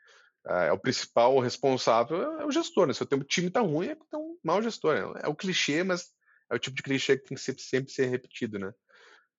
uh, 0.46 0.52
é 0.52 0.72
o 0.72 0.78
principal 0.78 1.38
responsável 1.40 2.40
é 2.40 2.44
o 2.44 2.50
gestor. 2.50 2.86
Né? 2.86 2.92
Se 2.92 3.02
o 3.02 3.06
teu 3.06 3.22
time 3.24 3.48
está 3.48 3.60
ruim, 3.60 3.88
é 3.88 3.94
porque 3.94 4.14
é 4.14 4.18
um 4.18 4.38
mau 4.42 4.62
gestor. 4.62 4.94
Né? 4.94 5.20
É 5.24 5.28
o 5.28 5.34
clichê, 5.34 5.82
mas 5.82 6.12
é 6.50 6.54
o 6.54 6.58
tipo 6.58 6.76
de 6.76 6.82
clichê 6.82 7.16
que 7.16 7.24
tem 7.24 7.36
que 7.36 7.42
sempre, 7.42 7.62
sempre 7.62 7.92
ser 7.92 8.06
repetido. 8.06 8.58
Né? 8.58 8.72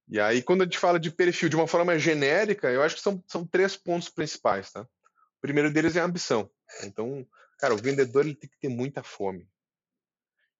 E 0.10 0.20
aí, 0.20 0.42
quando 0.42 0.62
a 0.62 0.66
gente 0.66 0.80
fala 0.80 1.00
de 1.00 1.12
perfil 1.12 1.50
de 1.50 1.56
uma 1.56 1.68
forma 1.68 1.98
genérica, 1.98 2.70
eu 2.70 2.82
acho 2.84 2.96
que 2.96 3.02
são, 3.02 3.24
são 3.28 3.46
três 3.46 3.76
pontos 3.78 4.10
principais. 4.10 4.72
Tá? 4.72 4.82
O 4.82 5.42
primeiro 5.42 5.72
deles 5.72 5.96
é 5.96 6.02
a 6.02 6.06
ambição. 6.06 6.50
Então, 6.84 7.26
cara, 7.58 7.74
o 7.74 7.78
vendedor 7.78 8.26
ele 8.26 8.36
tem 8.36 8.50
que 8.50 8.60
ter 8.60 8.70
muita 8.70 9.04
fome. 9.04 9.48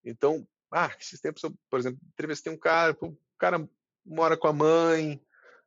Então, 0.04 0.48
ah, 0.72 0.92
esses 1.00 1.20
tempos, 1.20 1.44
eu, 1.44 1.54
por 1.70 1.80
exemplo, 1.80 2.00
entrevistei 2.14 2.52
um 2.54 2.58
cara, 2.58 2.96
o 3.02 3.18
cara 3.38 3.68
mora 4.06 4.38
com 4.38 4.48
a 4.48 4.54
mãe, 4.54 5.22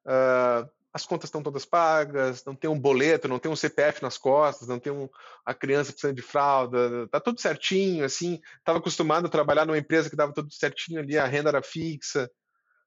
uh, 0.06 0.68
as 0.92 1.06
contas 1.06 1.28
estão 1.28 1.42
todas 1.42 1.64
pagas, 1.64 2.44
não 2.44 2.54
tem 2.54 2.68
um 2.68 2.78
boleto, 2.78 3.26
não 3.26 3.38
tem 3.38 3.50
um 3.50 3.56
CPF 3.56 4.02
nas 4.02 4.18
costas, 4.18 4.68
não 4.68 4.78
tem 4.78 4.92
um, 4.92 5.08
a 5.44 5.54
criança 5.54 5.90
precisando 5.90 6.16
de 6.16 6.22
fralda, 6.22 7.08
tá 7.08 7.18
tudo 7.18 7.40
certinho, 7.40 8.04
assim, 8.04 8.40
estava 8.58 8.78
acostumado 8.78 9.26
a 9.26 9.30
trabalhar 9.30 9.64
numa 9.64 9.78
empresa 9.78 10.10
que 10.10 10.16
dava 10.16 10.34
tudo 10.34 10.52
certinho 10.52 11.00
ali, 11.00 11.16
a 11.16 11.26
renda 11.26 11.48
era 11.48 11.62
fixa. 11.62 12.30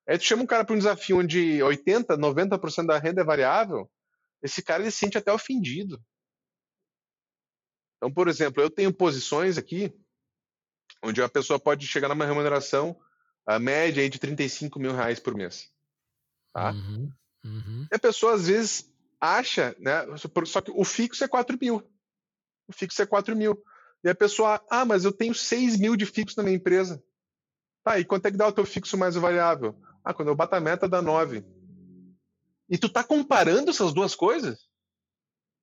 Aí 0.07 0.19
tu 0.19 0.23
chama 0.23 0.43
um 0.43 0.47
cara 0.47 0.63
para 0.63 0.75
um 0.75 0.77
desafio 0.77 1.17
onde 1.17 1.63
80, 1.63 2.15
90% 2.15 2.85
da 2.85 2.99
renda 2.99 3.21
é 3.21 3.25
variável, 3.25 3.89
esse 4.43 4.61
cara 4.61 4.83
ele 4.83 4.91
se 4.91 4.99
sente 4.99 5.17
até 5.17 5.33
ofendido. 5.33 5.99
Então, 7.97 8.13
por 8.13 8.27
exemplo, 8.27 8.61
eu 8.61 8.69
tenho 8.69 8.93
posições 8.93 9.57
aqui 9.57 9.91
onde 11.03 11.21
a 11.21 11.29
pessoa 11.29 11.59
pode 11.59 11.87
chegar 11.87 12.09
numa 12.09 12.25
remuneração 12.25 12.95
a 13.47 13.59
média 13.59 14.01
aí 14.01 14.09
de 14.09 14.19
35 14.19 14.79
mil 14.79 14.93
reais 14.93 15.19
por 15.19 15.35
mês. 15.35 15.69
Tá? 16.53 16.71
Uhum, 16.71 17.11
uhum. 17.43 17.87
E 17.91 17.95
a 17.95 17.99
pessoa 17.99 18.33
às 18.33 18.47
vezes 18.47 18.91
acha, 19.19 19.75
né? 19.79 20.05
Só 20.45 20.61
que 20.61 20.71
o 20.71 20.83
fixo 20.83 21.23
é 21.23 21.27
4 21.27 21.57
mil. 21.61 21.83
O 22.67 22.73
fixo 22.73 23.01
é 23.01 23.05
4 23.05 23.35
mil. 23.35 23.61
E 24.03 24.09
a 24.09 24.15
pessoa, 24.15 24.63
ah, 24.69 24.85
mas 24.85 25.05
eu 25.05 25.11
tenho 25.11 25.33
6 25.33 25.77
mil 25.77 25.95
de 25.95 26.05
fixo 26.05 26.37
na 26.37 26.43
minha 26.43 26.55
empresa. 26.55 27.03
Tá, 27.83 27.99
e 27.99 28.05
quanto 28.05 28.25
é 28.25 28.31
que 28.31 28.37
dá 28.37 28.47
o 28.47 28.51
teu 28.51 28.65
fixo 28.65 28.97
mais 28.97 29.15
o 29.15 29.21
variável? 29.21 29.75
Ah, 30.03 30.13
quando 30.13 30.29
eu 30.29 30.35
bato 30.35 30.55
a 30.55 30.59
meta 30.59 30.87
dá 30.87 31.01
9. 31.01 31.45
E 32.69 32.77
tu 32.77 32.89
tá 32.89 33.03
comparando 33.03 33.69
essas 33.69 33.93
duas 33.93 34.15
coisas? 34.15 34.64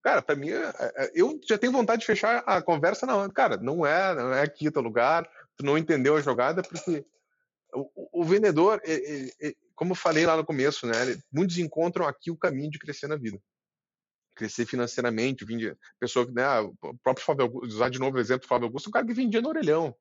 Cara, 0.03 0.21
para 0.21 0.35
mim, 0.35 0.51
é, 0.51 0.73
é, 0.97 1.13
eu 1.15 1.39
já 1.49 1.57
tenho 1.57 1.73
vontade 1.73 2.01
de 2.01 2.07
fechar 2.07 2.39
a 2.39 2.61
conversa 2.61 3.07
não, 3.07 3.29
cara, 3.31 3.57
não 3.57 3.87
é, 3.87 4.15
não 4.15 4.35
é 4.35 4.43
aqui 4.43 4.71
teu 4.71 4.83
lugar, 4.83 5.29
tu 5.57 5.65
não 5.65 5.79
entendeu 5.79 6.17
a 6.17 6.21
jogada, 6.21 6.63
porque 6.63 7.07
o, 7.73 8.21
o 8.21 8.25
vendedor, 8.25 8.83
como 9.77 9.93
eu 9.93 9.97
falei 9.97 10.27
lá 10.27 10.37
no 10.37 10.45
começo, 10.45 10.87
né, 10.87 10.95
muitos 11.33 11.57
encontram 11.59 12.07
aqui 12.07 12.31
o 12.31 12.37
caminho 12.37 12.71
de 12.71 12.79
crescer 12.79 13.07
na 13.07 13.17
vida. 13.17 13.39
Crescer 14.35 14.67
financeiramente, 14.67 15.45
vende, 15.45 15.77
pessoa 16.01 16.27
né, 16.33 16.47
o 16.61 16.75
próprio 17.03 17.25
Fábio 17.25 17.45
Augusto, 17.45 17.69
usar 17.69 17.89
de 17.89 18.01
novo 18.01 18.17
o 18.17 18.21
exemplo 18.21 18.43
do 18.43 18.49
Fábio 18.49 18.67
Augusto, 18.67 18.89
um 18.89 18.93
cara 18.93 19.07
que 19.07 19.15
vendia 19.15 19.41
no 19.41 19.51
orelhão. 19.51 19.95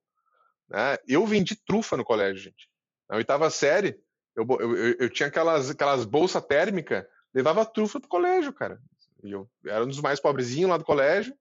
Né? 0.67 0.97
Eu 1.07 1.27
vendi 1.27 1.55
trufa 1.55 1.95
no 1.95 2.03
colégio, 2.05 2.41
gente. 2.41 2.69
Na 3.07 3.17
oitava 3.17 3.49
série, 3.49 3.99
eu, 4.35 4.47
eu, 4.49 4.77
eu, 4.77 4.95
eu 4.99 5.09
tinha 5.09 5.27
aquelas, 5.27 5.69
aquelas 5.69 6.05
bolsas 6.05 6.43
térmicas, 6.45 7.05
levava 7.33 7.65
trufa 7.65 7.99
pro 7.99 8.09
colégio, 8.09 8.53
cara. 8.53 8.81
E 9.23 9.31
eu 9.31 9.49
era 9.65 9.83
um 9.83 9.87
dos 9.87 10.01
mais 10.01 10.19
pobrezinhos 10.19 10.69
lá 10.69 10.77
do 10.77 10.83
colégio. 10.83 11.35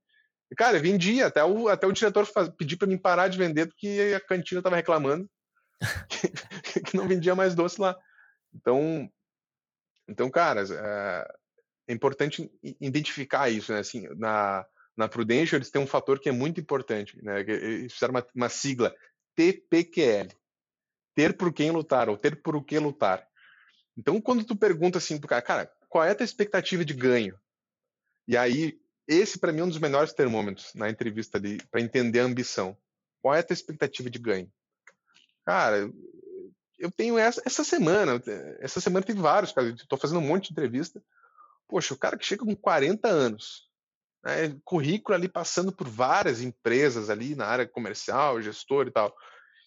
E, 0.51 0.55
cara, 0.55 0.77
eu 0.77 0.83
vendia. 0.83 1.27
Até 1.27 1.45
o, 1.45 1.69
até 1.69 1.87
o 1.87 1.93
diretor 1.93 2.27
faz, 2.27 2.49
pediu 2.51 2.79
para 2.79 2.89
mim 2.89 2.99
parar 2.99 3.29
de 3.29 3.39
vender 3.39 3.67
porque 3.67 4.15
a 4.17 4.21
cantina 4.21 4.61
estava 4.61 4.77
reclamando 4.77 5.29
que, 6.09 6.81
que, 6.81 6.97
não 6.97 7.07
vendia 7.07 7.35
mais 7.35 7.55
doce 7.55 7.81
lá. 7.81 7.97
Então, 8.53 9.09
então 10.09 10.31
cara, 10.31 10.63
é, 10.63 11.35
é 11.89 11.93
importante 11.93 12.51
identificar 12.81 13.49
isso, 13.49 13.73
né? 13.73 13.79
Assim, 13.79 14.09
na, 14.17 14.67
na 14.97 15.09
Prudential 15.09 15.59
eles 15.59 15.71
têm 15.71 15.81
um 15.81 15.87
fator 15.87 16.19
que 16.19 16.29
é 16.29 16.33
muito 16.33 16.61
importante, 16.61 17.23
né? 17.23 17.41
Eles 17.41 17.93
fizeram 17.93 18.15
uma, 18.15 18.27
uma 18.35 18.49
sigla 18.49 18.95
TPQL. 19.35 20.29
Ter 21.15 21.37
por 21.37 21.53
quem 21.53 21.71
lutar, 21.71 22.09
ou 22.09 22.17
ter 22.17 22.41
por 22.43 22.55
o 22.55 22.63
que 22.63 22.79
lutar. 22.79 23.27
Então, 23.97 24.21
quando 24.21 24.45
tu 24.45 24.57
pergunta 24.57 24.99
assim 24.99 25.19
pro 25.19 25.29
cara, 25.29 25.43
cara, 25.43 25.73
qual 25.89 26.05
é 26.05 26.11
a 26.11 26.15
tua 26.15 26.25
expectativa 26.25 26.85
de 26.85 26.95
ganho? 26.95 27.37
E 28.31 28.37
aí, 28.37 28.79
esse 29.09 29.41
para 29.41 29.53
mim 29.53 29.59
é 29.59 29.65
um 29.65 29.69
dos 29.69 29.81
melhores 29.81 30.13
termômetros 30.13 30.73
na 30.73 30.89
entrevista 30.89 31.37
ali, 31.37 31.61
para 31.69 31.81
entender 31.81 32.21
a 32.21 32.25
ambição. 32.25 32.77
Qual 33.21 33.35
é 33.35 33.41
a 33.41 33.43
tua 33.43 33.55
expectativa 33.55 34.09
de 34.09 34.21
ganho? 34.21 34.49
Cara, 35.45 35.91
eu 36.79 36.93
tenho 36.93 37.19
essa, 37.19 37.43
essa 37.45 37.65
semana, 37.65 38.23
essa 38.61 38.81
semana 38.81 39.05
teve 39.05 39.21
vários, 39.21 39.51
cara, 39.51 39.71
estou 39.71 39.99
fazendo 39.99 40.21
um 40.21 40.29
monte 40.29 40.45
de 40.45 40.53
entrevista. 40.53 41.03
Poxa, 41.67 41.93
o 41.93 41.99
cara 41.99 42.17
que 42.17 42.25
chega 42.25 42.45
com 42.45 42.55
40 42.55 43.09
anos, 43.09 43.69
né, 44.23 44.57
currículo 44.65 45.17
ali 45.17 45.29
passando 45.29 45.73
por 45.73 45.89
várias 45.89 46.41
empresas 46.41 47.11
ali 47.11 47.35
na 47.35 47.47
área 47.47 47.67
comercial, 47.67 48.41
gestor 48.41 48.87
e 48.87 48.93
tal. 48.93 49.13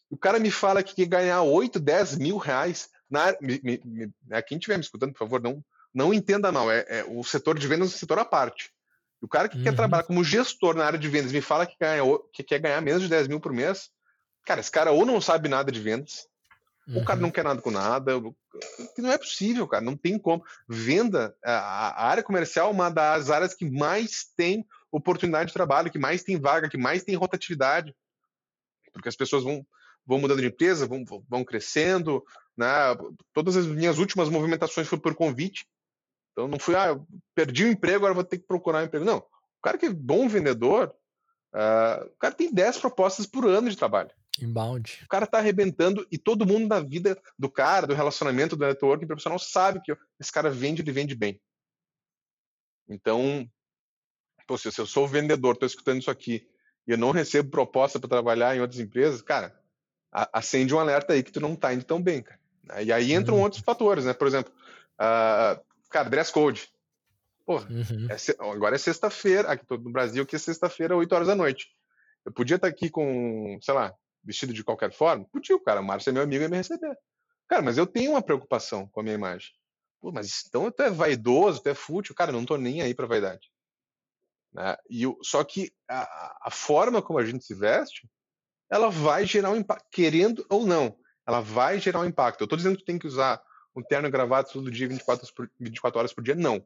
o 0.10 0.18
cara 0.18 0.40
me 0.40 0.50
fala 0.50 0.82
que 0.82 0.96
quer 0.96 1.08
ganhar 1.08 1.42
8, 1.42 1.82
10 1.82 2.18
mil 2.18 2.38
reais. 2.38 2.90
Na, 3.10 3.36
me, 3.42 3.60
me, 3.62 3.82
me, 3.84 4.14
né, 4.26 4.42
quem 4.42 4.58
estiver 4.58 4.78
me 4.78 4.86
escutando, 4.86 5.12
por 5.12 5.20
favor, 5.20 5.42
não, 5.42 5.62
não 5.94 6.14
entenda 6.14 6.52
mal, 6.52 6.72
é, 6.72 6.86
é 6.88 7.06
o 7.08 7.24
setor 7.24 7.58
de 7.58 7.68
vendas 7.68 7.92
é 7.92 7.96
um 7.96 7.98
setor 7.98 8.20
à 8.20 8.26
parte. 8.26 8.72
O 9.22 9.28
cara 9.28 9.48
que 9.48 9.58
uhum. 9.58 9.64
quer 9.64 9.76
trabalhar 9.76 10.04
como 10.04 10.24
gestor 10.24 10.76
na 10.76 10.86
área 10.86 11.00
de 11.00 11.08
vendas 11.08 11.32
me 11.32 11.40
fala 11.40 11.66
que, 11.66 11.76
ganha, 11.80 12.04
que 12.34 12.44
quer 12.44 12.60
ganhar 12.60 12.82
menos 12.82 13.02
de 13.02 13.08
10 13.08 13.28
mil 13.30 13.40
por 13.40 13.54
mês, 13.54 13.90
cara, 14.46 14.60
esse 14.60 14.72
cara 14.72 14.92
ou 14.92 15.06
não 15.06 15.22
sabe 15.22 15.48
nada 15.48 15.72
de 15.72 15.80
vendas, 15.80 16.28
uhum. 16.88 16.96
ou 16.96 17.02
o 17.02 17.06
cara 17.06 17.20
não 17.20 17.32
quer 17.32 17.44
nada 17.44 17.62
com 17.62 17.72
nada. 17.72 18.20
Não 18.98 19.12
é 19.12 19.18
possível, 19.18 19.68
cara, 19.68 19.84
não 19.84 19.96
tem 19.96 20.20
como. 20.20 20.44
Venda, 20.68 21.36
a, 21.44 22.04
a 22.04 22.08
área 22.08 22.24
comercial 22.24 22.68
é 22.68 22.72
uma 22.74 22.90
das 22.90 23.30
áreas 23.30 23.54
que 23.54 23.70
mais 23.70 24.26
tem 24.36 24.66
oportunidade 24.92 25.48
de 25.48 25.54
trabalho, 25.54 25.92
que 25.92 25.98
mais 25.98 26.22
tem 26.22 26.40
vaga, 26.40 26.70
que 26.70 26.78
mais 26.78 27.04
tem 27.04 27.16
rotatividade. 27.16 27.96
Porque 28.92 29.10
as 29.10 29.16
pessoas 29.16 29.44
vão, 29.44 29.66
vão 30.06 30.20
mudando 30.20 30.42
de 30.42 30.48
empresa, 30.48 30.86
vão, 30.86 31.04
vão 31.30 31.46
crescendo, 31.46 32.24
né? 32.58 32.68
Todas 33.34 33.56
as 33.56 33.66
minhas 33.66 33.98
últimas 33.98 34.30
movimentações 34.30 34.88
foi 34.88 35.00
por 35.00 35.16
convite. 35.16 35.66
Então 36.34 36.48
não 36.48 36.60
fui, 36.60 36.76
ah, 36.76 36.88
eu 36.88 37.08
perdi 37.34 37.64
o 37.64 37.72
emprego, 37.72 37.98
agora 37.98 38.14
vou 38.14 38.24
ter 38.24 38.40
que 38.40 38.48
procurar 38.48 38.82
um 38.82 38.86
emprego. 38.86 39.06
Não. 39.06 39.20
O 39.20 39.62
cara 39.62 39.78
que 39.78 39.86
é 39.86 39.94
bom 39.94 40.28
vendedor, 40.28 40.94
uh, 41.54 42.06
o 42.06 42.18
cara 42.20 42.34
tem 42.34 42.52
10 42.52 42.80
propostas 42.80 43.26
por 43.26 43.48
ano 43.48 43.70
de 43.70 43.78
trabalho. 43.78 44.12
Inbound. 44.42 45.02
O 45.04 45.08
cara 45.08 45.28
tá 45.28 45.38
arrebentando 45.38 46.06
e 46.12 46.18
todo 46.18 46.46
mundo 46.46 46.68
na 46.68 46.80
vida 46.80 47.18
do 47.38 47.50
cara, 47.50 47.86
do 47.86 47.94
relacionamento, 47.94 48.56
do 48.56 48.66
networking 48.66 49.06
profissional 49.06 49.38
sabe 49.38 49.80
que 49.82 49.96
esse 50.20 50.32
cara 50.32 50.50
vende, 50.50 50.82
ele 50.82 50.92
vende 50.92 51.16
bem. 51.16 51.40
Então, 52.90 53.48
pô, 54.48 54.58
se 54.58 54.68
eu 54.76 54.86
sou 54.86 55.08
vendedor, 55.08 55.54
estou 55.54 55.68
escutando 55.68 56.02
isso 56.02 56.12
aqui 56.12 56.48
e 56.88 56.92
eu 56.92 56.98
não 56.98 57.12
recebo 57.12 57.50
proposta 57.50 58.00
para 58.00 58.10
trabalhar 58.10 58.56
em 58.56 58.60
outras 58.60 58.80
empresas, 58.80 59.22
cara, 59.22 59.58
acende 60.12 60.74
um 60.74 60.80
alerta 60.80 61.14
aí 61.14 61.24
que 61.24 61.32
tu 61.32 61.40
não 61.40 61.56
tá 61.56 61.74
indo 61.74 61.86
tão 61.86 62.02
bem, 62.02 62.22
cara. 62.22 62.40
E 62.84 62.92
aí 62.92 63.14
entram 63.14 63.36
uhum. 63.36 63.44
outros 63.44 63.62
fatores, 63.62 64.06
né? 64.06 64.14
Por 64.14 64.28
exemplo, 64.28 64.52
uh, 65.00 65.62
cara, 65.94 66.10
dress 66.10 66.32
code. 66.32 66.68
Pô, 67.46 67.60
uhum. 67.60 68.08
é, 68.10 68.52
agora 68.52 68.76
é 68.76 68.80
sexta-feira, 68.80 69.52
aqui 69.52 69.66
no 69.70 69.92
Brasil, 69.92 70.26
que 70.26 70.36
é 70.36 70.40
sexta-feira, 70.40 70.96
8 70.96 71.14
horas 71.14 71.28
da 71.28 71.36
noite. 71.36 71.68
Eu 72.26 72.32
podia 72.32 72.56
estar 72.56 72.68
tá 72.68 72.74
aqui 72.74 72.90
com, 72.90 73.60
sei 73.62 73.74
lá, 73.74 73.94
vestido 74.24 74.54
de 74.54 74.64
qualquer 74.64 74.92
forma? 74.92 75.26
Podia, 75.26 75.60
cara, 75.62 75.82
o 75.82 75.84
Márcio 75.84 76.10
é 76.10 76.14
meu 76.14 76.24
amigo 76.24 76.44
e 76.44 76.48
me 76.48 76.58
receber. 76.58 76.98
Cara, 77.48 77.62
mas 77.62 77.78
eu 77.78 77.86
tenho 77.86 78.12
uma 78.12 78.22
preocupação 78.22 78.88
com 78.88 79.02
a 79.02 79.04
minha 79.04 79.16
imagem. 79.16 79.52
Pô, 80.02 80.12
mas 80.12 80.44
então 80.48 80.72
tu 80.72 80.82
é 80.82 80.90
vaidoso, 80.90 81.62
tu 81.62 81.70
é 81.70 81.76
fútil. 81.76 82.16
Cara, 82.16 82.32
não 82.32 82.46
tô 82.46 82.58
nem 82.58 82.82
aí 82.82 82.94
pra 82.94 83.06
vaidade. 83.06 83.52
Né? 84.54 84.76
E 84.90 85.04
eu, 85.04 85.18
só 85.22 85.44
que 85.44 85.74
a, 85.88 86.48
a, 86.48 86.52
forma 86.52 87.02
como 87.02 87.20
a 87.20 87.26
gente 87.26 87.44
se 87.44 87.54
veste, 87.54 88.10
ela 88.70 88.90
vai 88.90 89.26
gerar 89.26 89.52
um 89.52 89.56
impacto, 89.56 89.86
querendo 89.92 90.46
ou 90.50 90.66
não, 90.66 90.98
ela 91.28 91.42
vai 91.42 91.80
gerar 91.80 92.00
um 92.00 92.06
impacto. 92.06 92.42
Eu 92.42 92.48
tô 92.48 92.56
dizendo 92.56 92.78
que 92.78 92.84
tu 92.84 92.86
tem 92.86 93.00
que 93.00 93.08
usar 93.08 93.42
um 93.76 93.82
terno 93.82 94.08
e 94.08 94.12
gravata 94.12 94.52
todo 94.52 94.72
dia, 94.72 94.88
24 94.88 95.26
horas 95.26 95.32
por, 95.32 95.52
24 95.60 96.00
horas 96.00 96.14
por 96.14 96.24
dia, 96.24 96.36
não. 96.36 96.64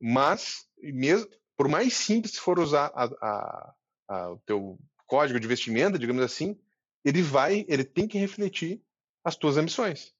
Mas, 0.00 0.66
mesmo, 0.80 1.28
por 1.56 1.68
mais 1.68 1.94
simples 1.94 2.32
que 2.32 2.40
for 2.40 2.58
usar 2.58 2.90
a, 2.94 3.04
a, 3.04 3.74
a, 4.08 4.32
o 4.32 4.38
teu 4.40 4.78
código 5.06 5.38
de 5.38 5.46
vestimenta, 5.46 5.98
digamos 5.98 6.22
assim, 6.22 6.58
ele 7.04 7.22
vai, 7.22 7.64
ele 7.68 7.84
tem 7.84 8.06
que 8.06 8.18
refletir 8.18 8.82
as 9.24 9.36
tuas 9.36 9.56
ambições. 9.56 10.14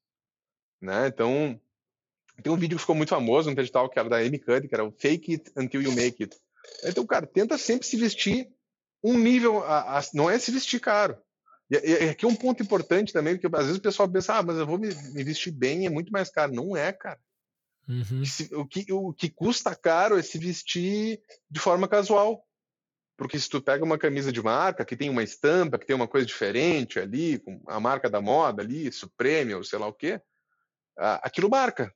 Né? 0.80 1.08
Então, 1.08 1.60
tem 2.42 2.52
um 2.52 2.56
vídeo 2.56 2.76
que 2.76 2.82
ficou 2.82 2.94
muito 2.94 3.10
famoso 3.10 3.50
no 3.50 3.56
digital 3.56 3.88
que 3.88 3.98
era 3.98 4.08
da 4.08 4.18
Amy 4.18 4.38
Cuddy, 4.38 4.68
que 4.68 4.74
era 4.74 4.84
o 4.84 4.92
Fake 4.92 5.32
It 5.32 5.52
Until 5.56 5.82
You 5.82 5.92
Make 5.92 6.22
It. 6.22 6.36
Então, 6.84 7.06
cara, 7.06 7.26
tenta 7.26 7.58
sempre 7.58 7.86
se 7.86 7.96
vestir 7.96 8.48
um 9.02 9.18
nível, 9.18 9.62
a, 9.64 9.98
a, 9.98 10.02
não 10.14 10.30
é 10.30 10.38
se 10.38 10.50
vestir 10.50 10.80
caro. 10.80 11.16
E, 11.72 12.04
e, 12.04 12.10
aqui 12.10 12.26
é 12.26 12.28
um 12.28 12.36
ponto 12.36 12.62
importante 12.62 13.14
também, 13.14 13.38
porque 13.38 13.56
às 13.56 13.64
vezes 13.64 13.78
o 13.78 13.82
pessoal 13.82 14.06
pensa, 14.06 14.34
ah, 14.34 14.42
mas 14.42 14.58
eu 14.58 14.66
vou 14.66 14.78
me, 14.78 14.88
me 14.88 15.24
vestir 15.24 15.50
bem, 15.50 15.86
é 15.86 15.90
muito 15.90 16.12
mais 16.12 16.28
caro. 16.28 16.52
Não 16.52 16.76
é, 16.76 16.92
cara. 16.92 17.18
Uhum. 17.88 18.22
O, 18.60 18.66
que, 18.66 18.92
o 18.92 19.12
que 19.12 19.30
custa 19.30 19.74
caro 19.74 20.18
é 20.18 20.22
se 20.22 20.38
vestir 20.38 21.20
de 21.50 21.58
forma 21.58 21.88
casual. 21.88 22.44
Porque 23.16 23.38
se 23.38 23.48
tu 23.48 23.62
pega 23.62 23.84
uma 23.84 23.98
camisa 23.98 24.30
de 24.30 24.42
marca 24.42 24.84
que 24.84 24.96
tem 24.96 25.08
uma 25.08 25.22
estampa, 25.22 25.78
que 25.78 25.86
tem 25.86 25.96
uma 25.96 26.08
coisa 26.08 26.26
diferente 26.26 26.98
ali, 26.98 27.38
com 27.38 27.62
a 27.66 27.80
marca 27.80 28.10
da 28.10 28.20
moda 28.20 28.62
ali, 28.62 28.92
Supreme 28.92 29.54
ou 29.54 29.64
sei 29.64 29.78
lá 29.78 29.86
o 29.86 29.92
quê, 29.94 30.20
aquilo 30.96 31.48
marca. 31.48 31.94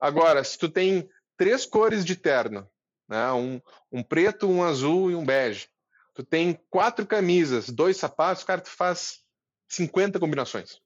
Agora, 0.00 0.42
se 0.42 0.58
tu 0.58 0.68
tem 0.68 1.08
três 1.36 1.66
cores 1.66 2.04
de 2.04 2.16
terno, 2.16 2.68
né, 3.08 3.30
um, 3.32 3.60
um 3.92 4.02
preto, 4.02 4.48
um 4.48 4.62
azul 4.62 5.10
e 5.10 5.14
um 5.14 5.24
bege, 5.24 5.68
tu 6.18 6.24
tem 6.24 6.58
quatro 6.68 7.06
camisas, 7.06 7.68
dois 7.68 7.96
sapatos, 7.96 8.42
cara, 8.42 8.60
tu 8.60 8.70
faz 8.70 9.20
50 9.68 10.18
combinações. 10.18 10.80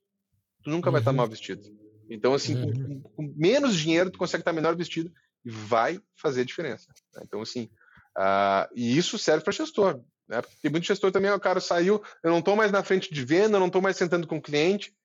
Tu 0.63 0.69
nunca 0.69 0.89
uhum. 0.89 0.91
vai 0.91 1.01
estar 1.01 1.11
mal 1.11 1.27
vestido. 1.27 1.63
Então, 2.07 2.35
assim, 2.35 2.55
uhum. 2.55 3.01
com, 3.01 3.09
com, 3.09 3.33
menos 3.35 3.75
dinheiro, 3.75 4.11
tu 4.11 4.19
consegue 4.19 4.41
estar 4.41 4.53
melhor 4.53 4.75
vestido 4.75 5.11
e 5.43 5.49
vai 5.49 5.99
fazer 6.15 6.45
diferença. 6.45 6.93
Né? 7.15 7.23
Então, 7.25 7.41
assim, 7.41 7.67
uh, 8.15 8.69
e 8.75 8.95
isso 8.95 9.17
serve 9.17 9.43
para 9.43 9.51
gestor. 9.51 10.03
Né? 10.27 10.39
Porque 10.39 10.55
tem 10.61 10.69
muito 10.69 10.85
gestor 10.85 11.11
também, 11.11 11.31
o 11.31 11.39
cara 11.39 11.59
saiu, 11.59 12.03
eu 12.21 12.29
não 12.29 12.37
estou 12.37 12.55
mais 12.55 12.71
na 12.71 12.83
frente 12.83 13.11
de 13.11 13.25
venda, 13.25 13.55
eu 13.55 13.59
não 13.59 13.67
estou 13.67 13.81
mais 13.81 13.97
sentando 13.97 14.27
com 14.27 14.37
o 14.37 14.41
cliente. 14.41 14.95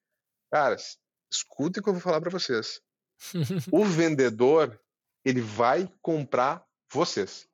Cara, 0.52 0.76
escutem 1.32 1.80
o 1.80 1.82
que 1.82 1.88
eu 1.88 1.94
vou 1.94 2.02
falar 2.02 2.20
para 2.20 2.28
vocês. 2.28 2.82
o 3.72 3.82
vendedor, 3.82 4.78
ele 5.24 5.40
vai 5.40 5.90
comprar 6.02 6.62
vocês. 6.92 7.47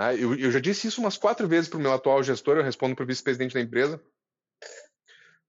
Ah, 0.00 0.14
eu, 0.14 0.34
eu, 0.36 0.50
já 0.52 0.60
disse 0.60 0.86
isso 0.86 1.00
umas 1.00 1.16
quatro 1.16 1.48
vezes 1.48 1.68
para 1.68 1.78
o 1.78 1.82
meu 1.82 1.92
atual 1.92 2.22
gestor, 2.22 2.56
eu 2.56 2.62
respondo 2.62 2.94
para 2.94 3.02
o 3.02 3.06
vice-presidente 3.06 3.52
da 3.52 3.60
empresa. 3.60 4.00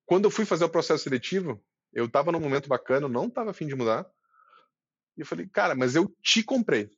Quando 0.07 0.25
eu 0.25 0.31
fui 0.31 0.43
fazer 0.43 0.65
o 0.65 0.69
processo 0.69 1.03
seletivo, 1.03 1.63
eu 1.93 2.05
estava 2.05 2.31
num 2.31 2.39
momento 2.39 2.67
bacana, 2.67 3.07
não 3.07 3.27
estava 3.27 3.51
afim 3.51 3.67
de 3.67 3.75
mudar. 3.75 4.09
E 5.15 5.21
eu 5.21 5.25
falei, 5.25 5.47
cara, 5.47 5.75
mas 5.75 5.95
eu 5.95 6.11
te 6.23 6.41
comprei. 6.41 6.89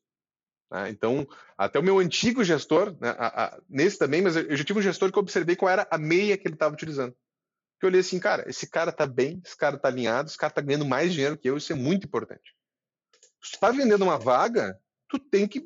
Ah, 0.69 0.89
então, 0.89 1.27
até 1.57 1.77
o 1.77 1.83
meu 1.83 1.99
antigo 1.99 2.41
gestor, 2.41 2.95
né, 3.01 3.09
a, 3.17 3.43
a, 3.43 3.61
nesse 3.67 3.97
também, 3.97 4.21
mas 4.21 4.37
eu 4.37 4.55
já 4.55 4.63
tive 4.63 4.79
um 4.79 4.81
gestor 4.81 5.11
que 5.11 5.17
eu 5.17 5.21
observei 5.21 5.57
qual 5.57 5.69
era 5.69 5.85
a 5.91 5.97
meia 5.97 6.37
que 6.37 6.47
ele 6.47 6.55
estava 6.55 6.73
utilizando 6.73 7.13
que 7.81 7.85
eu 7.85 7.89
olhei 7.89 8.01
assim, 8.01 8.19
cara, 8.19 8.47
esse 8.47 8.67
cara 8.67 8.91
tá 8.91 9.07
bem, 9.07 9.41
esse 9.43 9.57
cara 9.57 9.75
tá 9.75 9.87
alinhado, 9.87 10.29
esse 10.29 10.37
cara 10.37 10.53
tá 10.53 10.61
ganhando 10.61 10.85
mais 10.85 11.11
dinheiro 11.11 11.35
que 11.35 11.49
eu, 11.49 11.57
isso 11.57 11.73
é 11.73 11.75
muito 11.75 12.05
importante. 12.05 12.55
Se 13.41 13.53
tu 13.53 13.59
tá 13.59 13.71
vendendo 13.71 14.03
uma 14.03 14.19
vaga, 14.19 14.79
tu 15.09 15.17
tem 15.17 15.47
que 15.47 15.65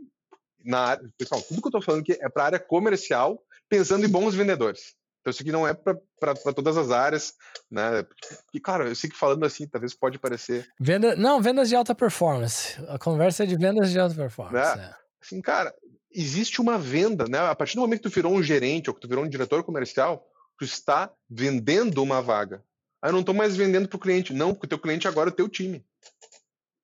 na 0.65 0.79
área, 0.79 1.09
pessoal, 1.17 1.41
tudo 1.41 1.61
que 1.61 1.67
eu 1.67 1.71
tô 1.71 1.81
falando 1.81 2.01
aqui 2.01 2.17
é 2.19 2.27
para 2.27 2.45
área 2.45 2.59
comercial, 2.59 3.41
pensando 3.69 4.05
em 4.05 4.09
bons 4.09 4.33
vendedores. 4.33 4.95
Então 5.21 5.31
isso 5.31 5.41
aqui 5.41 5.51
não 5.51 5.67
é 5.67 5.73
para 5.73 6.53
todas 6.53 6.77
as 6.77 6.91
áreas, 6.91 7.33
né? 7.69 8.05
E 8.53 8.59
claro, 8.59 8.87
eu 8.87 8.95
sei 8.95 9.09
que 9.09 9.17
falando 9.17 9.43
assim, 9.43 9.67
talvez 9.67 9.93
pode 9.93 10.19
parecer 10.19 10.67
Venda, 10.79 11.15
não, 11.15 11.41
vendas 11.41 11.67
de 11.69 11.75
alta 11.75 11.95
performance. 11.95 12.75
A 12.89 12.99
conversa 12.99 13.43
é 13.43 13.47
de 13.47 13.55
vendas 13.55 13.89
de 13.89 13.99
alta 13.99 14.13
performance. 14.13 14.77
Né? 14.77 14.83
É. 14.83 14.95
Assim, 15.23 15.41
cara, 15.41 15.73
existe 16.11 16.61
uma 16.61 16.77
venda, 16.77 17.25
né? 17.27 17.39
A 17.39 17.55
partir 17.55 17.75
do 17.75 17.81
momento 17.81 18.03
que 18.03 18.09
tu 18.09 18.13
virou 18.13 18.33
um 18.33 18.43
gerente 18.43 18.89
ou 18.89 18.93
que 18.93 19.01
tu 19.01 19.07
virou 19.07 19.23
um 19.23 19.29
diretor 19.29 19.63
comercial, 19.63 20.23
tu 20.57 20.63
está 20.63 21.11
vendendo 21.29 22.03
uma 22.03 22.21
vaga. 22.21 22.63
Ah, 23.01 23.09
eu 23.09 23.13
não 23.13 23.19
estou 23.19 23.35
mais 23.35 23.55
vendendo 23.55 23.87
para 23.87 23.97
o 23.97 23.99
cliente. 23.99 24.33
Não, 24.33 24.53
porque 24.53 24.67
o 24.67 24.69
teu 24.69 24.79
cliente 24.79 25.07
agora 25.07 25.29
é 25.29 25.33
o 25.33 25.35
teu 25.35 25.49
time. 25.49 25.85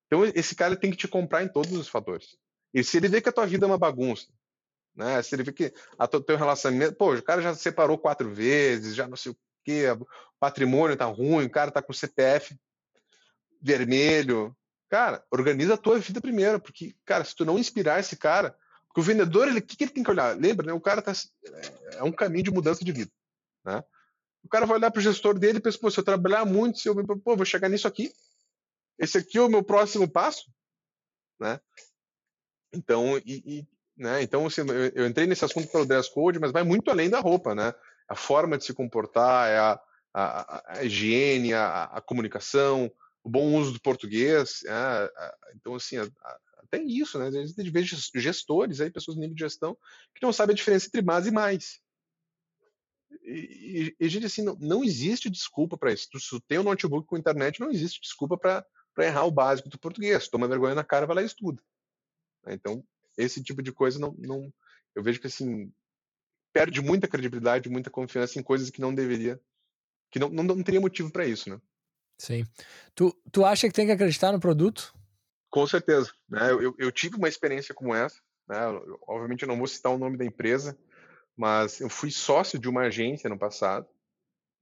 Então, 0.08 0.26
esse 0.26 0.56
cara 0.56 0.76
tem 0.76 0.92
que 0.92 0.98
te 0.98 1.08
comprar 1.08 1.44
em 1.44 1.48
todos 1.48 1.72
os 1.72 1.88
fatores. 1.88 2.36
E 2.74 2.84
se 2.84 2.98
ele 2.98 3.08
vê 3.08 3.22
que 3.22 3.30
a 3.30 3.32
tua 3.32 3.46
vida 3.46 3.66
é 3.66 3.68
uma 3.68 3.78
bagunça, 3.78 4.28
né? 4.96 5.22
se 5.22 5.36
ele 5.36 5.44
vê 5.44 5.52
que 5.52 5.74
o 6.00 6.22
teu 6.22 6.38
relacionamento... 6.38 6.96
Pô, 6.96 7.14
o 7.14 7.24
cara 7.24 7.42
já 7.42 7.54
separou 7.54 7.98
quatro 7.98 8.34
vezes, 8.34 8.96
já 8.96 9.08
não 9.08 9.18
sei 9.18 9.32
o 9.32 9.38
quê, 9.64 9.90
o 9.92 10.08
patrimônio 10.40 10.98
tá 10.98 11.06
ruim, 11.06 11.46
o 11.46 11.50
cara 11.50 11.72
tá 11.72 11.82
com 11.82 11.94
CPF 11.94 12.58
vermelho. 13.62 14.56
Cara, 14.90 15.24
organiza 15.32 15.76
a 15.76 15.78
tua 15.78 16.00
vida 16.00 16.20
primeiro, 16.20 16.60
porque, 16.60 16.96
cara, 17.06 17.24
se 17.24 17.36
tu 17.36 17.46
não 17.46 17.60
inspirar 17.60 18.00
esse 18.00 18.18
cara... 18.18 18.56
Porque 18.88 19.00
o 19.00 19.04
vendedor, 19.04 19.48
ele, 19.48 19.60
o 19.60 19.62
que, 19.62 19.78
que 19.78 19.86
ele 19.86 19.92
tem 19.92 20.04
que 20.04 20.12
olhar? 20.12 20.36
Lembra, 20.38 20.66
né? 20.66 20.74
O 20.74 20.82
cara 20.82 21.02
tá... 21.02 21.14
É, 21.14 21.98
é 22.00 22.04
um 22.04 22.12
caminho 22.12 22.44
de 22.44 22.52
mudança 22.52 22.84
de 22.84 22.92
vida. 22.92 23.10
Né? 23.64 23.82
O 24.44 24.50
cara 24.50 24.66
vai 24.66 24.78
olhar 24.78 24.92
para 24.92 25.00
o 25.00 25.02
gestor 25.02 25.38
dele 25.38 25.60
e 25.60 25.62
pensa, 25.62 25.78
pô, 25.80 25.90
se 25.90 26.00
eu 26.00 26.04
trabalhar 26.04 26.46
muito, 26.46 26.80
se 26.80 26.90
eu 26.90 26.96
pô, 27.20 27.36
vou 27.36 27.46
chegar 27.46 27.70
nisso 27.70 27.88
aqui, 27.88 28.12
esse 29.00 29.18
aqui 29.18 29.38
é 29.38 29.42
o 29.42 29.50
meu 29.50 29.64
próximo 29.64 30.10
passo, 30.10 30.52
né? 31.40 31.60
Então, 32.74 33.18
e, 33.26 33.44
e 33.46 33.68
né? 34.02 34.22
Então, 34.24 34.48
assim, 34.48 34.62
eu, 34.62 34.92
eu, 34.96 35.08
entrei 35.08 35.28
nesse 35.28 35.46
assunto 35.46 35.68
pelo 35.68 35.86
dress 35.86 36.12
code, 36.12 36.40
mas 36.40 36.52
vai 36.52 36.64
muito 36.64 36.90
além 36.90 37.10
da 37.10 37.20
roupa, 37.20 37.54
né? 37.54 37.74
A 38.08 38.16
forma 38.16 38.58
de 38.58 38.66
se 38.66 38.74
comportar, 38.74 39.50
é 39.50 39.58
a, 39.58 39.80
a, 40.14 40.78
a 40.80 40.84
higiene, 40.84 41.54
a, 41.54 41.84
a, 41.84 42.02
comunicação, 42.02 42.92
o 43.24 43.30
bom 43.30 43.56
uso 43.56 43.74
do 43.74 43.82
português, 43.82 44.64
é, 44.66 45.12
então 45.56 45.76
assim, 45.76 45.98
até 46.58 46.82
isso, 46.82 47.20
né? 47.20 47.28
A 47.28 47.46
gente 47.46 47.70
vê 47.70 47.84
gestores 47.84 48.82
aí, 48.82 48.90
pessoas 48.90 49.16
no 49.16 49.22
nível 49.22 49.36
de 49.36 49.44
gestão 49.44 49.78
que 50.16 50.26
não 50.26 50.34
sabem 50.34 50.54
a 50.54 50.58
diferença 50.58 50.88
entre 50.88 51.02
mais 51.02 51.28
e 51.28 51.32
mais. 51.32 51.80
E, 53.24 53.96
e, 54.00 54.10
gente, 54.10 54.26
assim, 54.26 54.42
não, 54.42 54.58
não 54.60 54.84
existe 54.84 55.30
desculpa 55.30 55.78
para 55.78 55.94
isso. 55.94 56.08
Se 56.18 56.30
tu 56.30 56.40
tem 56.42 56.58
um 56.58 56.64
notebook 56.64 57.08
com 57.08 57.18
internet, 57.18 57.60
não 57.60 57.70
existe 57.70 58.02
desculpa 58.02 58.38
para 58.38 58.66
errar 59.00 59.26
o 59.26 59.32
básico 59.32 59.70
do 59.70 59.78
português. 59.78 60.28
Toma 60.28 60.48
vergonha 60.48 60.74
na 60.74 60.84
cara, 60.84 61.06
vai 61.06 61.18
lá 61.18 61.22
e 61.22 61.26
estuda. 61.26 61.62
Né, 62.46 62.54
então, 62.54 62.84
esse 63.18 63.44
tipo 63.44 63.62
de 63.62 63.72
coisa 63.72 64.00
não, 64.00 64.14
não 64.18 64.54
eu 64.96 65.04
vejo 65.04 65.20
que 65.20 65.28
assim 65.28 65.72
perde 66.54 66.82
muita 66.82 67.08
credibilidade, 67.08 67.70
muita 67.70 67.90
confiança 67.90 68.40
em 68.40 68.44
coisas 68.44 68.70
que 68.70 68.82
não 68.82 68.94
deveria, 68.94 69.40
que 70.10 70.20
não, 70.20 70.30
não, 70.30 70.44
não 70.44 70.64
teria 70.64 70.82
motivo 70.82 71.10
para 71.10 71.26
isso, 71.26 71.50
né? 71.50 71.62
Sim. 72.18 72.46
Tu, 72.94 73.12
tu 73.32 73.46
acha 73.46 73.68
que 73.68 73.74
tem 73.74 73.86
que 73.86 73.92
acreditar 73.92 74.32
no 74.32 74.40
produto? 74.40 74.94
Com 75.50 75.66
certeza. 75.66 76.12
Né? 76.30 76.52
Eu, 76.52 76.76
eu 76.78 76.92
tive 76.92 77.16
uma 77.16 77.30
experiência 77.30 77.74
como 77.74 77.96
essa. 77.96 78.22
Né? 78.48 78.64
Eu, 78.64 79.00
obviamente 79.08 79.44
eu 79.44 79.48
não 79.48 79.58
vou 79.58 79.68
citar 79.68 79.92
o 79.92 79.98
nome 79.98 80.18
da 80.18 80.26
empresa, 80.26 80.78
mas 81.36 81.80
eu 81.80 81.90
fui 81.90 82.12
sócio 82.12 82.60
de 82.60 82.70
uma 82.70 82.82
agência 82.82 83.30
no 83.30 83.40
passado 83.40 83.88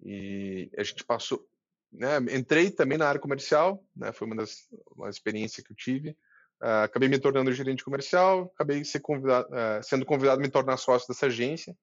e 0.01 0.71
a 0.77 0.83
gente 0.83 1.03
passou, 1.03 1.45
né, 1.91 2.17
entrei 2.31 2.71
também 2.71 2.97
na 2.97 3.07
área 3.07 3.19
comercial, 3.19 3.83
né, 3.95 4.13
foi 4.13 4.27
uma 4.27 4.35
das 4.37 4.67
uma 4.95 5.09
experiência 5.09 5.63
que 5.63 5.71
eu 5.71 5.75
tive. 5.75 6.17
Uh, 6.61 6.83
acabei 6.83 7.07
me 7.07 7.17
tornando 7.17 7.53
gerente 7.53 7.83
comercial, 7.83 8.51
acabei 8.53 8.83
ser 8.83 8.99
convidado, 8.99 9.47
uh, 9.47 9.81
sendo 9.81 10.05
convidado 10.05 10.39
a 10.39 10.43
me 10.43 10.49
tornar 10.49 10.77
sócio 10.77 11.07
dessa 11.07 11.27
agência. 11.27 11.75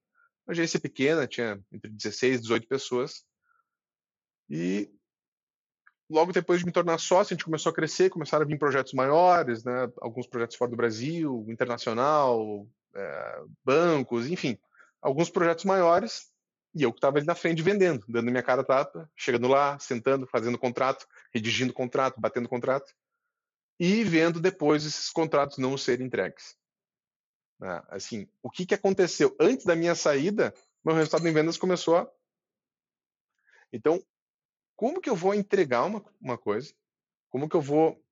Uma 0.46 0.52
agência 0.52 0.78
pequena, 0.78 1.26
tinha 1.26 1.60
entre 1.72 1.90
16 1.90 2.36
e 2.36 2.42
18 2.42 2.68
pessoas. 2.68 3.24
E 4.48 4.90
logo 6.08 6.32
depois 6.32 6.60
de 6.60 6.66
me 6.66 6.72
tornar 6.72 6.98
sócio, 6.98 7.32
a 7.32 7.36
gente 7.36 7.44
começou 7.44 7.70
a 7.70 7.74
crescer, 7.74 8.10
começaram 8.10 8.44
a 8.44 8.46
vir 8.46 8.58
projetos 8.58 8.92
maiores, 8.92 9.64
né? 9.64 9.90
alguns 10.00 10.26
projetos 10.26 10.56
fora 10.56 10.70
do 10.70 10.76
Brasil, 10.76 11.44
internacional, 11.48 12.66
é, 12.94 13.42
bancos, 13.64 14.28
enfim, 14.28 14.58
alguns 15.02 15.30
projetos 15.30 15.64
maiores, 15.64 16.30
e 16.74 16.82
eu 16.82 16.92
que 16.92 16.98
estava 16.98 17.18
ali 17.18 17.26
na 17.26 17.34
frente 17.34 17.62
vendendo, 17.62 18.04
dando 18.08 18.30
minha 18.30 18.42
cara 18.42 18.62
tapa, 18.62 19.10
chegando 19.16 19.48
lá, 19.48 19.78
sentando, 19.78 20.26
fazendo 20.26 20.58
contrato, 20.58 21.06
redigindo 21.32 21.72
contrato, 21.72 22.20
batendo 22.20 22.48
contrato, 22.48 22.92
e 23.78 24.04
vendo 24.04 24.40
depois 24.40 24.84
esses 24.84 25.10
contratos 25.10 25.58
não 25.58 25.76
serem 25.76 26.06
entregues. 26.06 26.56
Ah, 27.60 27.86
assim, 27.90 28.28
o 28.42 28.50
que, 28.50 28.66
que 28.66 28.74
aconteceu? 28.74 29.34
Antes 29.40 29.64
da 29.64 29.76
minha 29.76 29.94
saída, 29.94 30.54
meu 30.84 30.94
resultado 30.94 31.26
em 31.26 31.32
vendas 31.32 31.56
começou 31.56 31.96
a. 31.96 32.10
Então, 33.72 34.02
como 34.74 35.00
que 35.00 35.08
eu 35.08 35.16
vou 35.16 35.34
entregar 35.34 35.84
uma, 35.84 36.04
uma 36.20 36.38
coisa? 36.38 36.72
Como 37.30 37.48
que 37.48 37.56
eu 37.56 37.60
vou 37.60 38.02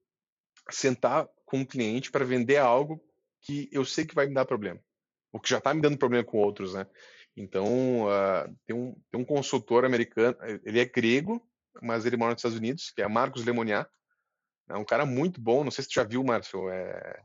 sentar 0.71 1.29
com 1.45 1.59
um 1.59 1.65
cliente 1.65 2.11
para 2.11 2.25
vender 2.25 2.57
algo 2.57 3.03
que 3.41 3.69
eu 3.71 3.85
sei 3.85 4.07
que 4.07 4.15
vai 4.15 4.27
me 4.27 4.35
dar 4.35 4.47
problema? 4.47 4.81
O 5.31 5.39
que 5.39 5.51
já 5.51 5.59
está 5.59 5.75
me 5.75 5.83
dando 5.83 5.99
problema 5.99 6.25
com 6.25 6.39
outros, 6.39 6.75
né? 6.75 6.87
Então, 7.37 8.07
uh, 8.07 8.57
tem, 8.65 8.75
um, 8.75 8.95
tem 9.11 9.21
um 9.21 9.25
consultor 9.25 9.85
americano, 9.85 10.37
ele 10.65 10.81
é 10.81 10.85
grego, 10.85 11.47
mas 11.83 12.07
ele 12.07 12.17
mora 12.17 12.33
nos 12.33 12.39
Estados 12.39 12.59
Unidos, 12.59 12.91
que 12.91 13.03
é 13.03 13.09
Marcos 13.09 13.45
Lemoniat. 13.45 13.91
É 14.69 14.77
um 14.77 14.85
cara 14.85 15.05
muito 15.05 15.41
bom, 15.41 15.63
não 15.63 15.71
sei 15.71 15.85
se 15.85 15.91
tu 15.91 15.95
já 15.95 16.05
viu, 16.05 16.25
Márcio, 16.25 16.69
é 16.71 17.23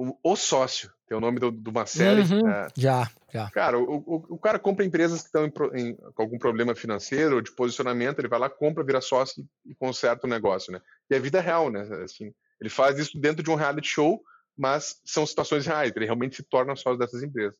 o, 0.00 0.16
o 0.24 0.36
Sócio, 0.36 0.90
que 1.06 1.12
é 1.12 1.16
o 1.16 1.20
nome 1.20 1.38
do, 1.38 1.50
de 1.50 1.68
uma 1.68 1.84
série. 1.84 2.22
Uhum, 2.22 2.48
é, 2.48 2.68
já, 2.74 3.10
já. 3.30 3.50
Cara, 3.50 3.78
o, 3.78 3.96
o, 3.98 4.26
o, 4.30 4.38
cara 4.38 4.58
compra 4.58 4.84
empresas 4.84 5.20
que 5.20 5.26
estão 5.26 5.44
em, 5.44 5.52
em, 5.78 5.94
com 5.94 6.22
algum 6.22 6.38
problema 6.38 6.74
financeiro 6.74 7.36
ou 7.36 7.42
de 7.42 7.54
posicionamento, 7.54 8.18
ele 8.18 8.28
vai 8.28 8.38
lá, 8.38 8.48
compra, 8.48 8.82
vira 8.82 9.02
sócio 9.02 9.46
e, 9.66 9.72
e 9.72 9.74
conserta 9.74 10.26
o 10.26 10.30
negócio, 10.30 10.72
né? 10.72 10.80
E 11.10 11.14
é 11.14 11.20
vida 11.20 11.38
real, 11.38 11.70
né? 11.70 11.82
Assim, 12.02 12.32
ele 12.58 12.70
faz 12.70 12.98
isso 12.98 13.20
dentro 13.20 13.42
de 13.42 13.50
um 13.50 13.54
reality 13.54 13.88
show, 13.88 14.22
mas 14.56 14.98
são 15.04 15.26
situações 15.26 15.66
reais, 15.66 15.92
ele 15.94 16.06
realmente 16.06 16.36
se 16.36 16.42
torna 16.44 16.74
sócio 16.74 16.98
dessas 16.98 17.22
empresas. 17.22 17.58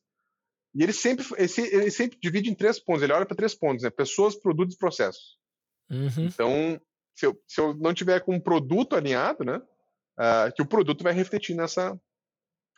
E 0.73 0.81
ele 0.81 0.93
sempre, 0.93 1.23
ele 1.37 1.91
sempre 1.91 2.17
divide 2.19 2.49
em 2.49 2.55
três 2.55 2.79
pontos, 2.79 3.03
ele 3.03 3.13
olha 3.13 3.25
para 3.25 3.37
três 3.37 3.53
pontos, 3.53 3.83
né? 3.83 3.91
Pessoas, 3.91 4.35
produtos 4.35 4.73
e 4.73 4.79
processos. 4.79 5.37
Uhum. 5.91 6.25
Então, 6.25 6.81
se 7.15 7.25
eu, 7.25 7.41
se 7.47 7.59
eu 7.59 7.73
não 7.75 7.93
tiver 7.93 8.21
com 8.21 8.35
um 8.35 8.39
produto 8.39 8.95
alinhado, 8.95 9.43
né? 9.43 9.61
Uh, 10.19 10.53
que 10.55 10.61
o 10.61 10.67
produto 10.67 11.03
vai 11.03 11.13
refletir 11.13 11.55
nessa, 11.55 11.99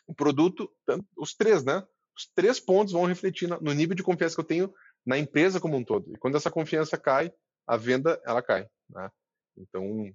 o 0.07 0.13
produto, 0.13 0.69
os 1.17 1.33
três, 1.33 1.63
né? 1.63 1.85
Os 2.15 2.27
três 2.35 2.59
pontos 2.59 2.93
vão 2.93 3.05
refletir 3.05 3.49
no 3.49 3.73
nível 3.73 3.95
de 3.95 4.03
confiança 4.03 4.35
que 4.35 4.41
eu 4.41 4.45
tenho 4.45 4.73
na 5.05 5.17
empresa 5.17 5.59
como 5.59 5.75
um 5.75 5.83
todo. 5.83 6.13
E 6.13 6.17
quando 6.17 6.37
essa 6.37 6.51
confiança 6.51 6.97
cai, 6.97 7.33
a 7.65 7.75
venda 7.75 8.21
ela 8.25 8.41
cai. 8.41 8.67
Né? 8.89 9.09
Então, 9.57 10.13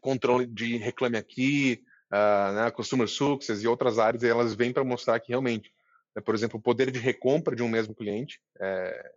controle 0.00 0.46
de 0.46 0.76
reclame 0.76 1.16
aqui, 1.16 1.82
uh, 2.12 2.52
né, 2.54 2.70
customer 2.70 3.08
success 3.08 3.62
e 3.62 3.68
outras 3.68 3.98
áreas, 3.98 4.22
elas 4.24 4.54
vêm 4.54 4.72
para 4.72 4.84
mostrar 4.84 5.20
que 5.20 5.28
realmente, 5.28 5.72
né, 6.14 6.22
por 6.22 6.34
exemplo, 6.34 6.58
o 6.58 6.62
poder 6.62 6.90
de 6.90 6.98
recompra 6.98 7.54
de 7.54 7.62
um 7.62 7.68
mesmo 7.68 7.94
cliente, 7.94 8.40
é, 8.60 9.12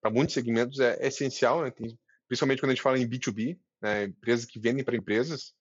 para 0.00 0.10
muitos 0.10 0.34
segmentos 0.34 0.80
é, 0.80 0.98
é 1.00 1.08
essencial, 1.08 1.62
né? 1.62 1.70
Tem, 1.70 1.98
principalmente 2.34 2.60
quando 2.60 2.70
a 2.70 2.74
gente 2.74 2.82
fala 2.82 2.98
em 2.98 3.08
B2B, 3.08 3.56
né, 3.80 4.04
empresas 4.04 4.44
que 4.44 4.58
vendem 4.58 4.84
para 4.84 4.96
empresas, 4.96 5.52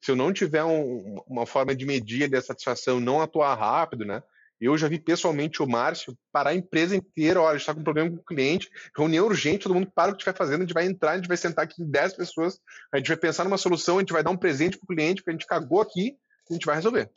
se 0.00 0.10
eu 0.10 0.16
não 0.16 0.32
tiver 0.32 0.64
um, 0.64 1.22
uma 1.26 1.44
forma 1.44 1.74
de 1.74 1.84
medir 1.84 2.28
de 2.28 2.40
satisfação, 2.40 2.98
não 2.98 3.20
atuar 3.20 3.54
rápido, 3.54 4.04
né? 4.04 4.22
Eu 4.58 4.78
já 4.78 4.88
vi 4.88 4.98
pessoalmente 4.98 5.62
o 5.62 5.66
Márcio 5.66 6.16
parar 6.32 6.50
a 6.50 6.54
empresa 6.54 6.96
inteira, 6.96 7.40
olha, 7.40 7.56
está 7.56 7.74
com 7.74 7.80
um 7.80 7.84
problema 7.84 8.10
com 8.10 8.16
o 8.16 8.24
cliente, 8.24 8.70
reunião 8.96 9.26
urgente, 9.26 9.64
todo 9.64 9.74
mundo 9.74 9.90
para 9.92 10.10
o 10.10 10.14
que 10.14 10.22
estiver 10.22 10.36
fazendo, 10.36 10.60
a 10.60 10.64
gente 10.64 10.74
vai 10.74 10.86
entrar, 10.86 11.12
a 11.12 11.16
gente 11.16 11.28
vai 11.28 11.36
sentar 11.36 11.64
aqui 11.64 11.82
em 11.82 11.90
10 11.90 12.14
pessoas, 12.14 12.58
a 12.92 12.96
gente 12.96 13.08
vai 13.08 13.16
pensar 13.16 13.44
numa 13.44 13.58
solução, 13.58 13.98
a 13.98 14.00
gente 14.00 14.12
vai 14.12 14.22
dar 14.22 14.30
um 14.30 14.36
presente 14.36 14.78
para 14.78 14.84
o 14.84 14.96
cliente, 14.96 15.20
porque 15.20 15.30
a 15.30 15.34
gente 15.34 15.46
cagou 15.46 15.80
aqui, 15.80 16.16
a 16.48 16.52
gente 16.52 16.64
vai 16.64 16.76
resolver. 16.76 17.10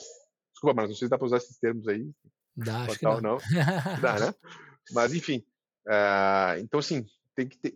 Desculpa, 0.52 0.76
Márcio, 0.76 0.90
não 0.90 0.98
sei 0.98 1.06
se 1.06 1.10
dá 1.10 1.18
para 1.18 1.28
usar 1.28 1.38
esses 1.38 1.58
termos 1.58 1.88
aí. 1.88 2.10
Dá, 2.58 2.84
acho 2.84 2.98
que 3.00 3.06
não. 3.06 3.22
não. 3.22 3.38
dá, 4.02 4.20
né? 4.20 4.34
Mas, 4.92 5.14
enfim. 5.14 5.44
Uh, 5.88 6.60
então, 6.60 6.80
assim, 6.80 7.06
tem 7.36 7.48
que 7.48 7.58
ter. 7.58 7.76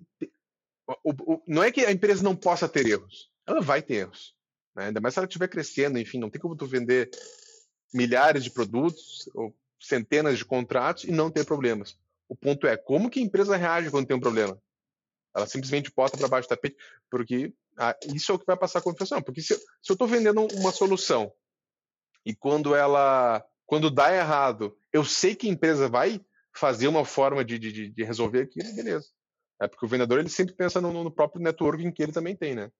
O, 1.04 1.34
o, 1.34 1.44
não 1.48 1.64
é 1.64 1.72
que 1.72 1.86
a 1.86 1.92
empresa 1.92 2.24
não 2.24 2.36
possa 2.36 2.68
ter 2.68 2.86
erros, 2.88 3.30
ela 3.46 3.62
vai 3.62 3.82
ter 3.82 3.96
erros. 3.96 4.36
Né? 4.76 4.88
Ainda 4.88 5.02
mais 5.02 5.14
se 5.14 5.20
ela 5.20 5.28
estiver 5.28 5.48
crescendo, 5.48 6.00
enfim, 6.00 6.20
não 6.20 6.30
tem 6.30 6.42
como 6.42 6.56
tu 6.56 6.66
vender 6.66 7.10
milhares 7.94 8.44
de 8.44 8.52
produtos 8.52 9.30
ou 9.34 9.56
centenas 9.80 10.38
de 10.38 10.46
contratos 10.46 11.04
e 11.04 11.12
não 11.12 11.32
ter 11.32 11.46
problemas. 11.46 11.98
O 12.28 12.36
ponto 12.36 12.68
é 12.68 12.78
como 12.78 13.10
que 13.10 13.20
a 13.20 13.24
empresa 13.24 13.56
reage 13.56 13.90
quando 13.90 14.08
tem 14.08 14.16
um 14.16 14.22
problema. 14.22 14.62
Ela 15.36 15.48
simplesmente 15.48 15.92
bota 15.96 16.18
para 16.18 16.28
baixo 16.28 16.48
do 16.48 16.50
tapete, 16.50 16.76
porque 17.10 17.54
ah, 17.78 17.96
isso 18.14 18.32
é 18.32 18.36
o 18.36 18.40
que 18.40 18.46
vai 18.46 18.58
passar 18.58 18.80
a 18.80 18.82
confiança. 18.82 19.22
Porque 19.22 19.42
se, 19.42 19.56
se 19.56 19.92
eu 19.92 19.94
estou 19.94 20.08
vendendo 20.08 20.46
uma 20.54 20.72
solução 20.72 21.32
e 22.26 22.36
quando 22.36 22.76
ela, 22.76 23.44
quando 23.66 23.90
dá 23.90 24.14
errado, 24.14 24.78
eu 24.92 25.04
sei 25.06 25.36
que 25.36 25.48
a 25.48 25.52
empresa 25.52 25.88
vai 25.88 26.20
fazer 26.54 26.88
uma 26.88 27.06
forma 27.06 27.44
de, 27.46 27.58
de, 27.58 27.90
de 27.90 28.04
resolver 28.04 28.42
aquilo, 28.42 28.76
beleza. 28.76 29.08
É 29.62 29.68
porque 29.68 29.86
o 29.86 29.89
vendedor 29.89 30.20
ele 30.20 30.30
sempre 30.30 30.53
pensa 30.53 30.80
no, 30.80 31.03
no 31.03 31.12
próprio 31.12 31.41
networking 31.41 31.91
que 31.91 32.01
ele 32.01 32.12
também 32.12 32.36
tem, 32.36 32.55
né? 32.55 32.72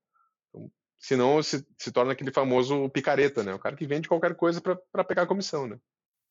Então, 0.49 0.71
senão 0.97 1.41
se, 1.43 1.65
se 1.77 1.91
torna 1.91 2.13
aquele 2.13 2.32
famoso 2.32 2.89
picareta, 2.89 3.43
né? 3.43 3.53
O 3.53 3.59
cara 3.59 3.75
que 3.75 3.86
vende 3.86 4.07
qualquer 4.07 4.36
coisa 4.36 4.61
para 4.61 5.03
pegar 5.03 5.23
a 5.23 5.27
comissão, 5.27 5.67
né? 5.67 5.80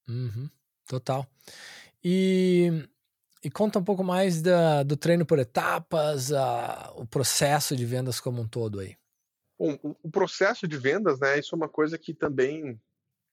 Uhum, 0.09 0.49
total. 0.86 1.26
E, 2.03 2.88
e 3.44 3.51
conta 3.51 3.78
um 3.78 3.84
pouco 3.84 4.03
mais 4.03 4.40
da, 4.40 4.82
do 4.82 4.96
treino 4.96 5.26
por 5.26 5.38
etapas, 5.38 6.32
a, 6.32 6.92
o 6.96 7.07
processo 7.07 7.76
de 7.76 7.84
vendas 7.84 8.20
como 8.20 8.40
um 8.40 8.49
todo 8.49 8.80
aí. 8.80 8.96
Bom, 9.59 9.78
o, 9.82 9.96
o 10.05 10.11
processo 10.11 10.66
de 10.66 10.78
vendas, 10.78 11.18
né? 11.18 11.38
Isso 11.38 11.55
é 11.55 11.57
uma 11.57 11.68
coisa 11.68 11.99
que 11.99 12.14
também 12.14 12.80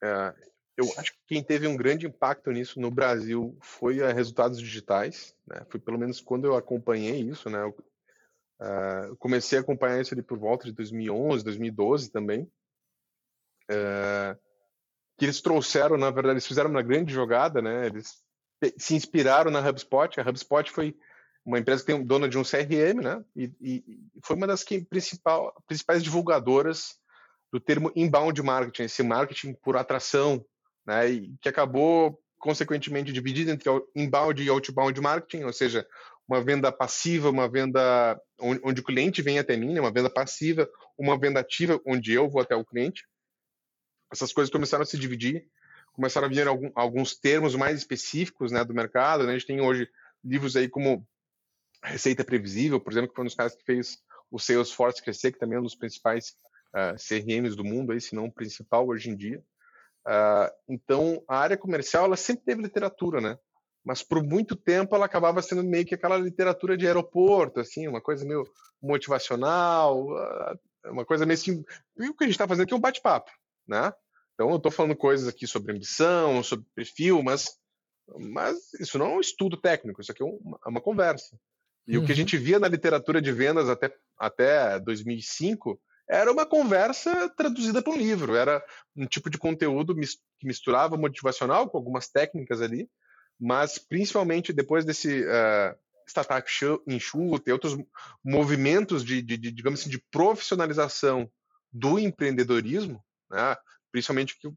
é, 0.04 0.36
eu 0.78 0.86
acho 0.98 1.14
que 1.14 1.20
quem 1.28 1.44
teve 1.44 1.68
um 1.68 1.78
grande 1.78 2.06
impacto 2.06 2.52
nisso 2.52 2.80
no 2.80 2.92
Brasil 2.92 3.58
foi 3.62 4.02
a 4.04 4.12
Resultados 4.12 4.60
Digitais, 4.60 5.36
né? 5.48 5.66
Foi 5.70 5.80
pelo 5.80 5.98
menos 5.98 6.20
quando 6.20 6.46
eu 6.46 6.56
acompanhei 6.56 7.22
isso, 7.22 7.50
né? 7.50 7.62
Eu, 7.62 7.76
Uh, 8.60 9.16
comecei 9.18 9.58
a 9.58 9.62
acompanhar 9.62 10.00
isso 10.00 10.14
ali 10.14 10.24
por 10.24 10.38
volta 10.38 10.66
de 10.66 10.72
2011, 10.72 11.44
2012 11.44 12.10
também. 12.10 12.44
Uh, 13.70 14.38
que 15.18 15.26
eles 15.26 15.42
trouxeram, 15.42 15.98
na 15.98 16.10
verdade, 16.10 16.36
eles 16.36 16.48
fizeram 16.48 16.70
uma 16.70 16.82
grande 16.82 17.14
jogada, 17.14 17.62
né? 17.62 17.88
Eles 17.88 18.24
se 18.78 18.96
inspiraram 18.96 19.52
na 19.52 19.60
HubSpot. 19.60 20.20
A 20.20 20.30
HubSpot 20.30 20.72
foi 20.72 20.98
uma 21.46 21.60
empresa 21.60 21.84
que 21.84 21.92
tem 21.92 22.04
dona 22.04 22.30
de 22.30 22.38
um 22.38 22.44
CRM, 22.44 23.02
né? 23.02 23.24
E, 23.36 23.52
e 23.62 24.02
foi 24.24 24.36
uma 24.36 24.48
das 24.48 24.64
que, 24.64 24.84
principal, 24.86 25.54
principais 25.68 26.04
divulgadoras 26.04 26.98
do 27.52 27.60
termo 27.60 27.92
inbound 27.96 28.42
marketing, 28.42 28.84
esse 28.84 29.04
marketing 29.04 29.54
por 29.54 29.78
atração, 29.78 30.46
né? 30.86 31.10
E 31.10 31.36
que 31.42 31.50
acabou 31.50 32.20
consequentemente 32.38 33.12
dividido 33.12 33.52
entre 33.52 33.70
inbound 33.96 34.42
e 34.42 34.50
outbound 34.50 35.00
marketing, 35.02 35.44
ou 35.44 35.54
seja, 35.54 35.88
uma 36.28 36.44
venda 36.44 36.72
passiva, 36.72 37.30
uma 37.30 37.50
venda 37.50 38.20
onde, 38.40 38.82
o 38.82 38.84
cliente 38.84 39.22
vem 39.22 39.40
até 39.40 39.56
mim, 39.56 39.74
né? 39.74 39.82
uma 39.82 39.92
venda 39.92 40.10
passiva, 40.10 40.70
uma 40.98 41.18
venda 41.18 41.40
ativa, 41.40 41.80
onde 41.86 42.14
eu 42.14 42.30
vou 42.30 42.42
até 42.42 42.56
o 42.56 42.66
cliente. 42.66 43.08
Essas 44.12 44.34
coisas 44.34 44.52
começaram 44.52 44.84
a 44.84 44.86
se 44.86 44.98
dividir, 44.98 45.48
começaram 45.94 46.28
a 46.28 46.30
vir 46.30 46.48
algum, 46.48 46.72
alguns 46.76 47.16
termos 47.16 47.56
mais 47.56 47.78
específicos 47.78 48.52
né, 48.52 48.64
do 48.64 48.74
mercado. 48.74 49.24
Né? 49.24 49.32
A 49.32 49.38
gente 49.38 49.48
tem 49.48 49.62
hoje 49.62 49.90
livros 50.24 50.56
aí 50.56 50.68
como 50.68 51.08
Receita 51.84 52.24
Previsível, 52.24 52.80
por 52.80 52.92
exemplo, 52.92 53.10
que 53.10 53.16
foi 53.16 53.24
um 53.24 53.28
dos 53.28 53.36
caras 53.36 53.56
que 53.56 53.64
fez 53.64 53.98
o 54.32 54.40
Salesforce 54.40 55.02
crescer, 55.02 55.32
que 55.32 55.40
também 55.40 55.58
é 55.58 55.60
um 55.60 55.64
dos 55.64 55.76
principais 55.76 56.30
uh, 56.74 56.94
ah, 56.94 56.96
CRMs 56.96 57.56
do 57.56 57.64
mundo, 57.64 57.92
aí, 57.92 58.02
se 58.02 58.16
não 58.16 58.26
o 58.26 58.32
principal 58.32 58.88
hoje 58.88 59.10
em 59.10 59.16
dia. 59.16 59.44
Uh, 60.08 60.52
então, 60.70 61.24
a 61.28 61.40
área 61.40 61.58
comercial 61.58 62.06
ela 62.06 62.18
sempre 62.18 62.46
teve 62.46 62.62
literatura, 62.62 63.20
né? 63.20 63.38
mas 63.86 64.02
por 64.02 64.24
muito 64.24 64.56
tempo 64.56 64.96
ela 64.96 65.06
acabava 65.06 65.42
sendo 65.44 65.64
meio 65.64 65.86
que 65.86 65.94
aquela 65.94 66.18
literatura 66.18 66.76
de 66.76 66.88
aeroporto, 66.88 67.60
assim, 67.60 67.88
uma 67.88 68.02
coisa 68.02 68.26
meio 68.26 68.44
motivacional, 68.82 70.10
ah, 70.18 70.58
uma 70.86 71.06
coisa 71.06 71.26
meio 71.26 71.36
assim. 71.36 71.64
E 72.00 72.10
o 72.10 72.16
que 72.16 72.24
a 72.24 72.28
gente 72.28 72.34
está 72.34 72.48
fazendo 72.48 72.64
aqui 72.64 72.74
é 72.74 72.78
um 72.78 72.82
bate-papo, 72.82 73.30
né? 73.68 73.94
Então 74.34 74.50
eu 74.50 74.58
estou 74.58 74.72
falando 74.72 74.96
coisas 74.96 75.28
aqui 75.28 75.46
sobre 75.46 75.72
ambição, 75.72 76.42
sobre 76.42 76.66
perfil, 76.74 77.22
mas, 77.22 77.58
mas 78.34 78.74
isso 78.80 78.98
não 78.98 79.06
é 79.06 79.16
um 79.18 79.22
estudo 79.22 79.56
técnico, 79.56 80.02
isso 80.02 80.12
aqui 80.12 80.24
é 80.24 80.26
uma, 80.26 80.60
é 80.66 80.70
uma 80.70 80.82
conversa. 80.82 81.38
E 81.88 81.96
uhum. 81.96 82.04
o 82.04 82.06
que 82.08 82.12
a 82.12 82.14
uhum. 82.14 82.18
gente 82.18 82.38
via 82.38 82.58
na 82.58 82.68
literatura 82.68 83.22
de 83.22 83.32
vendas 83.32 83.70
até, 83.70 83.96
até 84.18 84.80
2005 84.80 85.80
era 86.08 86.32
uma 86.32 86.46
conversa 86.46 87.30
traduzida 87.30 87.82
para 87.82 87.94
um 87.94 87.98
livro, 87.98 88.36
era 88.36 88.64
um 88.96 89.06
tipo 89.06 89.30
de 89.30 89.38
conteúdo 89.38 89.96
que 89.96 90.48
misturava 90.48 90.98
motivacional 90.98 91.70
com 91.70 91.78
algumas 91.78 92.08
técnicas 92.08 92.62
ali, 92.62 92.90
mas 93.40 93.78
principalmente 93.78 94.54
depois 94.54 94.86
desse 94.86 95.24
uh, 95.24 95.76
startup 96.08 96.48
enxuto 96.88 97.50
e 97.50 97.52
outros 97.52 97.76
movimentos 98.24 99.04
de, 99.04 99.22
de, 99.22 99.38
de, 99.38 99.52
digamos 99.52 99.82
assim, 99.82 99.90
de 99.90 100.02
profissionalização 100.12 101.30
do 101.72 102.00
empreendedorismo, 102.00 103.04
né? 103.30 103.58
principalmente 103.92 104.38
que, 104.40 104.50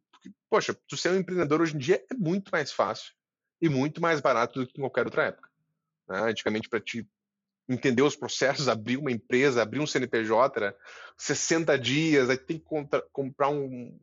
poxa, 0.51 0.77
tu 0.87 0.97
ser 0.97 1.11
um 1.11 1.17
empreendedor 1.17 1.61
hoje 1.61 1.75
em 1.75 1.79
dia 1.79 2.05
é 2.11 2.15
muito 2.15 2.51
mais 2.51 2.73
fácil 2.73 3.13
e 3.61 3.69
muito 3.69 4.01
mais 4.01 4.21
barato 4.21 4.61
do 4.61 4.67
que 4.67 4.79
em 4.79 4.83
qualquer 4.83 5.07
outra 5.07 5.25
época. 5.25 5.49
Né? 6.09 6.31
Antigamente, 6.31 6.69
para 6.69 6.81
te 6.81 7.09
entender 7.69 8.03
os 8.03 8.17
processos, 8.17 8.69
abrir 8.69 8.97
uma 8.97 9.13
empresa, 9.13 9.63
abrir 9.63 9.81
um 9.81 9.87
CNPJ, 9.87 10.61
né? 10.61 10.75
60 11.17 11.79
dias, 11.79 12.31
aí 12.31 12.37
tem 12.39 12.59
que 12.59 12.65
contra, 12.65 13.03
comprar 13.13 13.49
um, 13.49 13.99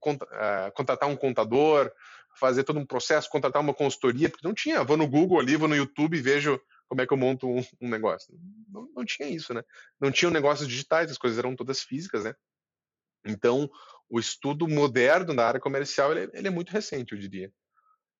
contra, 0.00 0.26
uh, 0.28 0.72
contratar 0.72 1.08
um 1.08 1.16
contador, 1.16 1.90
fazer 2.38 2.64
todo 2.64 2.78
um 2.78 2.86
processo, 2.86 3.30
contratar 3.30 3.62
uma 3.62 3.74
consultoria, 3.74 4.28
porque 4.28 4.46
não 4.46 4.54
tinha. 4.54 4.84
Vou 4.84 4.96
no 4.96 5.08
Google 5.08 5.40
ali, 5.40 5.56
vou 5.56 5.68
no 5.68 5.76
YouTube 5.76 6.16
e 6.16 6.20
vejo 6.20 6.60
como 6.88 7.00
é 7.00 7.06
que 7.06 7.12
eu 7.12 7.16
monto 7.16 7.48
um, 7.48 7.64
um 7.80 7.88
negócio. 7.88 8.34
Não, 8.68 8.88
não, 8.94 9.04
tinha 9.04 9.28
isso, 9.28 9.52
né? 9.54 9.62
Não 10.00 10.10
tinham 10.10 10.30
negócios 10.30 10.68
digitais, 10.68 11.10
as 11.10 11.18
coisas 11.18 11.38
eram 11.38 11.56
todas 11.56 11.80
físicas, 11.80 12.24
né? 12.24 12.34
Então, 13.24 13.68
o 14.08 14.20
estudo 14.20 14.68
moderno 14.68 15.34
da 15.34 15.48
área 15.48 15.60
comercial, 15.60 16.12
ele, 16.12 16.30
ele 16.32 16.48
é 16.48 16.50
muito 16.50 16.70
recente, 16.70 17.12
eu 17.12 17.18
diria. 17.18 17.52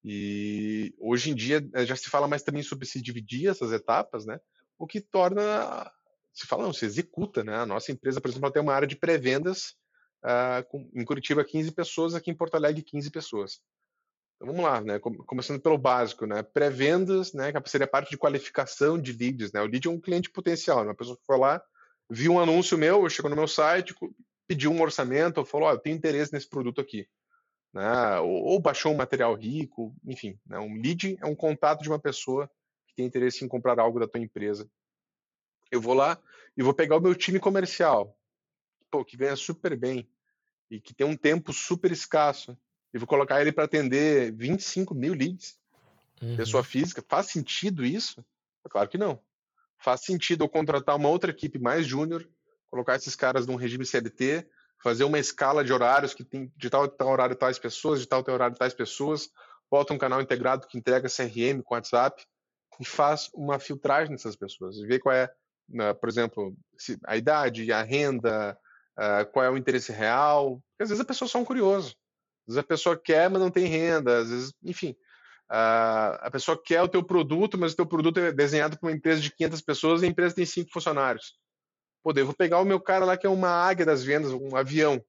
E 0.04 0.94
hoje 0.98 1.30
em 1.30 1.34
dia 1.34 1.68
eh, 1.74 1.86
já 1.86 1.96
se 1.96 2.08
fala 2.08 2.28
mais 2.28 2.42
também 2.42 2.62
sobre 2.62 2.86
se 2.86 3.00
dividir 3.02 3.48
essas 3.48 3.72
etapas, 3.72 4.24
né? 4.24 4.38
O 4.78 4.86
que 4.86 5.00
torna 5.00 5.90
se 6.32 6.46
fala, 6.46 6.64
não, 6.64 6.72
se 6.72 6.84
executa, 6.84 7.42
né? 7.42 7.56
A 7.56 7.66
nossa 7.66 7.90
empresa, 7.90 8.20
por 8.20 8.28
exemplo, 8.28 8.50
tem 8.50 8.60
uma 8.60 8.74
área 8.74 8.86
de 8.86 8.96
pré-vendas 8.96 9.74
uh, 10.22 10.90
em 10.94 11.04
Curitiba 11.04 11.42
15 11.44 11.72
pessoas, 11.72 12.14
aqui 12.14 12.30
em 12.30 12.34
Porto 12.34 12.56
Alegre 12.56 12.82
15 12.82 13.10
pessoas. 13.10 13.60
Então 14.36 14.48
vamos 14.48 14.62
lá, 14.62 14.82
né? 14.82 14.98
Começando 14.98 15.60
pelo 15.60 15.78
básico, 15.78 16.26
né? 16.26 16.42
Pré-vendas, 16.42 17.32
né? 17.32 17.52
Que 17.52 17.70
seria 17.70 17.86
a 17.86 17.90
parte 17.90 18.10
de 18.10 18.18
qualificação 18.18 19.00
de 19.00 19.12
leads, 19.12 19.50
né? 19.52 19.62
O 19.62 19.66
lead 19.66 19.88
é 19.88 19.90
um 19.90 20.00
cliente 20.00 20.30
potencial, 20.30 20.80
né? 20.80 20.90
uma 20.90 20.94
pessoa 20.94 21.18
foi 21.26 21.38
lá, 21.38 21.62
viu 22.10 22.34
um 22.34 22.40
anúncio 22.40 22.76
meu, 22.76 23.08
chegou 23.08 23.30
no 23.30 23.36
meu 23.36 23.48
site, 23.48 23.94
pediu 24.46 24.70
um 24.70 24.82
orçamento, 24.82 25.44
falou, 25.44 25.68
oh, 25.68 25.72
eu 25.72 25.78
tenho 25.78 25.96
interesse 25.96 26.34
nesse 26.34 26.48
produto 26.48 26.82
aqui 26.82 27.08
né? 27.76 28.18
ou, 28.20 28.44
ou 28.44 28.60
baixou 28.60 28.92
um 28.92 28.96
material 28.96 29.34
rico, 29.34 29.94
enfim. 30.06 30.38
Né? 30.46 30.58
Um 30.58 30.80
lead 30.80 31.18
é 31.20 31.26
um 31.26 31.34
contato 31.34 31.82
de 31.82 31.90
uma 31.90 31.98
pessoa 31.98 32.50
tem 32.96 33.06
interesse 33.06 33.44
em 33.44 33.48
comprar 33.48 33.78
algo 33.78 34.00
da 34.00 34.08
tua 34.08 34.20
empresa. 34.20 34.68
Eu 35.70 35.80
vou 35.80 35.94
lá 35.94 36.18
e 36.56 36.62
vou 36.62 36.72
pegar 36.72 36.96
o 36.96 37.00
meu 37.00 37.14
time 37.14 37.38
comercial, 37.38 38.16
pô, 38.90 39.04
que 39.04 39.16
ganha 39.16 39.36
super 39.36 39.76
bem 39.76 40.08
e 40.70 40.80
que 40.80 40.94
tem 40.94 41.06
um 41.06 41.16
tempo 41.16 41.52
super 41.52 41.92
escasso, 41.92 42.56
e 42.92 42.98
vou 42.98 43.06
colocar 43.06 43.40
ele 43.40 43.52
para 43.52 43.64
atender 43.64 44.32
25 44.32 44.94
mil 44.94 45.12
leads. 45.14 45.58
Uhum. 46.20 46.36
Pessoa 46.36 46.64
física, 46.64 47.04
faz 47.06 47.26
sentido 47.26 47.84
isso? 47.84 48.24
Claro 48.68 48.88
que 48.88 48.98
não. 48.98 49.20
Faz 49.78 50.00
sentido 50.00 50.44
eu 50.44 50.48
contratar 50.48 50.96
uma 50.96 51.08
outra 51.08 51.30
equipe 51.30 51.58
mais 51.58 51.86
júnior, 51.86 52.28
colocar 52.70 52.96
esses 52.96 53.14
caras 53.14 53.46
num 53.46 53.54
regime 53.54 53.84
CLT, 53.84 54.48
fazer 54.82 55.04
uma 55.04 55.18
escala 55.18 55.62
de 55.62 55.72
horários 55.72 56.14
que 56.14 56.24
tem 56.24 56.52
de 56.56 56.70
tal, 56.70 56.88
tal 56.88 57.08
horário 57.08 57.36
tais 57.36 57.58
pessoas, 57.58 58.00
de 58.00 58.06
tal, 58.06 58.24
tal 58.24 58.34
horário 58.34 58.56
tais 58.56 58.74
pessoas, 58.74 59.30
bota 59.70 59.92
um 59.92 59.98
canal 59.98 60.20
integrado 60.20 60.66
que 60.66 60.78
entrega 60.78 61.08
CRM 61.08 61.62
com 61.62 61.74
WhatsApp 61.74 62.24
e 62.80 62.84
faz 62.84 63.30
uma 63.34 63.58
filtragem 63.58 64.12
dessas 64.14 64.36
pessoas, 64.36 64.78
vê 64.80 64.98
qual 64.98 65.14
é, 65.14 65.30
né, 65.68 65.92
por 65.94 66.08
exemplo, 66.08 66.56
a 67.04 67.16
idade, 67.16 67.72
a 67.72 67.82
renda, 67.82 68.56
uh, 68.98 69.30
qual 69.32 69.44
é 69.44 69.50
o 69.50 69.56
interesse 69.56 69.92
real, 69.92 70.62
porque 70.70 70.84
às 70.84 70.88
vezes 70.88 71.02
a 71.02 71.06
pessoa 71.06 71.26
é 71.26 71.30
só 71.30 71.38
um 71.38 71.44
curioso, 71.44 71.96
às 72.46 72.54
vezes 72.54 72.58
a 72.58 72.66
pessoa 72.66 73.00
quer, 73.02 73.30
mas 73.30 73.40
não 73.40 73.50
tem 73.50 73.66
renda, 73.66 74.18
às 74.18 74.30
vezes, 74.30 74.52
enfim, 74.62 74.90
uh, 75.50 76.16
a 76.20 76.30
pessoa 76.30 76.60
quer 76.62 76.82
o 76.82 76.88
teu 76.88 77.02
produto, 77.02 77.58
mas 77.58 77.72
o 77.72 77.76
teu 77.76 77.86
produto 77.86 78.18
é 78.18 78.32
desenhado 78.32 78.78
para 78.78 78.88
uma 78.88 78.96
empresa 78.96 79.20
de 79.20 79.34
500 79.34 79.60
pessoas 79.62 80.02
e 80.02 80.06
a 80.06 80.08
empresa 80.08 80.34
tem 80.34 80.46
cinco 80.46 80.70
funcionários. 80.72 81.34
Pô, 82.02 82.12
eu 82.14 82.26
vou 82.26 82.34
pegar 82.34 82.60
o 82.60 82.64
meu 82.64 82.80
cara 82.80 83.04
lá 83.04 83.16
que 83.16 83.26
é 83.26 83.30
uma 83.30 83.50
águia 83.50 83.84
das 83.84 84.04
vendas, 84.04 84.32
um 84.32 84.54
avião, 84.54 85.04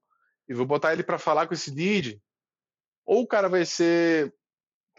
e 0.49 0.53
vou 0.53 0.65
botar 0.65 0.93
ele 0.93 1.03
para 1.03 1.20
falar 1.20 1.45
com 1.45 1.53
esse 1.53 1.70
lead. 1.70 2.20
Ou 3.05 3.22
o 3.22 3.28
cara 3.28 3.47
vai 3.47 3.65
ser, 3.65 4.34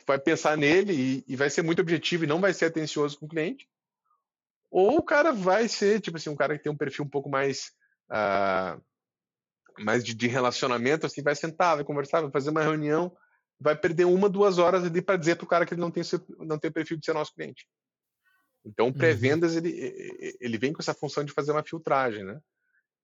vai 0.08 0.18
pensar 0.18 0.56
nele 0.56 0.92
e, 0.92 1.24
e, 1.28 1.36
vai 1.36 1.50
ser 1.50 1.62
muito 1.62 1.80
objetivo 1.80 2.24
e 2.24 2.26
não 2.26 2.40
vai 2.40 2.54
ser 2.54 2.64
atencioso 2.64 3.18
com 3.18 3.26
o 3.26 3.28
cliente. 3.28 3.68
Ou 4.70 4.96
o 4.96 5.02
cara 5.02 5.32
vai 5.32 5.68
ser, 5.68 6.00
tipo 6.00 6.16
assim, 6.16 6.30
um 6.30 6.36
cara 6.36 6.56
que 6.56 6.64
tem 6.64 6.72
um 6.72 6.76
perfil 6.76 7.04
um 7.04 7.08
pouco 7.08 7.28
mais, 7.28 7.72
uh, 8.10 8.82
mais 9.78 10.02
de, 10.02 10.14
de, 10.14 10.26
relacionamento, 10.26 11.06
assim, 11.06 11.22
vai 11.22 11.34
sentar, 11.34 11.76
vai 11.76 11.84
conversar, 11.84 12.22
vai 12.22 12.30
fazer 12.30 12.50
uma 12.50 12.62
reunião, 12.62 13.14
vai 13.60 13.76
perder 13.76 14.06
uma, 14.06 14.28
duas 14.28 14.56
horas 14.56 14.84
ali 14.84 15.02
para 15.02 15.18
dizer 15.18 15.36
para 15.36 15.44
o 15.44 15.48
cara 15.48 15.66
que 15.66 15.74
ele 15.74 15.80
não 15.80 15.90
tem, 15.90 16.02
não 16.38 16.58
tem 16.58 16.72
perfil 16.72 16.96
de 16.96 17.04
ser 17.04 17.12
nosso 17.12 17.34
cliente. 17.34 17.66
Então, 18.64 18.92
pré-vendas, 18.92 19.52
uhum. 19.52 19.58
ele, 19.58 20.36
ele 20.40 20.58
vem 20.58 20.72
com 20.72 20.80
essa 20.80 20.94
função 20.94 21.22
de 21.22 21.32
fazer 21.32 21.52
uma 21.52 21.62
filtragem, 21.62 22.24
né? 22.24 22.40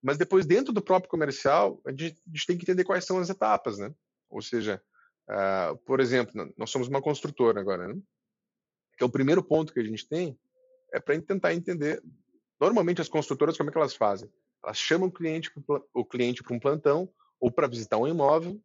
Mas 0.03 0.19
depois, 0.19 0.45
dentro 0.45 0.73
do 0.73 0.83
próprio 0.83 1.11
comercial, 1.11 1.81
a 1.87 1.91
gente, 1.91 2.05
a 2.27 2.31
gente 2.31 2.47
tem 2.47 2.57
que 2.59 2.65
entender 2.65 2.85
quais 2.85 3.05
são 3.05 3.19
as 3.19 3.31
etapas, 3.31 3.79
né? 3.79 3.91
Ou 4.29 4.43
seja, 4.43 4.83
uh, 5.29 5.77
por 5.85 6.01
exemplo, 6.01 6.53
nós 6.57 6.70
somos 6.70 6.89
uma 6.89 7.03
construtora 7.03 7.61
agora, 7.61 7.89
né? 7.89 8.01
É 9.01 9.05
o 9.05 9.11
primeiro 9.11 9.43
ponto 9.43 9.72
que 9.72 9.81
a 9.81 9.85
gente 9.85 10.09
tem 10.09 10.39
é 10.93 11.01
para 11.01 11.20
tentar 11.20 11.53
entender. 11.53 12.03
Normalmente, 12.61 13.01
as 13.01 13.09
construtoras, 13.09 13.57
como 13.57 13.68
é 13.68 13.72
que 13.72 13.79
elas 13.79 13.97
fazem? 13.97 14.31
Elas 14.62 14.79
chamam 14.79 15.09
o 15.09 15.12
cliente, 15.12 15.51
o 15.93 16.05
cliente 16.05 16.43
para 16.43 16.55
um 16.55 16.61
plantão 16.61 17.09
ou 17.41 17.51
para 17.51 17.66
visitar 17.66 17.99
um 17.99 18.07
imóvel, 18.07 18.61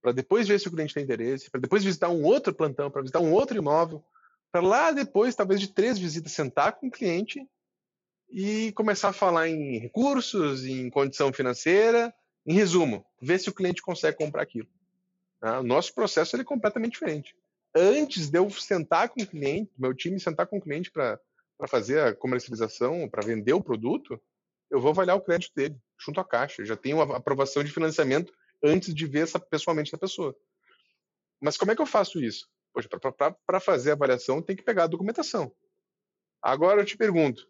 para 0.00 0.12
depois 0.12 0.48
ver 0.48 0.58
se 0.58 0.66
o 0.66 0.72
cliente 0.72 0.94
tem 0.94 1.04
interesse, 1.04 1.50
para 1.50 1.60
depois 1.60 1.84
visitar 1.84 2.08
um 2.08 2.24
outro 2.24 2.52
plantão, 2.52 2.90
para 2.90 3.02
visitar 3.02 3.20
um 3.20 3.32
outro 3.32 3.56
imóvel, 3.56 4.04
para 4.50 4.60
lá 4.60 4.90
depois, 4.90 5.34
talvez 5.34 5.60
de 5.60 5.68
três 5.68 5.98
visitas, 5.98 6.32
sentar 6.32 6.72
com 6.72 6.88
o 6.88 6.90
cliente 6.90 7.46
e 8.28 8.72
começar 8.72 9.10
a 9.10 9.12
falar 9.12 9.48
em 9.48 9.78
recursos, 9.78 10.64
em 10.64 10.90
condição 10.90 11.32
financeira, 11.32 12.12
em 12.46 12.54
resumo, 12.54 13.06
ver 13.20 13.38
se 13.38 13.48
o 13.48 13.54
cliente 13.54 13.82
consegue 13.82 14.16
comprar 14.16 14.42
aquilo. 14.42 14.68
Tá? 15.42 15.58
O 15.58 15.64
nosso 15.64 15.92
processo 15.92 16.36
é 16.36 16.44
completamente 16.44 16.92
diferente. 16.92 17.36
Antes 17.74 18.30
de 18.30 18.38
eu 18.38 18.48
sentar 18.48 19.08
com 19.08 19.20
o 19.20 19.26
cliente, 19.26 19.72
meu 19.76 19.92
time 19.92 20.20
sentar 20.20 20.46
com 20.46 20.58
o 20.58 20.60
cliente 20.60 20.88
para 20.88 21.18
fazer 21.66 22.00
a 22.00 22.14
comercialização, 22.14 23.08
para 23.08 23.26
vender 23.26 23.52
o 23.52 23.62
produto, 23.62 24.22
eu 24.70 24.80
vou 24.80 24.92
avaliar 24.92 25.16
o 25.16 25.20
crédito 25.20 25.52
dele 25.52 25.76
junto 25.98 26.20
à 26.20 26.24
caixa. 26.24 26.62
Eu 26.62 26.66
já 26.66 26.76
tenho 26.76 27.02
a 27.02 27.16
aprovação 27.16 27.64
de 27.64 27.72
financiamento 27.72 28.32
antes 28.62 28.94
de 28.94 29.04
ver 29.04 29.24
essa, 29.24 29.40
pessoalmente 29.40 29.90
da 29.90 29.98
pessoa. 29.98 30.36
Mas 31.40 31.56
como 31.56 31.72
é 31.72 31.74
que 31.74 31.82
eu 31.82 31.86
faço 31.86 32.20
isso? 32.22 32.48
Poxa, 32.72 32.88
para 33.44 33.58
fazer 33.58 33.90
a 33.90 33.94
avaliação 33.94 34.40
tem 34.40 34.54
que 34.54 34.62
pegar 34.62 34.84
a 34.84 34.88
documentação. 34.88 35.52
Agora 36.40 36.82
eu 36.82 36.86
te 36.86 36.96
pergunto, 36.96 37.48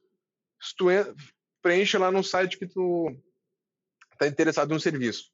se 0.58 0.74
tu 0.74 0.86
preenche 1.60 1.98
lá 1.98 2.10
no 2.10 2.24
site 2.24 2.58
que 2.58 2.66
tu 2.66 3.14
está 4.14 4.26
interessado 4.26 4.72
em 4.72 4.76
um 4.76 4.80
serviço, 4.80 5.31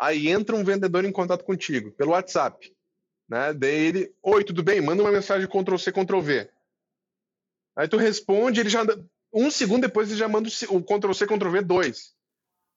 aí 0.00 0.28
entra 0.28 0.56
um 0.56 0.64
vendedor 0.64 1.04
em 1.04 1.12
contato 1.12 1.44
contigo 1.44 1.92
pelo 1.92 2.12
WhatsApp, 2.12 2.74
né? 3.28 3.52
Daí 3.52 3.74
ele, 3.74 4.14
oi, 4.22 4.42
tudo 4.42 4.62
bem? 4.62 4.80
Manda 4.80 5.02
uma 5.02 5.12
mensagem 5.12 5.48
Ctrl 5.48 5.76
C, 5.76 5.92
Ctrl 5.92 6.20
V. 6.20 6.50
Aí 7.76 7.88
tu 7.88 7.96
responde, 7.96 8.60
ele 8.60 8.68
já 8.68 8.84
um 9.32 9.50
segundo 9.50 9.82
depois 9.82 10.08
ele 10.08 10.18
já 10.18 10.28
manda 10.28 10.48
o 10.70 10.82
Ctrl 10.82 11.12
C, 11.12 11.26
Ctrl 11.26 11.50
V 11.50 11.62
2. 11.62 12.14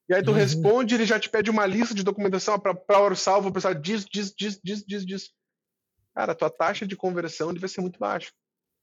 E 0.10 0.14
aí 0.14 0.22
tu 0.22 0.32
uhum. 0.32 0.38
responde, 0.38 0.96
ele 0.96 1.06
já 1.06 1.20
te 1.20 1.30
pede 1.30 1.50
uma 1.50 1.66
lista 1.66 1.96
de 1.96 2.04
documentação 2.04 2.60
para 2.60 3.00
orçar, 3.00 3.42
vou 3.42 3.52
precisar 3.52 3.74
disso, 3.74 4.06
disso, 4.12 4.34
disso, 4.38 4.60
disso, 4.64 4.86
disso, 4.86 5.06
disso 5.06 5.34
cara, 6.14 6.32
a 6.32 6.36
tua 6.36 6.50
taxa 6.50 6.86
de 6.86 6.96
conversão 6.96 7.54
deve 7.54 7.68
ser 7.68 7.82
muito 7.82 8.00
baixa. 8.00 8.32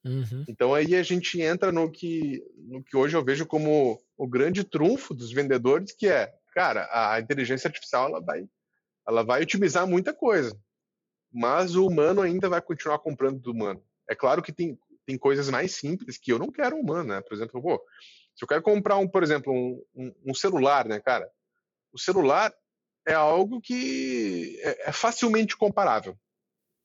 Uhum. 0.05 0.45
Então 0.49 0.75
aí 0.75 0.95
a 0.95 1.03
gente 1.03 1.41
entra 1.41 1.71
no 1.71 1.91
que, 1.91 2.43
no 2.57 2.83
que 2.83 2.97
hoje 2.97 3.17
eu 3.17 3.25
vejo 3.25 3.47
como 3.47 4.03
o 4.17 4.27
grande 4.27 4.65
trunfo 4.65 5.15
dos 5.15 5.31
vendedores, 5.31 5.93
que 5.93 6.09
é, 6.09 6.35
cara, 6.53 6.89
a 6.93 7.21
inteligência 7.21 7.69
artificial 7.69 8.09
ela 8.09 8.21
vai, 8.21 8.47
ela 9.07 9.23
vai 9.23 9.43
otimizar 9.43 9.87
muita 9.87 10.13
coisa, 10.13 10.59
mas 11.33 11.77
o 11.77 11.87
humano 11.87 12.23
ainda 12.23 12.49
vai 12.49 12.61
continuar 12.61 12.99
comprando 12.99 13.41
do 13.41 13.53
humano. 13.53 13.83
É 14.09 14.15
claro 14.15 14.43
que 14.43 14.53
tem, 14.53 14.79
tem 15.07 15.17
coisas 15.17 15.49
mais 15.49 15.75
simples 15.75 16.19
que 16.19 16.33
eu 16.33 16.39
não 16.39 16.51
quero 16.51 16.77
humano, 16.77 17.15
né? 17.15 17.21
Por 17.21 17.35
exemplo, 17.35 17.63
pô, 17.63 17.81
se 18.35 18.45
eu 18.45 18.49
quero 18.49 18.63
comprar 18.63 18.97
um, 18.97 19.09
por 19.09 19.23
exemplo, 19.23 19.53
um, 19.53 19.83
um, 19.95 20.15
um 20.27 20.35
celular, 20.35 20.87
né, 20.87 20.99
cara? 21.01 21.31
O 21.93 21.99
celular 21.99 22.53
é 23.07 23.15
algo 23.15 23.61
que 23.61 24.59
é, 24.63 24.89
é 24.89 24.93
facilmente 24.93 25.57
comparável. 25.57 26.17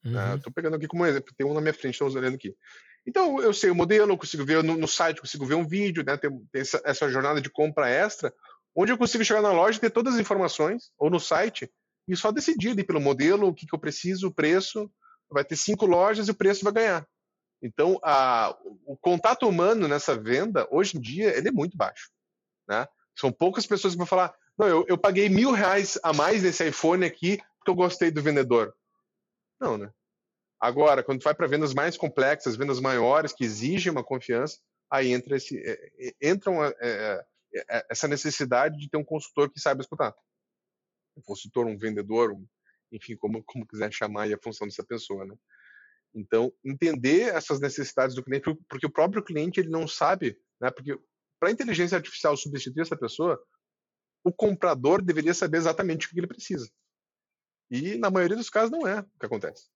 Né? 0.03 0.29
Uhum. 0.29 0.35
Estou 0.35 0.53
pegando 0.53 0.75
aqui 0.75 0.87
como 0.87 1.05
exemplo, 1.05 1.33
tem 1.35 1.47
um 1.47 1.53
na 1.53 1.61
minha 1.61 1.73
frente, 1.73 1.93
estamos 1.93 2.15
olhando 2.15 2.35
aqui. 2.35 2.55
Então, 3.07 3.39
eu 3.39 3.53
sei 3.53 3.69
o 3.69 3.75
modelo, 3.75 4.11
eu 4.11 4.17
consigo 4.17 4.43
ver 4.45 4.63
no, 4.63 4.75
no 4.75 4.87
site, 4.87 5.21
consigo 5.21 5.45
ver 5.45 5.55
um 5.55 5.67
vídeo, 5.67 6.03
né? 6.03 6.17
tem, 6.17 6.29
tem 6.51 6.61
essa, 6.61 6.81
essa, 6.83 7.09
jornada 7.09 7.39
de 7.39 7.49
compra 7.49 7.89
extra, 7.89 8.33
onde 8.75 8.91
eu 8.91 8.97
consigo 8.97 9.23
chegar 9.23 9.41
na 9.41 9.51
loja 9.51 9.79
ter 9.79 9.89
todas 9.89 10.15
as 10.15 10.19
informações, 10.19 10.91
ou 10.97 11.09
no 11.09 11.19
site, 11.19 11.71
e 12.07 12.15
só 12.15 12.31
decidir 12.31 12.75
pelo 12.85 12.99
modelo, 12.99 13.47
o 13.47 13.53
que, 13.53 13.65
que 13.65 13.73
eu 13.73 13.79
preciso, 13.79 14.27
o 14.27 14.33
preço. 14.33 14.91
Vai 15.29 15.43
ter 15.43 15.55
cinco 15.55 15.85
lojas 15.85 16.27
e 16.27 16.31
o 16.31 16.35
preço 16.35 16.63
vai 16.63 16.73
ganhar. 16.73 17.07
Então, 17.61 17.99
a, 18.03 18.55
o 18.85 18.95
contato 18.95 19.47
humano 19.47 19.87
nessa 19.87 20.15
venda, 20.15 20.67
hoje 20.69 20.97
em 20.97 21.01
dia, 21.01 21.35
ele 21.35 21.47
é 21.47 21.51
muito 21.51 21.75
baixo. 21.75 22.11
Né? 22.67 22.87
São 23.17 23.31
poucas 23.31 23.65
pessoas 23.65 23.93
que 23.93 23.97
vão 23.97 24.05
falar: 24.05 24.35
não, 24.57 24.67
eu, 24.67 24.85
eu 24.87 24.97
paguei 24.97 25.29
mil 25.29 25.51
reais 25.51 25.97
a 26.03 26.13
mais 26.13 26.43
nesse 26.43 26.67
iPhone 26.67 27.03
aqui 27.05 27.41
porque 27.65 27.71
eu 27.71 27.75
gostei 27.75 28.11
do 28.11 28.21
vendedor. 28.21 28.75
Não, 29.59 29.77
né? 29.77 29.91
Agora, 30.59 31.03
quando 31.03 31.23
vai 31.23 31.33
para 31.33 31.47
vendas 31.47 31.73
mais 31.73 31.97
complexas, 31.97 32.55
vendas 32.55 32.79
maiores, 32.79 33.33
que 33.33 33.43
exigem 33.43 33.91
uma 33.91 34.03
confiança, 34.03 34.59
aí 34.89 35.11
entra, 35.11 35.35
esse, 35.35 35.57
é, 35.57 35.91
é 35.99 36.13
entra 36.21 36.51
uma, 36.51 36.67
é, 36.67 36.73
é, 36.79 36.89
é, 36.89 37.25
essa 37.89 38.07
necessidade 38.07 38.77
de 38.77 38.89
ter 38.89 38.97
um 38.97 39.03
consultor 39.03 39.51
que 39.51 39.59
saiba 39.59 39.81
escutar. 39.81 40.13
Um 41.17 41.21
consultor, 41.21 41.65
um 41.65 41.77
vendedor, 41.77 42.31
um, 42.31 42.45
enfim, 42.91 43.15
como, 43.15 43.43
como 43.43 43.67
quiser 43.67 43.91
chamar 43.93 44.23
aí 44.23 44.33
a 44.33 44.39
função 44.41 44.67
dessa 44.67 44.83
pessoa, 44.83 45.25
né? 45.25 45.35
Então, 46.13 46.51
entender 46.63 47.33
essas 47.33 47.59
necessidades 47.59 48.15
do 48.15 48.23
cliente, 48.23 48.55
porque 48.69 48.85
o 48.85 48.91
próprio 48.91 49.23
cliente 49.23 49.59
ele 49.59 49.69
não 49.69 49.87
sabe 49.87 50.39
Né? 50.61 50.71
Porque 50.71 50.97
para 51.37 51.49
a 51.49 51.51
inteligência 51.51 51.97
artificial 51.97 52.37
substituir 52.37 52.81
essa 52.81 52.95
pessoa, 52.95 53.41
o 54.23 54.31
comprador 54.31 55.01
deveria 55.01 55.33
saber 55.33 55.57
exatamente 55.57 56.07
o 56.07 56.09
que 56.09 56.19
ele 56.19 56.27
precisa. 56.27 56.69
E 57.69 57.97
na 57.97 58.09
maioria 58.09 58.37
dos 58.37 58.49
casos 58.49 58.71
não 58.71 58.87
é 58.87 59.01
o 59.01 59.19
que 59.19 59.25
acontece. 59.25 59.67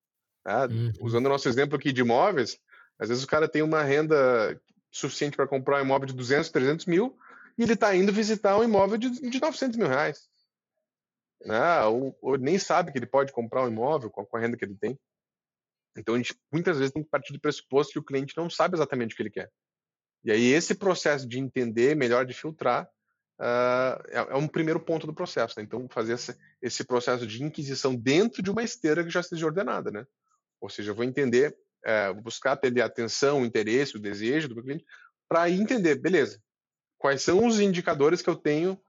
Tá? 0.44 0.68
Uhum. 0.68 0.92
Usando 1.02 1.26
o 1.26 1.30
nosso 1.30 1.50
exemplo 1.50 1.76
aqui 1.76 1.92
de 1.92 2.02
imóveis, 2.02 2.58
às 2.98 3.10
vezes 3.10 3.24
o 3.24 3.28
cara 3.28 3.48
tem 3.48 3.62
uma 3.62 3.84
renda 3.84 4.60
suficiente 4.92 5.36
para 5.36 5.48
comprar 5.48 5.78
um 5.78 5.86
imóvel 5.86 6.08
de 6.08 6.14
200, 6.14 6.50
300 6.50 6.86
mil 6.86 7.18
e 7.60 7.64
ele 7.64 7.74
está 7.74 7.94
indo 7.94 8.14
visitar 8.14 8.58
um 8.58 8.64
imóvel 8.64 8.98
de, 8.98 9.10
de 9.10 9.42
900 9.42 9.78
mil 9.78 9.90
reais. 9.90 10.30
Né? 11.46 11.84
Ou, 11.84 12.18
ou, 12.22 12.38
nem 12.38 12.58
sabe 12.58 12.90
que 12.90 12.98
ele 12.98 13.06
pode 13.06 13.34
comprar 13.34 13.66
um 13.66 13.68
imóvel 13.68 14.10
com 14.10 14.26
a, 14.38 14.40
renda 14.40 14.56
que 14.56 14.64
ele 14.64 14.78
tem. 14.78 14.98
Então 15.98 16.16
a 16.16 16.18
gente 16.18 16.34
muitas 16.50 16.78
vezes 16.78 16.94
tem 16.94 17.04
que 17.04 17.10
partir 17.10 17.34
do 17.34 17.40
pressuposto 17.40 17.92
que 17.92 18.00
o 18.00 18.04
cliente 18.04 18.34
não 18.38 18.50
sabe 18.50 18.78
exatamente 18.78 19.14
o 19.14 19.18
que 19.18 19.24
ele 19.24 19.30
quer. 19.30 19.52
E 20.24 20.32
aí 20.32 20.54
esse 20.54 20.74
processo 20.74 21.28
de 21.28 21.38
entender, 21.38 21.98
melhor 21.98 22.26
de 22.26 22.34
filtrar, 22.34 22.90
uh, 23.38 24.02
é, 24.08 24.18
é, 24.30 24.36
um 24.36 24.48
primeiro 24.48 24.80
ponto 24.80 25.06
do 25.06 25.14
processo. 25.14 25.56
Né? 25.58 25.64
Então 25.64 25.86
fazer 25.90 26.14
esse, 26.14 26.38
esse, 26.62 26.86
processo 26.86 27.28
de 27.28 27.44
inquisição 27.44 27.94
dentro 27.94 28.42
de 28.42 28.50
uma 28.50 28.64
esteira 28.64 29.04
que 29.04 29.10
já 29.10 29.20
esteja 29.20 29.46
ordenada, 29.46 29.92
né? 29.92 30.06
Ou 30.62 30.70
seja, 30.70 30.92
eu 30.92 30.96
vou 30.96 31.04
entender, 31.04 31.58
uh, 31.86 32.14
buscar 32.22 32.56
ter 32.56 32.82
a 32.82 32.86
atenção, 32.86 33.42
o 33.42 33.46
interesse, 33.46 33.98
o 33.98 34.02
desejo 34.02 34.48
do 34.48 34.56
meu 34.56 34.64
cliente, 34.64 34.86
para 35.28 35.50
entender, 35.50 35.96
beleza, 35.96 36.42
quais 37.00 37.24
são 37.24 37.48
os 37.48 37.60
indicadores 37.60 38.22
que 38.22 38.30
eu 38.30 38.36
tenho 38.36 38.80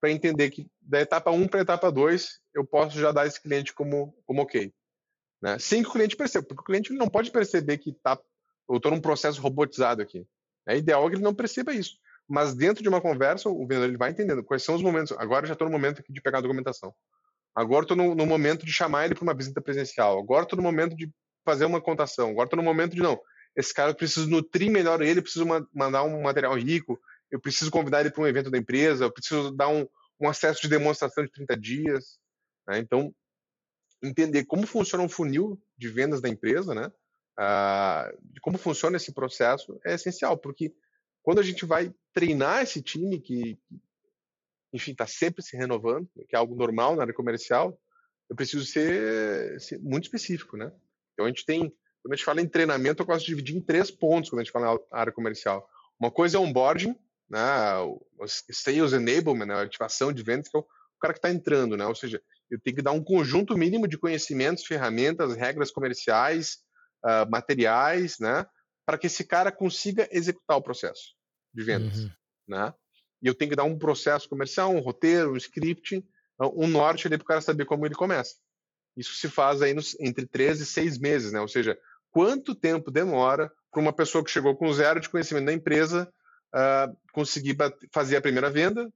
para 0.00 0.10
entender 0.10 0.50
que 0.50 0.68
da 0.80 1.00
etapa 1.00 1.30
1 1.30 1.46
para 1.46 1.60
a 1.60 1.62
etapa 1.62 1.92
2 1.92 2.40
eu 2.54 2.64
posso 2.64 2.98
já 2.98 3.12
dar 3.12 3.26
esse 3.26 3.40
cliente 3.40 3.72
como, 3.72 4.12
como 4.26 4.42
ok. 4.42 4.72
Né? 5.40 5.58
Sem 5.58 5.82
que 5.82 5.88
o 5.88 5.92
cliente 5.92 6.16
perceba, 6.16 6.46
porque 6.46 6.62
o 6.62 6.64
cliente 6.64 6.92
não 6.92 7.08
pode 7.08 7.30
perceber 7.30 7.78
que 7.78 7.92
tá, 7.92 8.18
eu 8.68 8.76
estou 8.76 8.90
num 8.90 9.00
processo 9.00 9.40
robotizado 9.40 10.02
aqui. 10.02 10.26
É 10.66 10.76
ideal 10.76 11.08
que 11.08 11.16
ele 11.16 11.22
não 11.22 11.34
perceba 11.34 11.72
isso. 11.72 11.98
Mas 12.28 12.54
dentro 12.54 12.82
de 12.82 12.88
uma 12.88 13.00
conversa, 13.00 13.48
o 13.48 13.60
vendedor 13.60 13.88
ele 13.88 13.96
vai 13.96 14.10
entendendo 14.10 14.44
quais 14.44 14.62
são 14.62 14.74
os 14.74 14.82
momentos. 14.82 15.12
Agora 15.12 15.46
já 15.46 15.54
estou 15.54 15.66
no 15.66 15.72
momento 15.72 16.00
aqui 16.00 16.12
de 16.12 16.20
pegar 16.20 16.38
a 16.38 16.42
documentação. 16.42 16.94
Agora 17.54 17.84
estou 17.84 17.96
no, 17.96 18.14
no, 18.14 18.26
momento 18.26 18.66
de 18.66 18.72
chamar 18.72 19.06
ele 19.06 19.14
para 19.14 19.24
uma 19.24 19.34
visita 19.34 19.60
presencial. 19.60 20.18
Agora 20.18 20.42
estou 20.42 20.56
no 20.56 20.62
momento 20.62 20.94
de 20.94 21.10
fazer 21.44 21.64
uma 21.64 21.80
contação. 21.80 22.30
Agora 22.30 22.46
estou 22.46 22.58
no 22.58 22.62
momento 22.62 22.94
de 22.94 23.00
não. 23.00 23.18
Esse 23.56 23.72
cara 23.72 23.90
eu 23.90 23.94
preciso 23.94 24.28
nutrir 24.28 24.70
melhor 24.70 25.00
ele, 25.00 25.22
preciso 25.22 25.46
mandar 25.74 26.04
um 26.04 26.22
material 26.22 26.54
rico, 26.54 27.00
eu 27.30 27.40
preciso 27.40 27.70
convidar 27.70 28.00
ele 28.00 28.10
para 28.10 28.22
um 28.22 28.26
evento 28.26 28.50
da 28.50 28.58
empresa, 28.58 29.04
eu 29.04 29.12
preciso 29.12 29.50
dar 29.50 29.68
um, 29.68 29.86
um 30.20 30.28
acesso 30.28 30.62
de 30.62 30.68
demonstração 30.68 31.24
de 31.24 31.30
30 31.30 31.56
dias. 31.56 32.18
Né? 32.66 32.78
Então, 32.78 33.14
entender 34.02 34.44
como 34.44 34.66
funciona 34.66 35.04
um 35.04 35.08
funil 35.08 35.60
de 35.76 35.88
vendas 35.88 36.20
da 36.20 36.28
empresa, 36.28 36.74
né? 36.74 36.90
Ah, 37.36 38.10
como 38.40 38.58
funciona 38.58 38.96
esse 38.96 39.12
processo 39.12 39.78
é 39.84 39.94
essencial, 39.94 40.36
porque 40.36 40.74
quando 41.22 41.38
a 41.38 41.42
gente 41.42 41.64
vai 41.64 41.94
treinar 42.12 42.62
esse 42.62 42.82
time 42.82 43.20
que, 43.20 43.58
enfim, 44.72 44.92
está 44.92 45.06
sempre 45.06 45.42
se 45.42 45.56
renovando, 45.56 46.08
que 46.28 46.34
é 46.34 46.38
algo 46.38 46.56
normal 46.56 46.96
na 46.96 47.02
área 47.02 47.14
comercial, 47.14 47.80
eu 48.28 48.34
preciso 48.34 48.66
ser, 48.66 49.60
ser, 49.60 49.78
muito 49.80 50.04
específico, 50.04 50.56
né? 50.56 50.72
Então 51.12 51.26
a 51.26 51.28
gente 51.28 51.44
tem, 51.44 51.60
quando 52.02 52.12
a 52.12 52.16
gente 52.16 52.24
fala 52.24 52.40
em 52.40 52.48
treinamento, 52.48 53.02
eu 53.02 53.06
gosto 53.06 53.24
de 53.24 53.32
dividir 53.32 53.56
em 53.56 53.60
três 53.60 53.90
pontos 53.90 54.30
quando 54.30 54.40
a 54.40 54.44
gente 54.44 54.52
fala 54.52 54.74
na 54.74 54.98
área 54.98 55.12
comercial. 55.12 55.68
Uma 55.98 56.10
coisa 56.10 56.38
é 56.38 56.40
onboarding, 56.40 56.96
né? 57.28 57.78
O 57.78 58.26
sales 58.26 58.92
enablement, 58.92 59.46
né? 59.46 59.54
a 59.54 59.62
ativação 59.62 60.12
de 60.12 60.22
vendas, 60.22 60.48
que 60.48 60.56
é 60.56 60.60
o 60.60 60.66
cara 61.00 61.12
que 61.12 61.18
está 61.18 61.30
entrando, 61.30 61.76
né? 61.76 61.86
Ou 61.86 61.94
seja, 61.94 62.20
eu 62.50 62.58
tenho 62.60 62.76
que 62.76 62.82
dar 62.82 62.92
um 62.92 63.02
conjunto 63.02 63.56
mínimo 63.56 63.86
de 63.86 63.98
conhecimentos, 63.98 64.64
ferramentas, 64.64 65.36
regras 65.36 65.70
comerciais, 65.70 66.58
uh, 67.04 67.30
materiais, 67.30 68.18
né? 68.18 68.46
Para 68.86 68.98
que 68.98 69.06
esse 69.06 69.24
cara 69.24 69.52
consiga 69.52 70.08
executar 70.10 70.56
o 70.56 70.62
processo 70.62 71.14
de 71.54 71.62
vendas, 71.62 71.98
uhum. 71.98 72.10
né? 72.48 72.74
E 73.22 73.26
eu 73.26 73.34
tenho 73.34 73.50
que 73.50 73.56
dar 73.56 73.64
um 73.64 73.78
processo 73.78 74.28
comercial, 74.28 74.72
um 74.72 74.80
roteiro, 74.80 75.32
um 75.32 75.36
script, 75.36 76.04
um 76.40 76.68
norte 76.68 77.06
ali 77.06 77.18
para 77.18 77.24
o 77.24 77.26
cara 77.26 77.40
saber 77.40 77.64
como 77.64 77.84
ele 77.84 77.94
começa. 77.94 78.36
Isso 78.96 79.14
se 79.14 79.28
faz 79.28 79.60
aí 79.60 79.74
nos, 79.74 79.98
entre 80.00 80.26
três 80.26 80.60
e 80.60 80.66
seis 80.66 80.98
meses, 80.98 81.32
né? 81.32 81.40
Ou 81.40 81.48
seja, 81.48 81.78
quanto 82.10 82.54
tempo 82.54 82.90
demora 82.90 83.52
para 83.70 83.80
uma 83.80 83.92
pessoa 83.92 84.24
que 84.24 84.30
chegou 84.30 84.56
com 84.56 84.72
zero 84.72 85.00
de 85.00 85.08
conhecimento 85.08 85.46
da 85.46 85.52
empresa 85.52 86.12
uh, 86.54 86.96
conseguir 87.12 87.56
fazer 87.92 88.16
a 88.16 88.20
primeira 88.20 88.50
venda, 88.50 88.90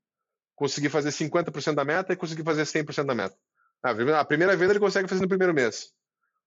conseguir 0.55 0.89
fazer 0.89 1.11
50% 1.11 1.75
da 1.75 1.85
meta 1.85 2.13
e 2.13 2.17
conseguir 2.17 2.45
fazer 2.45 2.63
100% 2.63 3.05
da 3.05 3.15
meta. 3.15 3.37
A 3.83 4.25
primeira 4.25 4.57
venda 4.57 4.73
ele 4.73 4.81
consegue 4.81 5.09
fazer 5.09 5.23
no 5.23 5.29
primeiro 5.29 5.53
mês. 5.53 5.89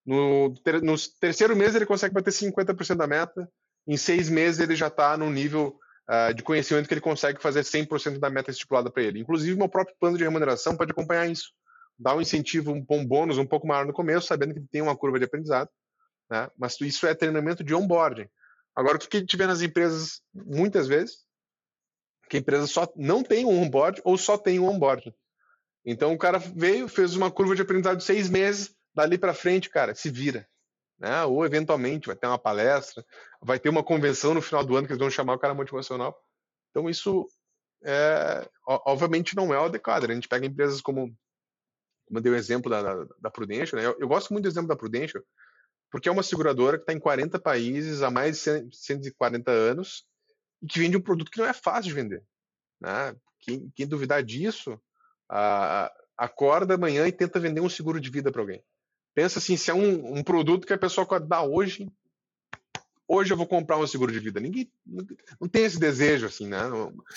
No, 0.06 0.53
ter, 0.64 0.82
no 0.82 0.95
terceiro 1.20 1.56
mês 1.56 1.76
ele 1.76 1.86
consegue 1.86 2.14
bater 2.14 2.32
50% 2.32 2.95
da 2.95 3.08
meta. 3.08 3.49
Em 3.88 3.97
seis 3.97 4.30
meses 4.30 4.62
ele 4.62 4.76
já 4.76 4.88
está 4.88 5.18
no 5.18 5.30
nível 5.30 5.78
uh, 6.10 6.34
de 6.34 6.43
conhecimento 6.43 6.88
que 6.88 6.93
ele 6.93 7.01
consegue 7.01 7.41
fazer 7.41 7.62
100% 7.62 8.20
da 8.20 8.30
meta 8.30 8.51
estipulada 8.51 8.89
para 8.89 9.03
ele. 9.03 9.20
Inclusive, 9.20 9.58
meu 9.58 9.68
próprio 9.68 9.95
plano 9.99 10.18
de 10.18 10.24
remuneração 10.24 10.78
pode 10.78 10.91
acompanhar 10.91 11.30
isso. 11.30 11.51
Dar 11.97 12.16
um 12.16 12.22
incentivo, 12.22 12.72
um, 12.72 12.86
um 12.89 13.06
bônus 13.06 13.38
um 13.38 13.45
pouco 13.45 13.68
maior 13.68 13.86
no 13.86 13.93
começo, 13.93 14.28
sabendo 14.28 14.53
que 14.53 14.62
tem 14.62 14.82
uma 14.82 14.95
curva 14.95 15.20
de 15.20 15.26
aprendizado. 15.26 15.70
Né? 16.30 16.49
Mas 16.58 16.80
isso 16.82 17.06
é 17.08 17.14
treinamento 17.14 17.64
de 17.64 17.74
onboarding. 17.74 18.28
Agora, 18.76 18.98
o 18.98 19.00
que 19.00 19.18
a 19.18 19.20
gente 19.20 19.38
vê 19.38 19.48
nas 19.48 19.62
empresas, 19.62 20.22
muitas 20.34 20.88
vezes, 20.88 21.26
que 22.30 22.38
a 22.38 22.40
empresa 22.40 22.68
só 22.68 22.92
não 22.96 23.24
tem 23.24 23.46
um 23.46 23.62
onboard 23.62 24.02
ou 24.04 24.18
só 24.18 24.38
tem 24.38 24.60
um 24.60 24.68
onboard. 24.68 25.16
Então, 25.86 26.14
o 26.14 26.18
cara 26.18 26.40
veio, 26.40 26.88
fez 26.88 27.16
uma 27.16 27.32
curva 27.32 27.56
de 27.56 27.62
aprendizado 27.62 27.98
de 27.98 28.04
seis 28.04 28.28
meses, 28.30 28.76
dali 28.94 29.18
para 29.18 29.34
frente, 29.34 29.70
cara, 29.70 29.94
se 29.94 30.10
vira. 30.10 30.48
Né? 31.00 31.24
Ou, 31.26 31.46
eventualmente, 31.46 32.08
vai 32.08 32.16
ter 32.16 32.28
uma 32.28 32.40
palestra, 32.40 33.06
vai 33.42 33.60
ter 33.60 33.70
uma 33.70 33.84
convenção 33.84 34.34
no 34.34 34.42
final 34.42 34.66
do 34.66 34.76
ano 34.76 34.88
que 34.88 34.94
eles 34.94 35.00
vão 35.00 35.10
chamar 35.10 35.36
o 35.36 35.40
cara 35.40 35.54
motivacional. 35.54 36.18
Então, 36.72 36.90
isso, 36.90 37.28
é, 37.84 38.50
obviamente, 38.68 39.36
não 39.36 39.54
é 39.54 39.60
o 39.60 39.66
adequado. 39.66 40.10
A 40.10 40.14
gente 40.14 40.28
pega 40.28 40.46
empresas 40.46 40.82
como, 40.82 41.16
como 42.08 42.18
eu 42.18 42.22
dei 42.22 42.32
o 42.32 42.36
exemplo 42.36 42.70
da, 42.70 42.82
da, 42.82 43.08
da 43.20 43.32
Prudential, 43.32 43.80
né? 43.80 43.88
eu, 43.88 43.96
eu 44.00 44.08
gosto 44.08 44.34
muito 44.34 44.44
do 44.44 44.50
exemplo 44.50 44.68
da 44.68 44.76
Prudential, 44.76 45.24
porque 45.96 46.10
é 46.10 46.12
uma 46.12 46.24
seguradora 46.24 46.78
que 46.78 46.84
está 46.84 46.91
em 46.91 47.00
40 47.00 47.39
países 47.39 48.02
há 48.02 48.12
mais 48.12 48.43
de 48.43 48.76
140 48.76 49.50
anos 49.50 50.04
e 50.62 50.68
que 50.68 50.78
vende 50.78 50.98
um 50.98 51.02
produto 51.02 51.32
que 51.32 51.38
não 51.38 51.46
é 51.46 51.54
fácil 51.54 51.84
de 51.84 51.93
vender. 51.93 52.22
Né? 52.82 53.16
Quem, 53.39 53.72
quem 53.74 53.88
duvidar 53.88 54.22
disso, 54.22 54.78
a, 55.30 55.89
acorda 56.18 56.74
amanhã 56.74 57.08
e 57.08 57.14
tenta 57.14 57.39
vender 57.39 57.62
um 57.62 57.70
seguro 57.70 58.02
de 58.02 58.10
vida 58.10 58.30
para 58.30 58.41
alguém. 58.41 58.62
Pensa 59.14 59.39
assim, 59.39 59.56
se 59.56 59.72
é 59.72 59.74
um, 59.74 60.18
um, 60.18 60.22
produto 60.22 60.68
que 60.68 60.74
a 60.74 60.78
pessoa 60.78 61.08
dá 61.18 61.41
hoje, 61.43 61.89
hoje 63.08 63.32
eu 63.32 63.38
vou 63.38 63.48
comprar 63.48 63.78
um 63.78 63.88
seguro 63.88 64.12
de 64.12 64.20
vida. 64.20 64.41
Ninguém 64.41 64.70
não 65.39 65.48
tem 65.48 65.64
esse 65.64 65.80
desejo 65.80 66.26
assim, 66.26 66.50
né? 66.50 66.60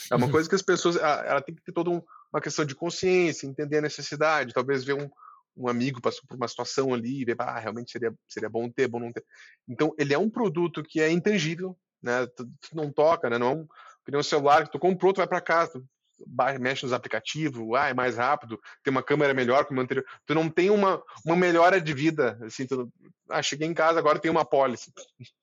É 0.08 0.14
uma 0.14 0.30
coisa 0.30 0.48
que 0.48 0.54
as 0.54 0.62
pessoas, 0.62 0.94
ela 0.94 1.42
tem 1.42 1.52
que 1.52 1.62
ter 1.62 1.72
toda 1.72 1.90
uma 1.90 2.40
questão 2.40 2.64
de 2.64 2.76
consciência, 2.76 3.44
entender 3.44 3.78
a 3.78 3.82
necessidade, 3.82 4.54
talvez 4.54 4.84
ver 4.84 4.94
um, 4.94 5.10
um 5.58 5.68
amigo 5.68 6.00
passou 6.00 6.22
por 6.26 6.36
uma 6.36 6.48
situação 6.48 6.94
ali 6.94 7.20
e 7.20 7.24
ver, 7.24 7.36
ah, 7.38 7.58
realmente 7.58 7.90
seria, 7.90 8.14
seria 8.28 8.48
bom 8.48 8.70
ter, 8.70 8.88
bom 8.88 9.00
não 9.00 9.12
ter. 9.12 9.24
Então, 9.68 9.92
ele 9.98 10.14
é 10.14 10.18
um 10.18 10.30
produto 10.30 10.82
que 10.82 11.00
é 11.00 11.10
intangível, 11.10 11.76
né? 12.02 12.26
Tu, 12.28 12.46
tu 12.46 12.76
não 12.76 12.92
toca, 12.92 13.28
né? 13.28 13.38
Não 13.38 13.46
é 13.48 13.54
um, 13.54 13.68
nem 14.08 14.20
um 14.20 14.22
celular 14.22 14.64
que 14.64 14.72
tu 14.72 14.78
comprou, 14.78 15.12
tu 15.12 15.18
vai 15.18 15.26
para 15.26 15.40
casa, 15.40 15.82
tu 16.16 16.24
mexe 16.60 16.84
nos 16.84 16.92
aplicativos, 16.92 17.62
ah, 17.76 17.88
é 17.88 17.94
mais 17.94 18.16
rápido, 18.16 18.60
tem 18.82 18.90
uma 18.90 19.02
câmera 19.02 19.34
melhor 19.34 19.66
que 19.66 19.74
o 19.74 19.80
anterior. 19.80 20.06
Tu 20.24 20.34
não 20.34 20.48
tem 20.48 20.70
uma, 20.70 21.02
uma 21.24 21.36
melhora 21.36 21.80
de 21.80 21.92
vida, 21.92 22.38
assim, 22.42 22.66
tu, 22.66 22.90
ah, 23.28 23.42
cheguei 23.42 23.66
em 23.66 23.74
casa, 23.74 23.98
agora 23.98 24.18
tem 24.18 24.30
uma 24.30 24.44
pólice. 24.44 24.92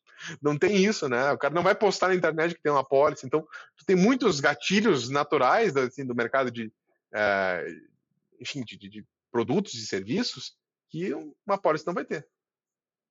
Não 0.42 0.58
tem 0.58 0.78
isso, 0.78 1.10
né? 1.10 1.34
O 1.34 1.38
cara 1.38 1.54
não 1.54 1.62
vai 1.62 1.76
postar 1.76 2.08
na 2.08 2.16
internet 2.16 2.56
que 2.56 2.62
tem 2.62 2.72
uma 2.72 2.86
pólice. 2.86 3.28
Então, 3.28 3.46
tu 3.76 3.86
tem 3.86 3.98
muitos 3.98 4.40
gatilhos 4.40 5.10
naturais 5.10 5.76
assim, 5.76 6.06
do 6.06 6.16
mercado 6.16 6.50
de, 6.50 6.72
é, 7.14 7.68
enfim, 8.40 8.64
de, 8.64 8.78
de, 8.78 9.06
produtos 9.36 9.74
e 9.74 9.86
serviços 9.86 10.56
que 10.90 11.14
uma 11.46 11.58
pólice 11.58 11.86
não 11.86 11.94
vai 11.94 12.06
ter. 12.06 12.26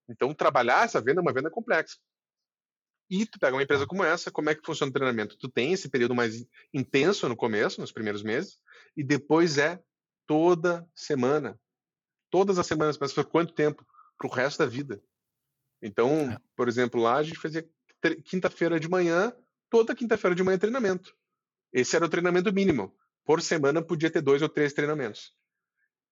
Então, 0.08 0.32
trabalhar 0.32 0.86
essa 0.86 0.98
venda 0.98 1.20
é 1.20 1.22
uma 1.22 1.34
venda 1.34 1.50
complexa. 1.50 1.98
E 3.10 3.26
tu 3.26 3.38
pega 3.38 3.54
uma 3.54 3.62
empresa 3.62 3.86
como 3.86 4.02
essa, 4.02 4.30
como 4.30 4.48
é 4.48 4.54
que 4.54 4.64
funciona 4.64 4.88
o 4.88 4.92
treinamento? 4.94 5.36
Tu 5.36 5.50
tem 5.50 5.74
esse 5.74 5.86
período 5.90 6.14
mais 6.14 6.46
intenso 6.72 7.28
no 7.28 7.36
começo, 7.36 7.78
nos 7.78 7.92
primeiros 7.92 8.22
meses, 8.22 8.58
e 8.96 9.04
depois 9.04 9.58
é 9.58 9.78
toda 10.26 10.88
semana. 10.94 11.60
Todas 12.30 12.58
as 12.58 12.66
semanas, 12.66 12.96
mas 12.96 13.12
por 13.12 13.26
quanto 13.26 13.52
tempo? 13.52 13.86
Para 14.16 14.26
o 14.26 14.32
resto 14.32 14.60
da 14.60 14.66
vida. 14.66 15.04
Então, 15.82 16.30
é. 16.30 16.38
por 16.56 16.68
exemplo, 16.68 17.02
lá 17.02 17.16
a 17.16 17.22
gente 17.22 17.38
fazia 17.38 17.68
quinta-feira 18.24 18.80
de 18.80 18.88
manhã, 18.88 19.30
toda 19.68 19.94
quinta-feira 19.94 20.34
de 20.34 20.42
manhã 20.42 20.56
treinamento. 20.56 21.14
Esse 21.70 21.96
era 21.96 22.06
o 22.06 22.08
treinamento 22.08 22.50
mínimo. 22.50 22.96
Por 23.26 23.42
semana 23.42 23.82
podia 23.82 24.10
ter 24.10 24.22
dois 24.22 24.40
ou 24.40 24.48
três 24.48 24.72
treinamentos. 24.72 25.34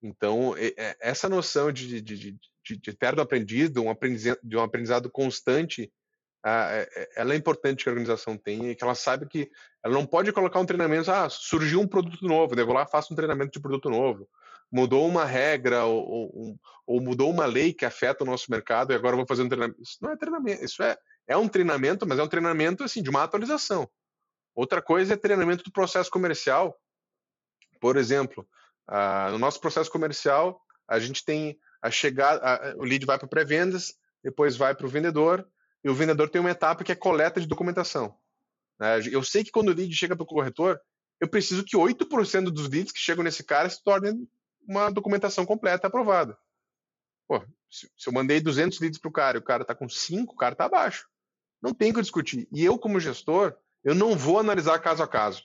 Então, 0.03 0.55
essa 1.01 1.29
noção 1.29 1.71
de, 1.71 2.01
de, 2.01 2.17
de, 2.17 2.39
de, 2.65 2.77
de 2.77 2.91
eterno 2.91 3.23
aprendiz, 3.23 3.71
de 3.71 3.79
um 3.79 3.89
aprendizado, 3.89 4.39
de 4.43 4.57
um 4.57 4.63
aprendizado 4.63 5.09
constante, 5.11 5.93
é, 6.45 6.89
é, 6.97 7.21
ela 7.21 7.35
é 7.35 7.37
importante 7.37 7.85
que 7.85 7.89
a 7.89 7.93
organização 7.93 8.37
tenha 8.37 8.73
e 8.73 8.75
que 8.75 8.83
ela 8.83 8.97
saiba 8.97 9.27
que 9.27 9.49
ela 9.85 9.95
não 9.95 10.05
pode 10.05 10.33
colocar 10.33 10.59
um 10.59 10.67
treinamento, 10.67 11.11
ah, 11.11 11.29
surgiu 11.31 11.81
um 11.81 11.87
produto 11.87 12.27
novo, 12.27 12.59
eu 12.59 12.67
vou 12.67 12.75
lá 12.75 12.85
faço 12.85 13.13
um 13.13 13.17
treinamento 13.17 13.53
de 13.53 13.61
produto 13.61 13.89
novo. 13.89 14.29
Mudou 14.71 15.07
uma 15.07 15.25
regra 15.25 15.85
ou, 15.85 16.09
ou, 16.09 16.61
ou, 16.87 17.01
mudou 17.01 17.31
uma 17.31 17.47
lei 17.47 17.73
que 17.73 17.85
afeta 17.85 18.25
o 18.25 18.27
nosso 18.27 18.51
mercado 18.51 18.93
e 18.93 18.97
agora 18.97 19.15
vou 19.15 19.27
fazer 19.27 19.43
um 19.43 19.49
treinamento. 19.49 19.81
Isso 19.81 19.99
não 20.01 20.11
é 20.11 20.17
treinamento, 20.17 20.65
isso 20.65 20.83
é, 20.83 20.97
é 21.29 21.37
um 21.37 21.47
treinamento, 21.47 22.09
mas 22.09 22.19
é 22.19 22.23
um 22.23 22.29
treinamento 22.29 22.83
assim 22.83 23.03
de 23.03 23.11
uma 23.11 23.23
atualização. 23.23 23.89
Outra 24.55 24.83
coisa 24.83 25.15
é 25.15 25.17
treinamento 25.17 25.63
do 25.63 25.71
processo 25.71 26.11
comercial. 26.11 26.77
Por 27.81 27.97
exemplo, 27.97 28.49
uh, 28.89 29.31
no 29.31 29.39
nosso 29.39 29.61
processo 29.61 29.91
comercial, 29.91 30.61
a 30.89 30.99
gente 30.99 31.25
tem 31.25 31.59
a 31.81 31.91
chegada, 31.91 32.77
o 32.77 32.85
lead 32.85 33.05
vai 33.05 33.19
para 33.19 33.29
pré-vendas, 33.29 33.95
depois 34.23 34.57
vai 34.57 34.75
para 34.75 34.87
o 34.87 34.89
vendedor, 34.89 35.47
e 35.83 35.91
o 35.91 35.95
vendedor 35.95 36.29
tem 36.29 36.41
uma 36.41 36.51
etapa 36.51 36.85
que 36.85 36.93
é 36.93 36.97
coleta 36.97 37.41
de 37.41 37.47
documentação. 37.47 38.17
Né? 38.79 39.01
Eu 39.11 39.23
sei 39.23 39.43
que 39.43 39.51
quando 39.51 39.69
o 39.69 39.75
lead 39.75 39.93
chega 39.95 40.15
para 40.15 40.23
o 40.23 40.27
corretor, 40.27 40.81
eu 41.21 41.29
preciso 41.29 41.65
que 41.65 41.77
8% 41.77 42.51
dos 42.51 42.69
leads 42.69 42.93
que 42.93 43.01
chegam 43.01 43.25
nesse 43.25 43.45
cara 43.45 43.69
se 43.69 43.83
tornem 43.83 44.29
uma 44.67 44.91
documentação 44.91 45.45
completa 45.45 45.87
aprovada. 45.87 46.37
Pô, 47.29 47.45
se, 47.71 47.89
eu 48.07 48.13
mandei 48.13 48.41
200 48.41 48.81
leads 48.81 48.99
para 48.99 49.09
o 49.09 49.13
cara 49.13 49.39
e 49.39 49.41
o 49.41 49.45
cara 49.45 49.63
está 49.63 49.75
com 49.75 49.89
5, 49.89 50.33
o 50.33 50.37
cara 50.37 50.53
está 50.53 50.65
abaixo. 50.65 51.09
Não 51.61 51.73
tem 51.73 51.91
o 51.91 51.95
que 51.95 52.01
discutir. 52.01 52.49
E 52.53 52.65
eu, 52.65 52.79
como 52.79 53.01
gestor, 53.01 53.57
eu 53.85 53.95
não 53.95 54.17
vou 54.17 54.39
analisar 54.39 54.79
caso 54.81 55.03
a 55.03 55.09
caso. 55.09 55.43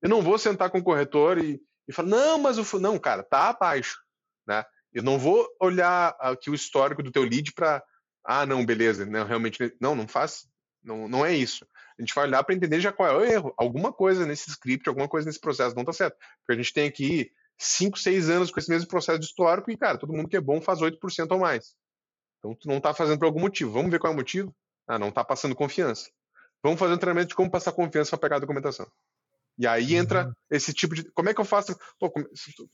Eu 0.00 0.08
não 0.08 0.22
vou 0.22 0.38
sentar 0.38 0.70
com 0.70 0.78
o 0.78 0.82
corretor 0.82 1.38
e, 1.38 1.60
e 1.88 1.92
falar, 1.92 2.08
não, 2.08 2.38
mas 2.38 2.58
o. 2.58 2.80
Não, 2.80 2.98
cara, 2.98 3.22
tá 3.22 3.50
abaixo. 3.50 3.98
Né? 4.46 4.64
Eu 4.92 5.02
não 5.02 5.18
vou 5.18 5.46
olhar 5.60 6.16
aqui 6.18 6.50
o 6.50 6.54
histórico 6.54 7.02
do 7.02 7.12
teu 7.12 7.22
lead 7.22 7.52
para. 7.52 7.82
Ah, 8.24 8.44
não, 8.44 8.64
beleza. 8.64 9.06
Não, 9.06 9.24
realmente. 9.24 9.74
Não, 9.80 9.94
não 9.94 10.08
faz. 10.08 10.48
Não, 10.82 11.08
não 11.08 11.24
é 11.24 11.34
isso. 11.34 11.66
A 11.98 12.02
gente 12.02 12.14
vai 12.14 12.26
olhar 12.26 12.42
para 12.44 12.54
entender 12.54 12.80
já 12.80 12.92
qual 12.92 13.08
é 13.08 13.16
o 13.16 13.24
erro. 13.24 13.54
Alguma 13.56 13.92
coisa 13.92 14.26
nesse 14.26 14.50
script, 14.50 14.88
alguma 14.88 15.08
coisa 15.08 15.26
nesse 15.26 15.40
processo 15.40 15.74
não 15.74 15.82
está 15.82 15.92
certo. 15.92 16.16
Porque 16.38 16.52
a 16.52 16.62
gente 16.62 16.72
tem 16.72 16.86
aqui 16.86 17.30
5, 17.58 17.98
6 17.98 18.28
anos 18.30 18.50
com 18.50 18.60
esse 18.60 18.68
mesmo 18.68 18.88
processo 18.88 19.18
de 19.18 19.26
histórico 19.26 19.70
e, 19.70 19.76
cara, 19.76 19.98
todo 19.98 20.12
mundo 20.12 20.28
que 20.28 20.36
é 20.36 20.40
bom 20.40 20.60
faz 20.60 20.80
8% 20.80 21.30
ou 21.30 21.38
mais. 21.38 21.74
Então, 22.38 22.54
tu 22.54 22.68
não 22.68 22.76
está 22.76 22.92
fazendo 22.92 23.18
por 23.18 23.24
algum 23.24 23.40
motivo. 23.40 23.72
Vamos 23.72 23.90
ver 23.90 23.98
qual 23.98 24.12
é 24.12 24.14
o 24.14 24.16
motivo? 24.16 24.54
Ah, 24.86 24.98
não 24.98 25.08
está 25.08 25.24
passando 25.24 25.54
confiança. 25.54 26.10
Vamos 26.62 26.78
fazer 26.78 26.94
um 26.94 26.98
treinamento 26.98 27.28
de 27.28 27.34
como 27.34 27.50
passar 27.50 27.72
confiança 27.72 28.10
para 28.10 28.18
pegar 28.18 28.36
a 28.36 28.40
documentação. 28.40 28.86
E 29.58 29.66
aí 29.66 29.94
entra 29.94 30.26
uhum. 30.26 30.32
esse 30.50 30.72
tipo 30.72 30.94
de. 30.94 31.10
Como 31.12 31.28
é 31.28 31.34
que 31.34 31.40
eu 31.40 31.44
faço? 31.44 31.76
Pô, 31.98 32.12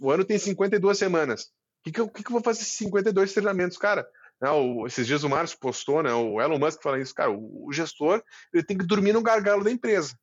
o 0.00 0.10
ano 0.10 0.24
tem 0.24 0.38
52 0.38 0.98
semanas. 0.98 1.42
O 1.42 1.84
que, 1.84 1.92
que, 1.92 2.00
eu, 2.00 2.08
que, 2.08 2.22
que 2.22 2.28
eu 2.28 2.32
vou 2.32 2.42
fazer 2.42 2.62
esses 2.62 2.76
52 2.78 3.32
treinamentos? 3.32 3.76
Cara, 3.76 4.06
né, 4.40 4.50
o, 4.50 4.86
esses 4.86 5.06
dias 5.06 5.22
o 5.22 5.28
Márcio 5.28 5.58
postou, 5.60 6.02
né, 6.02 6.12
o 6.12 6.40
Elon 6.40 6.58
Musk 6.58 6.82
fala 6.82 7.00
isso, 7.00 7.14
cara, 7.14 7.30
o, 7.30 7.68
o, 7.68 7.72
gestor 7.72 8.22
ele 8.52 8.64
tem 8.64 8.76
que 8.76 8.84
dormir 8.84 9.12
no 9.12 9.22
gargalo 9.22 9.62
da 9.62 9.70
empresa. 9.70 10.14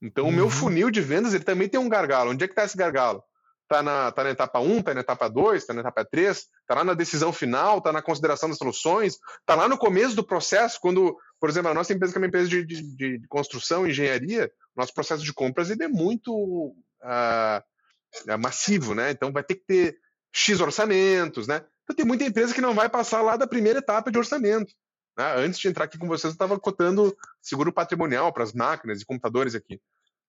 Então 0.00 0.24
uhum. 0.24 0.30
o 0.30 0.32
meu 0.32 0.44
uhum. 0.44 0.50
funil 0.50 0.90
de 0.90 1.00
vendas 1.00 1.34
ele 1.34 1.44
também 1.44 1.68
tem 1.68 1.80
um 1.80 1.88
gargalo. 1.88 2.30
Onde 2.30 2.44
é 2.44 2.46
que 2.46 2.52
está 2.52 2.64
esse 2.64 2.76
gargalo? 2.76 3.22
Está 3.64 3.82
na, 3.82 4.10
tá 4.12 4.24
na 4.24 4.30
etapa 4.30 4.60
1, 4.60 4.78
está 4.78 4.94
na 4.94 5.00
etapa 5.00 5.28
2, 5.28 5.60
está 5.60 5.74
na 5.74 5.80
etapa 5.80 6.04
3, 6.04 6.38
está 6.38 6.74
lá 6.74 6.84
na 6.84 6.94
decisão 6.94 7.32
final, 7.32 7.78
está 7.78 7.92
na 7.92 8.00
consideração 8.00 8.48
das 8.48 8.56
soluções, 8.56 9.18
está 9.40 9.54
lá 9.54 9.68
no 9.68 9.76
começo 9.76 10.16
do 10.16 10.24
processo, 10.24 10.78
quando 10.80 11.14
por 11.40 11.48
exemplo, 11.48 11.70
a 11.70 11.74
nossa 11.74 11.92
empresa, 11.92 12.12
que 12.12 12.18
é 12.18 12.20
uma 12.20 12.26
empresa 12.26 12.48
de, 12.48 12.64
de, 12.64 13.18
de 13.18 13.28
construção, 13.28 13.86
engenharia, 13.86 14.50
nosso 14.76 14.92
processo 14.92 15.24
de 15.24 15.32
compras 15.32 15.70
ele 15.70 15.84
é 15.84 15.88
muito 15.88 16.74
uh, 17.02 18.38
massivo, 18.38 18.94
né? 18.94 19.10
Então 19.10 19.32
vai 19.32 19.42
ter 19.42 19.56
que 19.56 19.64
ter 19.64 19.98
X 20.32 20.60
orçamentos, 20.60 21.46
né? 21.46 21.64
Então 21.84 21.96
tem 21.96 22.04
muita 22.04 22.24
empresa 22.24 22.54
que 22.54 22.60
não 22.60 22.74
vai 22.74 22.88
passar 22.88 23.22
lá 23.22 23.36
da 23.36 23.46
primeira 23.46 23.78
etapa 23.78 24.10
de 24.10 24.18
orçamento. 24.18 24.74
Né? 25.16 25.34
Antes 25.36 25.58
de 25.58 25.68
entrar 25.68 25.84
aqui 25.84 25.98
com 25.98 26.06
vocês, 26.06 26.30
eu 26.30 26.34
estava 26.34 26.58
cotando 26.60 27.16
seguro 27.40 27.72
patrimonial 27.72 28.32
para 28.32 28.44
as 28.44 28.52
máquinas 28.52 29.00
e 29.00 29.06
computadores 29.06 29.54
aqui. 29.54 29.80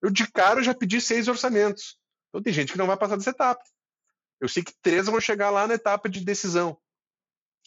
Eu 0.01 0.09
de 0.09 0.29
cara 0.31 0.63
já 0.63 0.73
pedi 0.73 1.01
seis 1.01 1.27
orçamentos. 1.27 1.97
Então 2.29 2.41
tem 2.41 2.53
gente 2.53 2.71
que 2.71 2.77
não 2.77 2.87
vai 2.87 2.97
passar 2.97 3.17
dessa 3.17 3.31
etapa. 3.31 3.61
Eu 4.39 4.47
sei 4.47 4.63
que 4.63 4.73
três 4.81 5.07
vão 5.07 5.19
chegar 5.19 5.49
lá 5.49 5.67
na 5.67 5.73
etapa 5.73 6.07
de 6.07 6.23
decisão. 6.23 6.77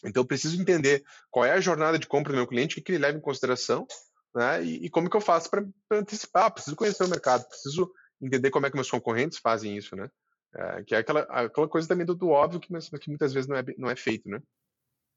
Então, 0.05 0.21
eu 0.21 0.27
preciso 0.27 0.59
entender 0.59 1.03
qual 1.31 1.45
é 1.45 1.51
a 1.51 1.61
jornada 1.61 1.97
de 1.97 2.07
compra 2.07 2.33
do 2.33 2.37
meu 2.37 2.47
cliente, 2.47 2.79
o 2.79 2.83
que 2.83 2.91
ele 2.91 2.99
leva 2.99 3.17
em 3.17 3.21
consideração, 3.21 3.87
né? 4.35 4.63
E, 4.63 4.85
e 4.85 4.89
como 4.89 5.09
que 5.09 5.15
eu 5.15 5.21
faço 5.21 5.49
para 5.49 5.65
antecipar. 5.91 6.51
Preciso 6.51 6.75
conhecer 6.75 7.03
o 7.03 7.09
mercado, 7.09 7.47
preciso 7.47 7.91
entender 8.21 8.49
como 8.49 8.65
é 8.65 8.69
que 8.69 8.75
meus 8.75 8.89
concorrentes 8.89 9.39
fazem 9.39 9.77
isso, 9.77 9.95
né? 9.95 10.09
É, 10.55 10.83
que 10.83 10.95
é 10.95 10.99
aquela, 10.99 11.21
aquela 11.21 11.67
coisa 11.67 11.87
também 11.87 12.05
do, 12.05 12.13
do 12.13 12.29
óbvio 12.29 12.59
que, 12.59 12.67
que, 12.99 13.09
muitas 13.09 13.33
vezes 13.33 13.47
não 13.47 13.55
é, 13.55 13.63
não 13.77 13.89
é 13.89 13.95
feito, 13.95 14.29
né? 14.29 14.39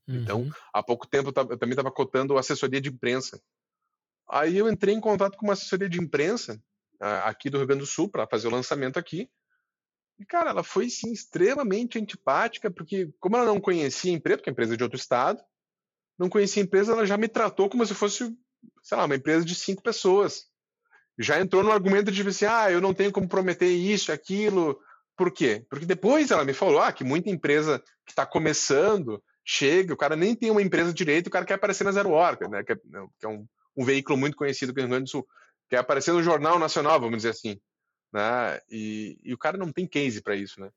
Então, 0.08 0.40
uhum. 0.40 0.46
Então, 0.46 0.58
há 0.72 0.82
pouco 0.82 1.06
tempo 1.06 1.32
eu, 1.34 1.42
eu 1.50 1.58
também 1.58 1.72
estava 1.72 1.90
cotando 1.90 2.38
assessoria 2.38 2.80
de 2.80 2.88
imprensa. 2.88 3.40
Aí 4.28 4.56
eu 4.56 4.68
entrei 4.68 4.94
em 4.94 5.00
contato 5.00 5.36
com 5.36 5.46
uma 5.46 5.52
assessoria 5.52 5.88
de 5.88 6.00
imprensa 6.00 6.60
aqui 7.00 7.50
do 7.50 7.58
Rio 7.58 7.66
Grande 7.66 7.82
do 7.82 7.86
Sul 7.86 8.08
para 8.08 8.26
fazer 8.26 8.48
o 8.48 8.50
lançamento 8.50 8.98
aqui. 8.98 9.28
E, 10.18 10.24
cara, 10.24 10.50
ela 10.50 10.62
foi, 10.62 10.88
sim, 10.88 11.12
extremamente 11.12 11.98
antipática, 11.98 12.70
porque, 12.70 13.12
como 13.20 13.36
ela 13.36 13.46
não 13.46 13.60
conhecia 13.60 14.10
a 14.10 14.14
empresa, 14.14 14.38
porque 14.38 14.50
a 14.50 14.52
empresa 14.52 14.74
é 14.74 14.76
de 14.76 14.82
outro 14.82 14.98
estado, 14.98 15.40
não 16.18 16.28
conhecia 16.28 16.62
a 16.62 16.64
empresa, 16.64 16.92
ela 16.92 17.06
já 17.06 17.16
me 17.16 17.28
tratou 17.28 17.68
como 17.68 17.84
se 17.84 17.94
fosse, 17.94 18.34
sei 18.82 18.96
lá, 18.96 19.04
uma 19.04 19.16
empresa 19.16 19.44
de 19.44 19.54
cinco 19.54 19.82
pessoas. 19.82 20.46
Já 21.18 21.40
entrou 21.40 21.62
no 21.62 21.70
argumento 21.70 22.10
de 22.10 22.26
assim, 22.26 22.46
ah, 22.46 22.70
eu 22.70 22.80
não 22.80 22.94
tenho 22.94 23.12
como 23.12 23.28
prometer 23.28 23.68
isso, 23.68 24.10
aquilo. 24.10 24.78
Por 25.16 25.30
quê? 25.30 25.64
Porque 25.68 25.84
depois 25.84 26.30
ela 26.30 26.44
me 26.44 26.54
falou, 26.54 26.80
ah, 26.80 26.92
que 26.92 27.04
muita 27.04 27.30
empresa 27.30 27.82
que 28.04 28.12
está 28.12 28.24
começando, 28.24 29.22
chega, 29.44 29.92
o 29.92 29.96
cara 29.96 30.16
nem 30.16 30.34
tem 30.34 30.50
uma 30.50 30.62
empresa 30.62 30.92
direito, 30.92 31.26
o 31.26 31.30
cara 31.30 31.44
quer 31.44 31.54
aparecer 31.54 31.84
na 31.84 31.92
Zero 31.92 32.10
Hora, 32.10 32.48
né, 32.48 32.64
que 32.64 32.72
é, 32.72 32.76
que 32.76 33.26
é 33.26 33.28
um, 33.28 33.46
um, 33.76 33.84
veículo 33.84 34.18
muito 34.18 34.36
conhecido 34.36 34.72
aqui 34.72 34.80
no 34.80 34.86
Rio 34.86 34.90
Grande 34.90 35.04
do 35.04 35.10
Sul, 35.10 35.26
quer 35.70 35.78
aparecer 35.78 36.12
no 36.12 36.22
Jornal 36.22 36.58
Nacional, 36.58 37.00
vamos 37.00 37.18
dizer 37.18 37.30
assim 37.30 37.60
né? 38.16 38.62
E, 38.70 39.18
e 39.22 39.34
o 39.34 39.38
cara 39.38 39.58
não 39.58 39.70
tem 39.70 39.86
case 39.86 40.22
para 40.22 40.34
isso, 40.34 40.58
né? 40.58 40.70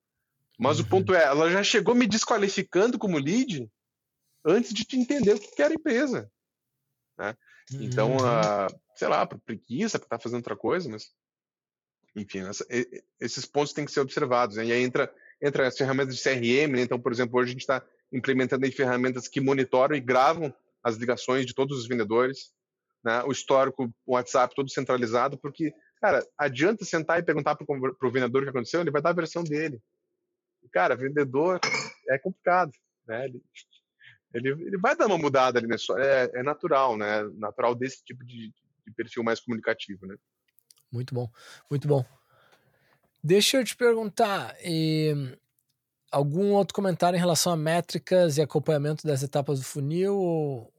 Mas 0.59 0.77
uhum. 0.77 0.85
o 0.85 0.89
ponto 0.89 1.15
é, 1.15 1.23
ela 1.23 1.49
já 1.49 1.63
chegou 1.63 1.95
me 1.95 2.05
desqualificando 2.05 2.99
como 2.99 3.17
lead 3.17 3.71
antes 4.43 4.73
de 4.73 4.83
te 4.83 4.97
entender 4.97 5.35
o 5.35 5.39
que 5.39 5.61
era 5.61 5.71
a 5.71 5.75
empresa, 5.75 6.29
né? 7.17 7.33
Então, 7.71 8.17
uh, 8.17 8.79
sei 8.93 9.07
lá, 9.07 9.25
por 9.25 9.39
preguiça, 9.39 9.97
para 9.97 10.05
estar 10.05 10.17
tá 10.17 10.23
fazendo 10.23 10.39
outra 10.39 10.55
coisa, 10.55 10.89
mas 10.89 11.13
enfim, 12.13 12.39
essa, 12.39 12.65
esses 13.21 13.45
pontos 13.45 13.71
têm 13.71 13.85
que 13.85 13.91
ser 13.91 14.01
observados. 14.01 14.57
Né? 14.57 14.65
E 14.65 14.71
aí 14.73 14.83
entra, 14.83 15.13
entra 15.41 15.65
as 15.65 15.77
ferramentas 15.77 16.17
de 16.17 16.21
CRM, 16.21 16.73
né? 16.73 16.81
então, 16.81 16.99
por 16.99 17.11
exemplo, 17.11 17.39
hoje 17.39 17.49
a 17.49 17.53
gente 17.53 17.61
está 17.61 17.81
implementando 18.11 18.65
aí 18.65 18.71
ferramentas 18.71 19.29
que 19.29 19.39
monitoram 19.39 19.95
e 19.95 20.01
gravam 20.01 20.53
as 20.83 20.97
ligações 20.97 21.45
de 21.45 21.53
todos 21.53 21.77
os 21.77 21.87
vendedores, 21.87 22.51
né? 23.03 23.23
o 23.23 23.31
histórico, 23.31 23.93
o 24.05 24.13
WhatsApp 24.13 24.53
todo 24.55 24.69
centralizado, 24.69 25.37
porque 25.37 25.71
Cara, 26.01 26.25
adianta 26.37 26.85
sentar 26.85 27.19
e 27.19 27.23
perguntar 27.23 27.55
pro, 27.55 27.95
pro 27.95 28.11
vendedor 28.11 28.41
o 28.41 28.45
que 28.45 28.49
aconteceu, 28.49 28.81
ele 28.81 28.91
vai 28.91 29.01
dar 29.01 29.09
a 29.09 29.13
versão 29.13 29.43
dele. 29.43 29.81
Cara, 30.71 30.95
vendedor 30.95 31.59
é 32.07 32.17
complicado, 32.17 32.71
né? 33.07 33.25
Ele, 33.25 33.43
ele, 34.33 34.49
ele 34.67 34.77
vai 34.77 34.95
dar 34.95 35.07
uma 35.07 35.17
mudada 35.17 35.59
ali 35.59 35.67
na. 35.67 35.75
É, 35.97 36.39
é 36.39 36.43
natural, 36.43 36.95
né? 36.95 37.23
Natural 37.35 37.75
desse 37.75 38.03
tipo 38.03 38.23
de, 38.25 38.53
de 38.85 38.93
perfil 38.95 39.23
mais 39.23 39.39
comunicativo, 39.39 40.05
né? 40.05 40.15
Muito 40.91 41.13
bom, 41.13 41.29
muito 41.69 41.87
bom. 41.87 42.05
Deixa 43.23 43.57
eu 43.57 43.65
te 43.65 43.75
perguntar, 43.75 44.55
e, 44.63 45.37
algum 46.11 46.53
outro 46.53 46.73
comentário 46.73 47.17
em 47.17 47.19
relação 47.19 47.53
a 47.53 47.57
métricas 47.57 48.37
e 48.37 48.41
acompanhamento 48.41 49.05
das 49.05 49.21
etapas 49.21 49.59
do 49.59 49.65
funil? 49.65 50.15
Ou, 50.15 50.73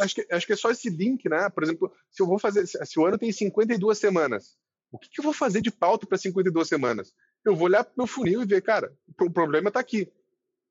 acho 0.00 0.14
que, 0.14 0.26
acho 0.30 0.46
que 0.46 0.52
é 0.52 0.56
só 0.56 0.70
esse 0.70 0.90
link, 0.90 1.28
né? 1.28 1.48
Por 1.50 1.62
exemplo, 1.62 1.92
se 2.10 2.22
eu 2.22 2.26
vou 2.26 2.38
fazer, 2.38 2.66
se 2.66 2.98
o 2.98 3.06
ano 3.06 3.18
tem 3.18 3.30
52 3.30 3.98
semanas, 3.98 4.56
o 4.90 4.98
que, 4.98 5.08
que 5.08 5.20
eu 5.20 5.24
vou 5.24 5.32
fazer 5.32 5.60
de 5.60 5.70
pauta 5.70 6.06
para 6.06 6.18
52 6.18 6.66
semanas? 6.66 7.14
Eu 7.44 7.54
vou 7.54 7.66
olhar 7.66 7.84
para 7.84 7.92
meu 7.96 8.06
funil 8.06 8.42
e 8.42 8.46
ver, 8.46 8.62
cara, 8.62 8.92
o 9.20 9.30
problema 9.30 9.68
está 9.68 9.80
aqui. 9.80 10.10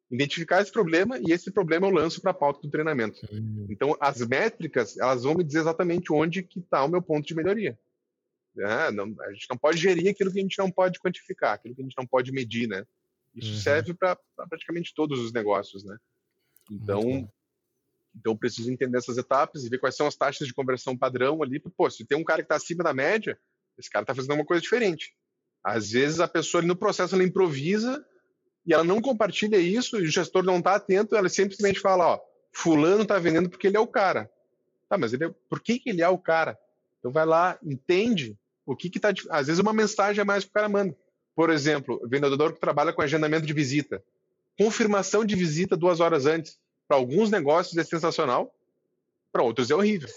Identificar 0.09 0.61
esse 0.61 0.71
problema 0.71 1.19
e 1.19 1.31
esse 1.31 1.51
problema 1.51 1.87
eu 1.87 1.91
lanço 1.91 2.21
para 2.21 2.31
a 2.31 2.33
pauta 2.33 2.61
do 2.61 2.69
treinamento. 2.69 3.19
Uhum. 3.31 3.67
Então, 3.69 3.95
as 3.99 4.25
métricas, 4.25 4.97
elas 4.97 5.23
vão 5.23 5.35
me 5.35 5.43
dizer 5.43 5.59
exatamente 5.59 6.13
onde 6.13 6.43
que 6.43 6.59
está 6.59 6.83
o 6.83 6.89
meu 6.89 7.01
ponto 7.01 7.27
de 7.27 7.35
melhoria. 7.35 7.77
Não, 8.93 9.15
a 9.21 9.31
gente 9.33 9.45
não 9.49 9.57
pode 9.57 9.77
gerir 9.77 10.09
aquilo 10.09 10.31
que 10.31 10.39
a 10.39 10.41
gente 10.41 10.57
não 10.57 10.71
pode 10.71 10.99
quantificar, 10.99 11.53
aquilo 11.53 11.75
que 11.75 11.81
a 11.81 11.83
gente 11.83 11.97
não 11.97 12.07
pode 12.07 12.31
medir, 12.31 12.67
né? 12.67 12.83
Isso 13.35 13.51
uhum. 13.51 13.59
serve 13.59 13.93
para 13.93 14.17
praticamente 14.49 14.95
todos 14.95 15.19
os 15.19 15.31
negócios, 15.31 15.83
né? 15.83 15.95
Então, 16.71 17.29
então, 18.19 18.33
eu 18.33 18.37
preciso 18.37 18.71
entender 18.71 18.97
essas 18.97 19.17
etapas 19.17 19.63
e 19.63 19.69
ver 19.69 19.77
quais 19.77 19.95
são 19.95 20.07
as 20.07 20.15
taxas 20.15 20.47
de 20.47 20.53
conversão 20.53 20.97
padrão 20.97 21.43
ali. 21.43 21.59
Pô, 21.59 21.89
se 21.89 22.05
tem 22.05 22.17
um 22.17 22.23
cara 22.23 22.41
que 22.41 22.45
está 22.45 22.55
acima 22.55 22.83
da 22.83 22.93
média, 22.93 23.37
esse 23.77 23.89
cara 23.89 24.03
está 24.03 24.15
fazendo 24.15 24.33
uma 24.33 24.45
coisa 24.45 24.61
diferente. 24.61 25.13
Às 25.63 25.91
vezes 25.91 26.19
a 26.19 26.27
pessoa 26.27 26.63
no 26.63 26.75
processo 26.75 27.13
ela 27.13 27.23
improvisa 27.23 28.03
e 28.65 28.73
ela 28.73 28.83
não 28.83 29.01
compartilha 29.01 29.57
isso, 29.57 29.97
e 29.97 30.03
o 30.03 30.11
gestor 30.11 30.43
não 30.43 30.57
está 30.57 30.75
atento, 30.75 31.15
ela 31.15 31.29
simplesmente 31.29 31.79
fala, 31.79 32.05
ó, 32.05 32.19
fulano 32.51 33.03
está 33.03 33.17
vendendo 33.17 33.49
porque 33.49 33.67
ele 33.67 33.77
é 33.77 33.79
o 33.79 33.87
cara. 33.87 34.29
Tá, 34.89 34.97
mas 34.97 35.13
ele 35.13 35.25
é... 35.25 35.29
por 35.49 35.61
que, 35.61 35.79
que 35.79 35.89
ele 35.89 36.01
é 36.01 36.09
o 36.09 36.17
cara? 36.17 36.57
Então 36.99 37.11
vai 37.11 37.25
lá, 37.25 37.57
entende 37.63 38.37
o 38.65 38.75
que 38.75 38.89
que 38.89 38.99
tá... 38.99 39.13
Às 39.29 39.47
vezes 39.47 39.59
uma 39.59 39.73
mensagem 39.73 40.21
a 40.21 40.25
mais 40.25 40.43
que 40.43 40.49
o 40.49 40.53
cara 40.53 40.67
manda. 40.67 40.97
Por 41.35 41.49
exemplo, 41.49 42.01
vendedor 42.09 42.53
que 42.53 42.59
trabalha 42.59 42.91
com 42.91 43.01
agendamento 43.01 43.45
de 43.45 43.53
visita. 43.53 44.03
Confirmação 44.57 45.23
de 45.23 45.35
visita 45.35 45.77
duas 45.77 45.99
horas 45.99 46.25
antes 46.25 46.57
para 46.87 46.97
alguns 46.97 47.29
negócios 47.29 47.77
é 47.77 47.83
sensacional, 47.83 48.53
para 49.31 49.43
outros 49.43 49.69
é 49.69 49.75
horrível. 49.75 50.09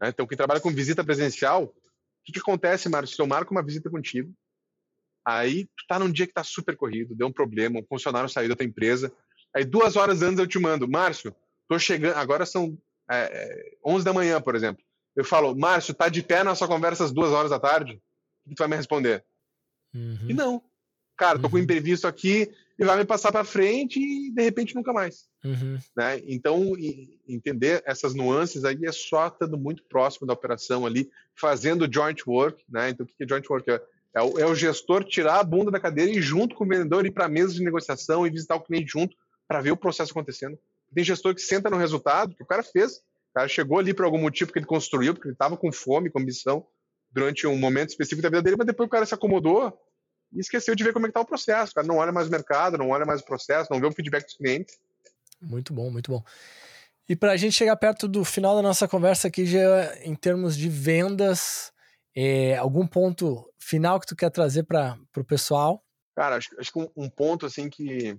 Né? 0.00 0.08
Então, 0.08 0.26
quem 0.26 0.36
trabalha 0.36 0.60
com 0.60 0.70
visita 0.70 1.04
presencial, 1.04 1.64
o 1.64 1.72
que, 2.24 2.32
que 2.32 2.40
acontece, 2.40 2.88
Márcio? 2.88 3.14
Se 3.14 3.22
eu 3.22 3.26
marco 3.26 3.52
uma 3.52 3.62
visita 3.62 3.88
contigo, 3.88 4.32
aí 5.24 5.64
tu 5.64 5.86
tá 5.88 5.98
num 5.98 6.10
dia 6.10 6.26
que 6.26 6.32
tá 6.32 6.42
super 6.42 6.76
corrido, 6.76 7.14
deu 7.14 7.28
um 7.28 7.32
problema, 7.32 7.78
um 7.78 7.86
funcionário 7.86 8.28
saiu 8.28 8.48
da 8.48 8.56
tua 8.56 8.66
empresa, 8.66 9.12
aí 9.54 9.64
duas 9.64 9.96
horas 9.96 10.22
antes 10.22 10.38
eu 10.38 10.46
te 10.46 10.58
mando, 10.58 10.88
Márcio, 10.88 11.34
tô 11.68 11.78
chegando, 11.78 12.16
agora 12.16 12.44
são 12.44 12.76
é, 13.10 13.76
11 13.84 14.02
é, 14.02 14.04
da 14.04 14.12
manhã, 14.12 14.40
por 14.40 14.54
exemplo, 14.54 14.82
eu 15.16 15.24
falo, 15.24 15.54
Márcio, 15.54 15.94
tá 15.94 16.08
de 16.08 16.22
pé 16.22 16.44
na 16.44 16.54
sua 16.54 16.68
conversa 16.68 17.04
às 17.04 17.12
duas 17.12 17.32
horas 17.32 17.50
da 17.50 17.58
tarde? 17.58 18.00
O 18.46 18.50
que 18.50 18.54
tu 18.54 18.60
vai 18.60 18.68
me 18.68 18.76
responder? 18.76 19.24
Uhum. 19.92 20.26
E 20.28 20.32
não. 20.32 20.62
Cara, 21.16 21.38
tô 21.38 21.46
uhum. 21.46 21.50
com 21.50 21.56
um 21.56 21.60
imprevisto 21.60 22.06
aqui 22.06 22.54
e 22.78 22.84
vai 22.84 22.96
me 22.96 23.04
passar 23.04 23.32
para 23.32 23.44
frente 23.44 23.98
e 23.98 24.30
de 24.30 24.42
repente 24.42 24.74
nunca 24.74 24.92
mais. 24.92 25.26
Uhum. 25.44 25.78
Né? 25.96 26.22
Então, 26.26 26.74
entender 27.28 27.82
essas 27.84 28.14
nuances 28.14 28.64
aí 28.64 28.78
é 28.84 28.92
só 28.92 29.26
estando 29.26 29.58
muito 29.58 29.82
próximo 29.84 30.26
da 30.26 30.32
operação 30.32 30.86
ali, 30.86 31.10
fazendo 31.34 31.92
joint 31.92 32.22
work. 32.26 32.62
Né? 32.68 32.90
Então, 32.90 33.04
o 33.04 33.08
que 33.08 33.24
é 33.24 33.28
joint 33.28 33.48
work? 33.50 33.68
É, 33.70 33.82
é, 34.14 34.22
o, 34.22 34.38
é 34.38 34.46
o 34.46 34.54
gestor 34.54 35.02
tirar 35.02 35.40
a 35.40 35.44
bunda 35.44 35.72
da 35.72 35.80
cadeira 35.80 36.10
e 36.10 36.22
junto 36.22 36.54
com 36.54 36.64
o 36.64 36.68
vendedor 36.68 37.04
ir 37.04 37.10
para 37.10 37.24
a 37.24 37.28
mesa 37.28 37.52
de 37.52 37.64
negociação 37.64 38.24
e 38.24 38.30
visitar 38.30 38.54
o 38.54 38.60
cliente 38.60 38.92
junto 38.92 39.16
para 39.48 39.60
ver 39.60 39.72
o 39.72 39.76
processo 39.76 40.12
acontecendo. 40.12 40.56
Tem 40.94 41.02
gestor 41.02 41.34
que 41.34 41.42
senta 41.42 41.68
no 41.68 41.76
resultado 41.76 42.34
que 42.34 42.42
o 42.42 42.46
cara 42.46 42.62
fez. 42.62 42.98
O 43.30 43.34
cara 43.34 43.48
chegou 43.48 43.78
ali 43.78 43.92
por 43.92 44.04
algum 44.04 44.18
motivo 44.18 44.52
que 44.52 44.58
ele 44.58 44.66
construiu, 44.66 45.14
porque 45.14 45.28
ele 45.28 45.34
estava 45.34 45.56
com 45.56 45.72
fome, 45.72 46.10
com 46.10 46.20
ambição 46.20 46.64
durante 47.10 47.46
um 47.46 47.56
momento 47.56 47.90
específico 47.90 48.22
da 48.22 48.28
vida 48.28 48.42
dele, 48.42 48.56
mas 48.56 48.66
depois 48.66 48.86
o 48.86 48.90
cara 48.90 49.06
se 49.06 49.14
acomodou 49.14 49.72
e 50.32 50.40
esqueceu 50.40 50.74
de 50.74 50.84
ver 50.84 50.92
como 50.92 51.06
é 51.06 51.08
que 51.08 51.14
tá 51.14 51.20
o 51.20 51.26
processo. 51.26 51.72
O 51.72 51.74
cara 51.74 51.86
não 51.86 51.96
olha 51.96 52.12
mais 52.12 52.28
o 52.28 52.30
mercado, 52.30 52.78
não 52.78 52.90
olha 52.90 53.06
mais 53.06 53.20
o 53.20 53.24
processo, 53.24 53.72
não 53.72 53.80
vê 53.80 53.86
o 53.86 53.92
feedback 53.92 54.24
dos 54.24 54.36
clientes. 54.36 54.78
Muito 55.40 55.72
bom, 55.72 55.90
muito 55.90 56.10
bom. 56.10 56.22
E 57.08 57.16
para 57.16 57.32
a 57.32 57.36
gente 57.36 57.54
chegar 57.54 57.76
perto 57.76 58.06
do 58.06 58.24
final 58.24 58.54
da 58.54 58.62
nossa 58.62 58.86
conversa 58.86 59.28
aqui, 59.28 59.46
já 59.46 59.96
em 60.02 60.14
termos 60.14 60.56
de 60.56 60.68
vendas, 60.68 61.72
é, 62.14 62.56
algum 62.56 62.86
ponto 62.86 63.50
final 63.58 63.98
que 63.98 64.06
tu 64.06 64.14
quer 64.14 64.30
trazer 64.30 64.64
para 64.64 64.98
o 65.16 65.24
pessoal? 65.24 65.82
Cara, 66.14 66.36
acho, 66.36 66.48
acho 66.58 66.72
que 66.72 66.78
um, 66.78 66.88
um, 66.96 67.08
ponto 67.08 67.46
assim 67.46 67.70
que, 67.70 68.18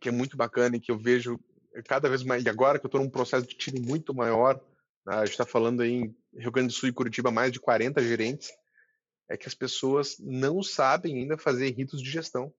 que 0.00 0.08
é 0.08 0.12
muito 0.12 0.36
bacana 0.36 0.76
e 0.76 0.80
que 0.80 0.90
eu 0.90 0.98
vejo 0.98 1.38
cada 1.86 2.08
vez 2.08 2.22
mais, 2.22 2.44
e 2.44 2.48
agora 2.48 2.78
que 2.78 2.86
eu 2.86 2.88
estou 2.88 3.00
num 3.00 3.10
processo 3.10 3.46
de 3.46 3.56
time 3.56 3.80
muito 3.80 4.14
maior, 4.14 4.58
né, 5.04 5.16
a 5.16 5.24
gente 5.24 5.32
está 5.32 5.44
falando 5.44 5.82
aí 5.82 5.90
em 5.92 6.16
Rio 6.38 6.52
Grande 6.52 6.68
do 6.68 6.74
Sul 6.74 6.88
e 6.88 6.92
Curitiba 6.92 7.30
mais 7.30 7.52
de 7.52 7.60
40 7.60 8.00
gerentes, 8.02 8.50
é 9.28 9.36
que 9.36 9.48
as 9.48 9.54
pessoas 9.54 10.16
não 10.18 10.62
sabem 10.62 11.16
ainda 11.16 11.38
fazer 11.38 11.70
ritos 11.70 12.02
de 12.02 12.10
gestão. 12.10 12.52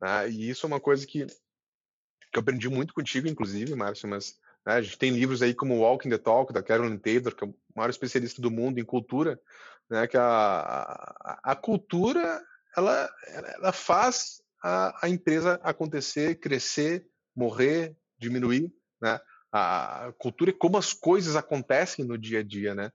Né? 0.00 0.30
E 0.30 0.48
isso 0.48 0.66
é 0.66 0.68
uma 0.68 0.80
coisa 0.80 1.06
que, 1.06 1.26
que 1.26 2.36
eu 2.36 2.40
aprendi 2.40 2.68
muito 2.68 2.94
contigo, 2.94 3.28
inclusive, 3.28 3.74
Márcio, 3.74 4.08
mas 4.08 4.38
né, 4.64 4.74
a 4.74 4.82
gente 4.82 4.98
tem 4.98 5.10
livros 5.10 5.42
aí 5.42 5.54
como 5.54 5.80
Walking 5.80 6.10
the 6.10 6.18
Talk, 6.18 6.52
da 6.52 6.62
Carolyn 6.62 6.98
Taylor, 6.98 7.34
que 7.34 7.44
é 7.44 7.46
o 7.46 7.54
maior 7.74 7.90
especialista 7.90 8.40
do 8.40 8.50
mundo 8.50 8.78
em 8.78 8.84
cultura, 8.84 9.40
né, 9.88 10.06
que 10.06 10.16
a, 10.16 10.22
a, 10.24 11.40
a 11.52 11.56
cultura 11.56 12.42
ela, 12.76 13.10
ela 13.28 13.72
faz 13.72 14.42
a, 14.62 15.06
a 15.06 15.08
empresa 15.08 15.60
acontecer, 15.62 16.38
crescer, 16.40 17.06
morrer, 17.34 17.96
diminuir, 18.18 18.72
né? 19.00 19.20
A 19.52 20.12
cultura 20.18 20.50
é 20.50 20.54
como 20.54 20.76
as 20.76 20.92
coisas 20.92 21.36
acontecem 21.36 22.04
no 22.04 22.18
dia 22.18 22.40
a 22.40 22.42
dia, 22.42 22.74
né? 22.74 22.92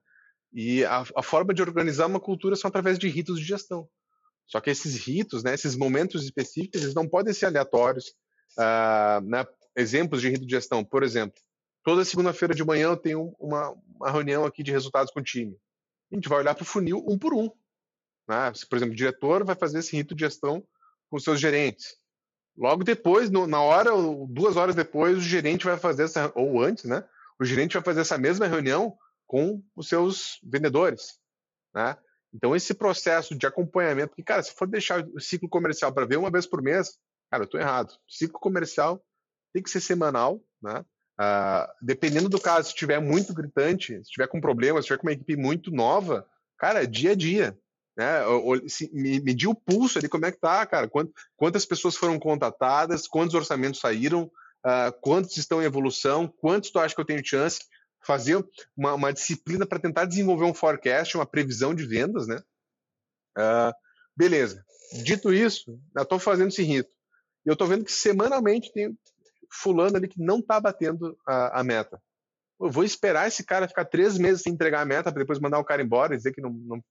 E 0.54 0.84
a, 0.84 1.04
a, 1.16 1.24
forma 1.24 1.54
de 1.54 1.62
organizar 1.62 2.08
uma 2.08 2.20
cultura 2.20 2.56
são 2.56 2.68
através 2.68 3.00
de 3.00 3.08
ritos 3.08 3.40
de 3.40 3.46
gestão. 3.46 3.88
Só 4.46 4.60
que 4.60 4.70
esses 4.70 4.98
ritos, 4.98 5.44
né, 5.44 5.54
esses 5.54 5.76
momentos 5.76 6.26
específicos, 6.26 6.82
eles 6.82 6.94
não 6.94 7.08
podem 7.08 7.34
ser 7.34 7.46
aleatórios. 7.46 8.14
Uh, 8.58 9.22
né? 9.24 9.46
Exemplos 9.78 10.22
de 10.22 10.30
rito 10.30 10.46
de 10.46 10.52
gestão, 10.52 10.84
por 10.84 11.04
exemplo, 11.04 11.42
toda 11.84 12.04
segunda-feira 12.04 12.54
de 12.54 12.66
manhã 12.66 12.90
eu 12.90 12.98
tenho 12.98 13.34
uma, 13.40 13.74
uma, 13.96 14.12
reunião 14.12 14.44
aqui 14.44 14.62
de 14.62 14.72
resultados 14.72 15.12
com 15.14 15.22
o 15.22 15.24
time. 15.24 15.56
A 16.12 16.16
gente 16.16 16.28
vai 16.28 16.40
olhar 16.40 16.54
para 16.54 16.64
o 16.64 16.66
funil 16.66 17.02
um 17.08 17.18
por 17.18 17.34
um. 17.34 17.50
Né? 18.28 18.52
Por 18.70 18.76
exemplo, 18.76 18.94
o 18.94 18.98
diretor 18.98 19.46
vai 19.46 19.56
fazer 19.56 19.80
esse 19.80 19.96
rito 19.96 20.14
de 20.14 20.26
gestão 20.26 20.62
com 21.10 21.18
seus 21.18 21.40
gerentes. 21.40 21.96
Logo 22.58 22.84
depois, 22.84 23.30
no, 23.30 23.48
na 23.48 23.62
hora, 23.62 23.92
duas 24.28 24.58
horas 24.58 24.76
depois, 24.76 25.18
o 25.18 25.22
gerente 25.22 25.66
vai 25.66 25.78
fazer 25.78 26.04
essa, 26.04 26.32
ou 26.36 26.62
antes, 26.62 26.84
né? 26.84 27.04
O 27.40 27.46
gerente 27.46 27.74
vai 27.74 27.82
fazer 27.82 28.02
essa 28.02 28.18
mesma 28.18 28.46
reunião 28.46 28.96
com 29.32 29.64
os 29.74 29.88
seus 29.88 30.42
vendedores, 30.44 31.18
né? 31.74 31.96
Então, 32.34 32.54
esse 32.54 32.74
processo 32.74 33.34
de 33.34 33.48
acompanhamento, 33.48 34.10
porque, 34.10 34.24
cara, 34.24 34.44
se 34.44 34.54
for 34.54 34.68
deixar 34.68 35.06
o 35.08 35.22
ciclo 35.22 35.48
comercial 35.48 35.94
para 35.94 36.06
ver 36.06 36.18
uma 36.18 36.30
vez 36.30 36.46
por 36.46 36.62
mês, 36.62 36.98
cara, 37.30 37.44
eu 37.44 37.46
estou 37.46 37.58
errado. 37.58 37.92
O 37.92 38.12
ciclo 38.12 38.38
comercial 38.42 39.02
tem 39.54 39.64
que 39.64 39.70
ser 39.70 39.80
semanal, 39.80 40.42
né? 40.62 40.84
Uh, 41.18 41.66
dependendo 41.82 42.28
do 42.28 42.42
caso, 42.42 42.70
se 42.70 42.76
tiver 42.76 43.00
muito 43.00 43.34
gritante, 43.34 44.04
se 44.04 44.12
tiver 44.12 44.28
com 44.28 44.42
problemas, 44.42 44.84
se 44.84 44.88
tiver 44.88 44.98
com 44.98 45.08
uma 45.08 45.14
equipe 45.14 45.38
muito 45.38 45.72
nova, 45.72 46.28
cara, 46.58 46.84
é 46.84 46.86
dia 46.86 47.12
a 47.12 47.16
dia. 47.16 47.58
Né? 47.98 48.22
medir 49.22 49.48
o 49.48 49.56
pulso 49.56 49.98
ali, 49.98 50.10
como 50.10 50.26
é 50.26 50.32
que 50.32 50.40
tá, 50.40 50.66
cara? 50.66 50.90
Quantas 51.38 51.66
pessoas 51.66 51.96
foram 51.96 52.20
contatadas, 52.20 53.08
quantos 53.08 53.36
orçamentos 53.36 53.80
saíram, 53.80 54.24
uh, 54.24 54.92
quantos 55.00 55.38
estão 55.38 55.62
em 55.62 55.66
evolução, 55.66 56.28
quantos 56.28 56.70
tu 56.70 56.80
acha 56.80 56.94
que 56.94 57.00
eu 57.00 57.06
tenho 57.06 57.26
chance? 57.26 57.62
Fazer 58.02 58.44
uma, 58.76 58.94
uma 58.94 59.14
disciplina 59.14 59.66
para 59.66 59.80
tentar 59.80 60.06
desenvolver 60.06 60.46
um 60.46 60.54
forecast, 60.54 61.16
uma 61.16 61.26
previsão 61.26 61.74
de 61.74 61.86
vendas, 61.86 62.28
né? 62.28 62.42
Uh, 63.38 63.74
beleza. 64.16 64.66
Dito 65.04 65.34
isso, 65.34 65.80
eu 65.96 66.04
estou 66.04 66.20
fazendo 66.20 66.50
esse 66.50 66.64
rito. 66.64 66.92
Eu 67.46 67.54
estou 67.54 67.68
vendo 67.68 67.86
que 67.86 67.92
semanalmente 67.92 68.72
tem 68.74 68.98
fulano 69.52 69.98
ali 69.98 70.08
que 70.08 70.22
não 70.22 70.40
está 70.40 70.60
batendo 70.60 71.18
a, 71.26 71.60
a 71.60 71.64
meta. 71.64 72.02
Eu 72.60 72.70
vou 72.70 72.84
esperar 72.84 73.28
esse 73.28 73.44
cara 73.44 73.68
ficar 73.68 73.86
três 73.86 74.18
meses 74.18 74.42
sem 74.42 74.54
entregar 74.54 74.82
a 74.82 74.86
meta 74.86 75.12
para 75.12 75.22
depois 75.22 75.40
mandar 75.40 75.60
o 75.60 75.66
cara 75.66 75.82
embora 75.82 76.14
e 76.14 76.18
dizer 76.18 76.32
que 76.32 76.42
não, 76.42 76.52
não 76.52 76.84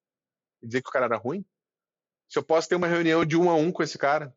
dizer 0.62 0.82
que 0.82 0.88
o 0.88 0.92
cara 0.92 1.06
era 1.06 1.16
ruim? 1.16 1.44
Se 2.28 2.38
eu 2.38 2.42
posso 2.42 2.68
ter 2.68 2.74
uma 2.74 2.86
reunião 2.86 3.24
de 3.24 3.36
um 3.36 3.50
a 3.50 3.54
um 3.54 3.70
com 3.72 3.82
esse 3.82 3.96
cara 3.96 4.34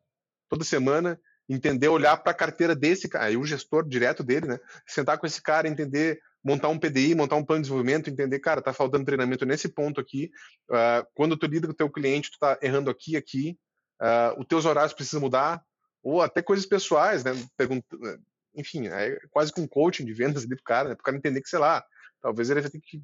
toda 0.48 0.64
semana, 0.64 1.20
entender, 1.48 1.88
olhar 1.88 2.16
para 2.16 2.32
a 2.32 2.36
carteira 2.36 2.74
desse 2.74 3.08
cara, 3.08 3.26
aí 3.26 3.36
o 3.36 3.44
gestor 3.44 3.86
direto 3.86 4.22
dele, 4.22 4.46
né? 4.46 4.60
Sentar 4.86 5.18
com 5.18 5.26
esse 5.26 5.42
cara, 5.42 5.68
entender 5.68 6.20
montar 6.44 6.68
um 6.68 6.78
PDI, 6.78 7.14
montar 7.14 7.36
um 7.36 7.44
plano 7.44 7.62
de 7.62 7.68
desenvolvimento, 7.68 8.10
entender, 8.10 8.38
cara, 8.38 8.60
tá 8.60 8.72
faltando 8.72 9.06
treinamento 9.06 9.46
nesse 9.46 9.68
ponto 9.68 9.98
aqui. 10.00 10.30
Uh, 10.70 11.06
quando 11.14 11.36
tu 11.36 11.46
lida 11.46 11.66
com 11.66 11.72
o 11.72 11.76
teu 11.76 11.90
cliente, 11.90 12.30
tu 12.30 12.38
tá 12.38 12.58
errando 12.60 12.90
aqui, 12.90 13.16
aqui. 13.16 13.58
Uh, 14.00 14.40
os 14.40 14.46
teus 14.46 14.66
horários 14.66 14.92
precisam 14.92 15.22
mudar, 15.22 15.62
ou 16.02 16.20
até 16.20 16.42
coisas 16.42 16.66
pessoais, 16.66 17.24
né? 17.24 17.32
Pergunta, 17.56 17.86
enfim, 18.54 18.88
é 18.88 19.18
quase 19.30 19.52
com 19.52 19.62
um 19.62 19.66
coaching 19.66 20.04
de 20.04 20.12
vendas 20.12 20.44
ali 20.44 20.54
pro 20.54 20.64
cara, 20.64 20.90
né? 20.90 20.94
Pro 20.94 21.04
cara 21.04 21.16
entender 21.16 21.40
que, 21.40 21.48
sei 21.48 21.58
lá, 21.58 21.82
talvez 22.20 22.50
ele 22.50 22.60
vai 22.60 22.70
ter 22.70 22.80
que 22.80 23.02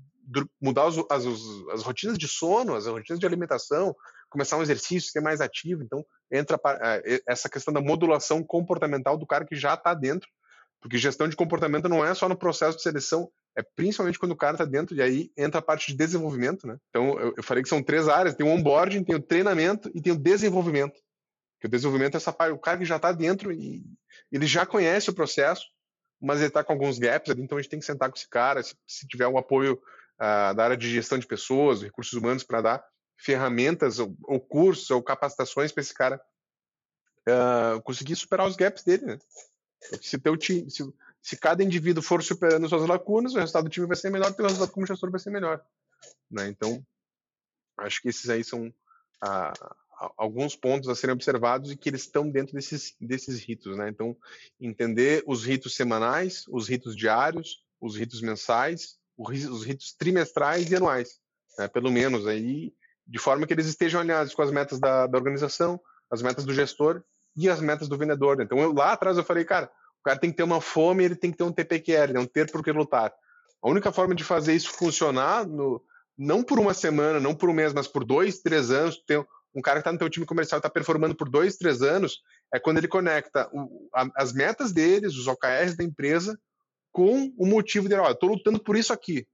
mudar 0.60 0.86
as, 0.86 0.98
as, 1.10 1.24
as 1.72 1.82
rotinas 1.82 2.18
de 2.18 2.28
sono, 2.28 2.74
as 2.74 2.86
rotinas 2.86 3.18
de 3.18 3.26
alimentação, 3.26 3.96
começar 4.28 4.58
um 4.58 4.62
exercício, 4.62 5.10
ser 5.10 5.20
mais 5.20 5.40
ativo. 5.40 5.82
Então, 5.82 6.04
entra 6.30 6.60
essa 7.26 7.48
questão 7.48 7.72
da 7.72 7.80
modulação 7.80 8.42
comportamental 8.42 9.16
do 9.16 9.26
cara 9.26 9.46
que 9.46 9.56
já 9.56 9.74
está 9.74 9.94
dentro 9.94 10.28
porque 10.80 10.98
gestão 10.98 11.28
de 11.28 11.36
comportamento 11.36 11.88
não 11.88 12.04
é 12.04 12.14
só 12.14 12.28
no 12.28 12.36
processo 12.36 12.76
de 12.76 12.82
seleção, 12.82 13.30
é 13.56 13.62
principalmente 13.62 14.18
quando 14.18 14.32
o 14.32 14.36
cara 14.36 14.54
está 14.54 14.64
dentro, 14.64 14.96
e 14.96 15.02
aí 15.02 15.30
entra 15.36 15.58
a 15.58 15.62
parte 15.62 15.88
de 15.88 15.98
desenvolvimento, 15.98 16.66
né? 16.66 16.78
Então, 16.88 17.18
eu, 17.20 17.34
eu 17.36 17.42
falei 17.42 17.62
que 17.62 17.68
são 17.68 17.82
três 17.82 18.08
áreas: 18.08 18.34
tem 18.34 18.46
o 18.46 18.50
onboarding, 18.50 19.04
tem 19.04 19.14
o 19.14 19.22
treinamento 19.22 19.90
e 19.94 20.00
tem 20.00 20.12
o 20.12 20.18
desenvolvimento. 20.18 20.98
Que 21.60 21.66
o 21.66 21.70
desenvolvimento 21.70 22.14
é 22.14 22.16
essa 22.16 22.32
parte, 22.32 22.54
o 22.54 22.58
cara 22.58 22.78
que 22.78 22.86
já 22.86 22.96
está 22.96 23.12
dentro 23.12 23.52
e 23.52 23.84
ele 24.32 24.46
já 24.46 24.64
conhece 24.64 25.10
o 25.10 25.14
processo, 25.14 25.66
mas 26.20 26.38
ele 26.38 26.48
está 26.48 26.64
com 26.64 26.72
alguns 26.72 26.98
gaps 26.98 27.30
ali, 27.30 27.42
então 27.42 27.58
a 27.58 27.60
gente 27.60 27.70
tem 27.70 27.80
que 27.80 27.84
sentar 27.84 28.08
com 28.08 28.16
esse 28.16 28.28
cara, 28.28 28.62
se, 28.62 28.74
se 28.86 29.06
tiver 29.06 29.28
um 29.28 29.36
apoio 29.36 29.74
uh, 29.74 30.54
da 30.54 30.64
área 30.64 30.76
de 30.76 30.88
gestão 30.90 31.18
de 31.18 31.26
pessoas, 31.26 31.82
recursos 31.82 32.14
humanos, 32.14 32.42
para 32.42 32.62
dar 32.62 32.84
ferramentas, 33.18 33.98
ou, 33.98 34.16
ou, 34.24 34.40
cursos, 34.40 34.90
ou 34.90 35.02
capacitações 35.02 35.72
para 35.72 35.82
esse 35.82 35.92
cara 35.92 36.20
uh, 37.28 37.82
conseguir 37.82 38.16
superar 38.16 38.46
os 38.46 38.56
gaps 38.56 38.82
dele, 38.82 39.04
né? 39.04 39.18
Se, 40.00 40.18
teu 40.18 40.36
time, 40.36 40.70
se, 40.70 40.82
se 41.22 41.36
cada 41.36 41.62
indivíduo 41.62 42.02
for 42.02 42.22
superando 42.22 42.68
suas 42.68 42.86
lacunas, 42.86 43.34
o 43.34 43.38
resultado 43.38 43.64
do 43.64 43.70
time 43.70 43.86
vai 43.86 43.96
ser 43.96 44.10
melhor, 44.10 44.34
o 44.36 44.42
resultado 44.42 44.72
como 44.72 44.86
gestor 44.86 45.10
vai 45.10 45.20
ser 45.20 45.30
melhor. 45.30 45.64
Né? 46.30 46.48
Então, 46.48 46.84
acho 47.78 48.00
que 48.00 48.08
esses 48.08 48.28
aí 48.28 48.44
são 48.44 48.72
ah, 49.22 49.52
alguns 50.16 50.56
pontos 50.56 50.88
a 50.88 50.94
serem 50.94 51.14
observados 51.14 51.70
e 51.70 51.76
que 51.76 51.88
eles 51.88 52.02
estão 52.02 52.30
dentro 52.30 52.54
desses, 52.54 52.94
desses 53.00 53.40
ritos. 53.40 53.76
Né? 53.76 53.88
Então, 53.88 54.16
entender 54.60 55.22
os 55.26 55.44
ritos 55.44 55.74
semanais, 55.74 56.44
os 56.48 56.68
ritos 56.68 56.96
diários, 56.96 57.64
os 57.80 57.96
ritos 57.96 58.20
mensais, 58.20 58.98
os 59.16 59.64
ritos 59.64 59.92
trimestrais 59.92 60.70
e 60.70 60.76
anuais, 60.76 61.20
né? 61.58 61.68
pelo 61.68 61.90
menos 61.90 62.26
aí, 62.26 62.74
de 63.06 63.18
forma 63.18 63.46
que 63.46 63.52
eles 63.52 63.66
estejam 63.66 64.00
alinhados 64.00 64.34
com 64.34 64.42
as 64.42 64.50
metas 64.50 64.78
da, 64.78 65.06
da 65.06 65.18
organização, 65.18 65.80
as 66.10 66.22
metas 66.22 66.44
do 66.44 66.54
gestor 66.54 67.02
e 67.36 67.48
as 67.48 67.60
metas 67.60 67.88
do 67.88 67.96
vendedor. 67.96 68.36
Né? 68.36 68.44
Então, 68.44 68.58
eu, 68.58 68.72
lá 68.72 68.92
atrás 68.92 69.16
eu 69.16 69.24
falei, 69.24 69.44
cara, 69.44 69.70
o 70.00 70.02
cara 70.04 70.18
tem 70.18 70.30
que 70.30 70.36
ter 70.36 70.42
uma 70.42 70.60
fome, 70.60 71.04
ele 71.04 71.16
tem 71.16 71.30
que 71.30 71.36
ter 71.36 71.44
um 71.44 71.52
TPQL, 71.52 72.12
né? 72.12 72.20
um 72.20 72.26
ter 72.26 72.50
por 72.50 72.62
que 72.62 72.72
lutar. 72.72 73.12
A 73.62 73.68
única 73.68 73.92
forma 73.92 74.14
de 74.14 74.24
fazer 74.24 74.54
isso 74.54 74.72
funcionar, 74.72 75.46
no, 75.46 75.82
não 76.16 76.42
por 76.42 76.58
uma 76.58 76.74
semana, 76.74 77.20
não 77.20 77.34
por 77.34 77.50
um 77.50 77.54
mês, 77.54 77.72
mas 77.72 77.86
por 77.86 78.04
dois, 78.04 78.40
três 78.40 78.70
anos, 78.70 79.02
tem 79.06 79.24
um 79.54 79.60
cara 79.60 79.78
que 79.78 79.80
está 79.80 79.92
no 79.92 79.98
teu 79.98 80.08
time 80.08 80.26
comercial 80.26 80.58
está 80.58 80.70
performando 80.70 81.14
por 81.14 81.28
dois, 81.28 81.56
três 81.56 81.82
anos, 81.82 82.20
é 82.54 82.58
quando 82.58 82.78
ele 82.78 82.88
conecta 82.88 83.48
o, 83.52 83.88
a, 83.94 84.08
as 84.16 84.32
metas 84.32 84.72
deles, 84.72 85.14
os 85.14 85.26
OKRs 85.26 85.76
da 85.76 85.84
empresa, 85.84 86.38
com 86.92 87.32
o 87.38 87.46
motivo 87.46 87.88
de, 87.88 87.94
ó, 87.94 88.10
estou 88.10 88.28
lutando 88.28 88.62
por 88.62 88.76
isso 88.76 88.92
aqui, 88.92 89.26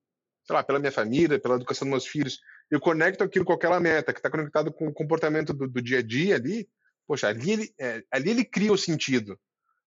sei 0.44 0.54
lá, 0.54 0.62
pela 0.62 0.78
minha 0.78 0.92
família, 0.92 1.38
pela 1.38 1.56
educação 1.56 1.86
dos 1.86 1.90
meus 1.90 2.06
filhos. 2.06 2.38
Eu 2.70 2.80
conecto 2.80 3.24
aquilo 3.24 3.44
com 3.44 3.52
aquela 3.52 3.80
meta 3.80 4.12
que 4.12 4.18
está 4.18 4.30
conectado 4.30 4.72
com 4.72 4.88
o 4.88 4.92
comportamento 4.92 5.52
do, 5.52 5.68
do, 5.68 5.82
dia 5.82 5.98
a 5.98 6.02
dia 6.02 6.36
ali, 6.36 6.68
poxa, 7.06 7.28
ali 7.28 7.50
ele, 7.52 7.74
é, 7.78 8.02
ali 8.10 8.30
ele 8.30 8.44
cria 8.44 8.72
o 8.72 8.78
sentido. 8.78 9.38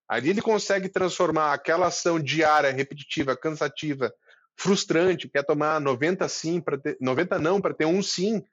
Ali 0.08 0.30
ele 0.30 0.42
consegue 0.42 0.90
transformar 0.90 1.54
aquela 1.54 1.88
ação 1.88 2.20
diária, 2.20 2.72
repetitiva, 2.72 3.38
cansativa, 3.38 4.14
frustrante, 4.58 5.30
quer 5.30 5.44
tomar 5.44 5.80
90 5.80 6.28
sim 6.28 6.60
para 6.60 6.78
ter 6.78 6.98
90 7.00 7.40
não 7.40 7.62
para 7.62 7.74
ter 7.74 7.86
um 7.86 8.02
sim, 8.02 8.44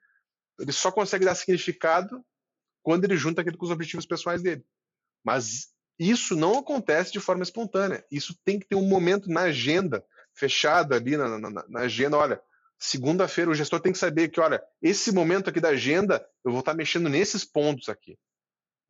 ele 0.59 0.71
só 0.71 0.91
consegue 0.91 1.25
dar 1.25 1.35
significado 1.35 2.23
quando 2.81 3.03
ele 3.03 3.17
junta 3.17 3.41
aquilo 3.41 3.57
com 3.57 3.65
os 3.65 3.71
objetivos 3.71 4.05
pessoais 4.05 4.41
dele. 4.41 4.63
Mas 5.23 5.69
isso 5.99 6.35
não 6.35 6.59
acontece 6.59 7.11
de 7.11 7.19
forma 7.19 7.43
espontânea. 7.43 8.05
Isso 8.11 8.37
tem 8.45 8.59
que 8.59 8.67
ter 8.67 8.75
um 8.75 8.87
momento 8.87 9.29
na 9.29 9.41
agenda, 9.41 10.05
fechado 10.33 10.93
ali 10.93 11.17
na, 11.17 11.37
na, 11.37 11.49
na 11.67 11.79
agenda. 11.81 12.17
Olha, 12.17 12.41
segunda-feira 12.79 13.51
o 13.51 13.55
gestor 13.55 13.79
tem 13.79 13.91
que 13.91 13.97
saber 13.97 14.29
que, 14.29 14.39
olha, 14.39 14.63
esse 14.81 15.11
momento 15.11 15.49
aqui 15.49 15.59
da 15.59 15.69
agenda, 15.69 16.25
eu 16.45 16.51
vou 16.51 16.61
estar 16.61 16.73
mexendo 16.73 17.09
nesses 17.09 17.43
pontos 17.43 17.89
aqui. 17.89 18.17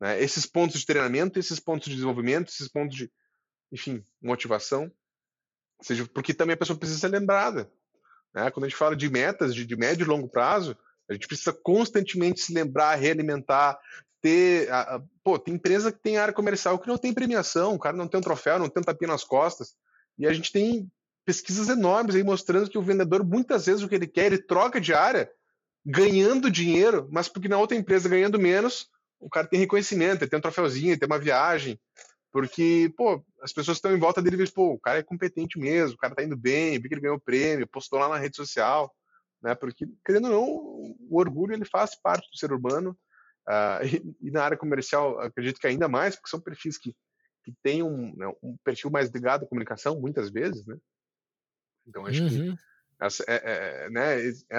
Né? 0.00 0.22
Esses 0.22 0.46
pontos 0.46 0.80
de 0.80 0.86
treinamento, 0.86 1.38
esses 1.38 1.60
pontos 1.60 1.88
de 1.88 1.94
desenvolvimento, 1.94 2.48
esses 2.48 2.68
pontos 2.68 2.96
de, 2.96 3.10
enfim, 3.72 4.04
motivação. 4.22 4.90
seja, 5.82 6.06
porque 6.06 6.34
também 6.34 6.54
a 6.54 6.58
pessoa 6.58 6.78
precisa 6.78 7.00
ser 7.00 7.08
lembrada. 7.08 7.70
Né? 8.34 8.50
Quando 8.50 8.64
a 8.64 8.68
gente 8.68 8.78
fala 8.78 8.96
de 8.96 9.10
metas 9.10 9.54
de, 9.54 9.64
de 9.64 9.76
médio 9.76 10.04
e 10.04 10.08
longo 10.08 10.28
prazo, 10.28 10.76
a 11.08 11.14
gente 11.14 11.26
precisa 11.26 11.52
constantemente 11.52 12.40
se 12.40 12.52
lembrar, 12.52 12.94
realimentar, 12.94 13.78
ter. 14.20 14.70
A, 14.70 14.96
a, 14.96 15.02
pô, 15.24 15.38
tem 15.38 15.54
empresa 15.54 15.90
que 15.90 15.98
tem 15.98 16.18
área 16.18 16.34
comercial 16.34 16.78
que 16.78 16.88
não 16.88 16.98
tem 16.98 17.14
premiação, 17.14 17.74
o 17.74 17.78
cara 17.78 17.96
não 17.96 18.06
tem 18.06 18.18
um 18.18 18.22
troféu, 18.22 18.58
não 18.58 18.68
tem 18.68 18.80
um 18.80 18.84
tapinha 18.84 19.10
nas 19.10 19.24
costas. 19.24 19.74
E 20.18 20.26
a 20.26 20.32
gente 20.32 20.52
tem 20.52 20.90
pesquisas 21.24 21.68
enormes 21.68 22.14
aí 22.14 22.22
mostrando 22.22 22.70
que 22.70 22.78
o 22.78 22.82
vendedor, 22.82 23.24
muitas 23.24 23.66
vezes, 23.66 23.82
o 23.82 23.88
que 23.88 23.94
ele 23.94 24.06
quer, 24.06 24.26
ele 24.26 24.38
troca 24.38 24.80
de 24.80 24.92
área, 24.92 25.30
ganhando 25.84 26.50
dinheiro, 26.50 27.08
mas 27.10 27.28
porque 27.28 27.48
na 27.48 27.58
outra 27.58 27.76
empresa, 27.76 28.08
ganhando 28.08 28.38
menos, 28.38 28.88
o 29.20 29.28
cara 29.28 29.46
tem 29.46 29.60
reconhecimento, 29.60 30.22
ele 30.22 30.30
tem 30.30 30.38
um 30.38 30.42
troféuzinho, 30.42 30.90
ele 30.90 30.98
tem 30.98 31.06
uma 31.06 31.18
viagem. 31.18 31.78
Porque, 32.30 32.92
pô, 32.96 33.24
as 33.42 33.52
pessoas 33.52 33.78
estão 33.78 33.94
em 33.94 33.98
volta 33.98 34.20
dele 34.20 34.36
e 34.36 34.38
dizem, 34.38 34.54
pô, 34.54 34.74
o 34.74 34.80
cara 34.80 34.98
é 34.98 35.02
competente 35.02 35.58
mesmo, 35.58 35.94
o 35.94 35.98
cara 35.98 36.14
tá 36.14 36.22
indo 36.22 36.36
bem, 36.36 36.78
vi 36.78 36.88
que 36.88 36.94
ele 36.94 37.00
ganhou 37.00 37.16
o 37.16 37.20
prêmio, 37.20 37.66
postou 37.66 37.98
lá 37.98 38.08
na 38.08 38.18
rede 38.18 38.36
social, 38.36 38.94
né? 39.42 39.54
Porque, 39.54 39.86
querendo 40.04 40.26
ou 40.26 40.32
não, 40.32 40.96
o 41.10 41.18
orgulho 41.18 41.54
ele 41.54 41.64
faz 41.64 41.94
parte 42.00 42.30
do 42.30 42.36
ser 42.36 42.52
humano. 42.52 42.96
Uh, 43.48 43.86
e, 44.20 44.28
e, 44.28 44.30
na 44.30 44.44
área 44.44 44.58
comercial, 44.58 45.18
acredito 45.20 45.58
que 45.58 45.66
ainda 45.66 45.88
mais, 45.88 46.14
porque 46.14 46.28
são 46.28 46.40
perfis 46.40 46.76
que, 46.76 46.94
que 47.42 47.52
têm 47.62 47.82
um, 47.82 48.14
né, 48.14 48.30
um 48.42 48.56
perfil 48.62 48.90
mais 48.90 49.08
ligado 49.08 49.44
à 49.44 49.48
comunicação, 49.48 49.98
muitas 49.98 50.30
vezes, 50.30 50.66
né? 50.66 50.76
Então, 51.86 52.04
acho 52.04 52.22
uhum. 52.22 52.28
que 52.28 52.58
essa, 53.00 53.24
é, 53.26 53.40
é, 53.86 53.90
né, 53.90 54.16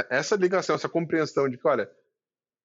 essa 0.10 0.36
ligação, 0.36 0.76
essa 0.76 0.90
compreensão 0.90 1.48
de 1.48 1.58
que, 1.58 1.68
olha, 1.68 1.90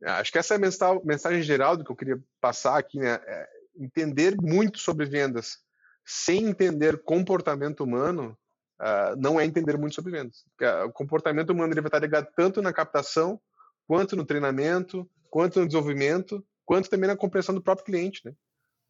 acho 0.03 0.33
que 0.33 0.39
essa 0.39 0.55
é 0.55 0.57
a 0.57 1.01
mensagem 1.05 1.43
geral 1.43 1.77
do 1.77 1.85
que 1.85 1.91
eu 1.91 1.97
queria 1.97 2.21
passar 2.41 2.79
aqui, 2.79 2.99
né? 2.99 3.15
É 3.27 3.49
entender 3.77 4.37
muito 4.41 4.79
sobre 4.79 5.07
vendas 5.07 5.59
sem 6.05 6.47
entender 6.47 7.03
comportamento 7.03 7.83
humano 7.83 8.37
uh, 8.81 9.17
não 9.17 9.41
é 9.41 9.45
entender 9.45 9.77
muito 9.79 9.95
sobre 9.95 10.13
vendas. 10.13 10.45
Porque, 10.51 10.65
uh, 10.65 10.87
o 10.87 10.93
comportamento 10.93 11.51
humano 11.51 11.73
ele 11.73 11.81
vai 11.81 11.89
estar 11.89 11.99
ligado 11.99 12.29
tanto 12.37 12.61
na 12.61 12.73
captação, 12.73 13.41
quanto 13.87 14.17
no 14.17 14.25
treinamento, 14.25 15.09
quanto 15.31 15.61
no 15.61 15.67
desenvolvimento, 15.67 16.45
quanto 16.65 16.91
também 16.91 17.09
na 17.09 17.17
compreensão 17.17 17.55
do 17.55 17.63
próprio 17.63 17.87
cliente. 17.87 18.23
Né? 18.25 18.35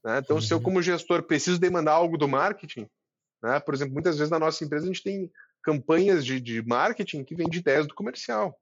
né? 0.05 0.19
Então, 0.19 0.37
uhum. 0.37 0.43
se 0.43 0.53
eu, 0.53 0.59
uhum. 0.59 0.65
como 0.65 0.83
gestor, 0.83 1.23
preciso 1.23 1.59
demandar 1.59 1.93
algo 1.93 2.19
do 2.19 2.29
marketing, 2.29 2.89
né? 3.43 3.61
por 3.61 3.75
exemplo, 3.75 3.95
muitas 3.95 4.17
vezes 4.17 4.31
na 4.31 4.39
nossa 4.39 4.65
empresa 4.65 4.85
a 4.85 4.89
gente 4.89 5.03
tem 5.03 5.31
campanhas 5.63 6.25
de, 6.25 6.41
de 6.41 6.63
marketing 6.63 7.25
que 7.25 7.35
vêm 7.35 7.49
de 7.49 7.59
ideias 7.59 7.87
do 7.87 7.95
comercial. 7.95 8.59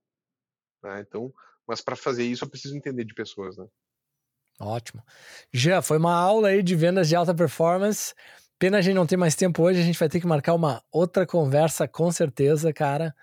Né? 0.83 1.01
Então, 1.01 1.33
mas 1.67 1.81
para 1.81 1.97
fazer 1.97 2.25
isso 2.25 2.45
eu 2.45 2.49
preciso 2.49 2.77
entender 2.77 3.05
de 3.05 3.15
pessoas. 3.15 3.57
Né? 3.57 3.67
Ótimo. 4.61 5.03
Já 5.53 5.83
foi 5.83 5.99
uma 5.99 6.15
aula 6.15 6.49
aí 6.49 6.63
de 6.63 6.75
vendas 6.75 7.09
de 7.09 7.17
alta 7.17 7.35
performance. 7.35 8.15
Pena 8.59 8.79
a 8.79 8.81
gente 8.81 8.95
não 8.95 9.07
ter 9.07 9.17
mais 9.17 9.35
tempo 9.35 9.63
hoje, 9.63 9.81
a 9.81 9.85
gente 9.85 9.99
vai 9.99 10.09
ter 10.09 10.21
que 10.21 10.27
marcar 10.27 10.55
uma 10.55 10.83
outra 10.93 11.27
conversa 11.27 11.89
com 11.89 12.13
certeza, 12.13 12.73
cara. 12.73 13.15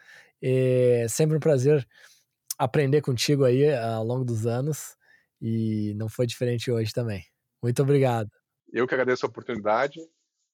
É 0.41 1.05
sempre 1.09 1.37
um 1.37 1.39
prazer 1.39 1.87
aprender 2.57 3.01
contigo 3.01 3.45
aí 3.45 3.73
ao 3.73 4.03
longo 4.03 4.25
dos 4.25 4.45
anos 4.45 4.97
e 5.41 5.93
não 5.95 6.09
foi 6.09 6.27
diferente 6.27 6.69
hoje 6.69 6.91
também. 6.91 7.23
Muito 7.63 7.81
obrigado. 7.81 8.29
Eu 8.71 8.85
que 8.85 8.93
agradeço 8.93 9.25
a 9.25 9.29
oportunidade, 9.29 9.99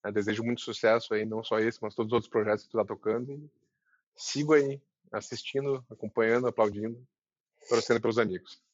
né? 0.04 0.12
desejo 0.12 0.44
muito 0.44 0.62
sucesso 0.62 1.14
aí, 1.14 1.26
não 1.26 1.44
só 1.44 1.60
esse, 1.60 1.80
mas 1.82 1.96
todos 1.96 2.12
os 2.12 2.14
outros 2.14 2.30
projetos 2.30 2.64
que 2.64 2.70
tu 2.70 2.80
está 2.80 2.88
tocando. 2.88 3.32
E 3.32 3.50
sigo 4.16 4.54
aí, 4.54 4.80
assistindo, 5.12 5.84
acompanhando, 5.90 6.48
aplaudindo, 6.48 7.04
torcendo 7.68 8.02
pelos 8.02 8.18
amigos. 8.18 8.65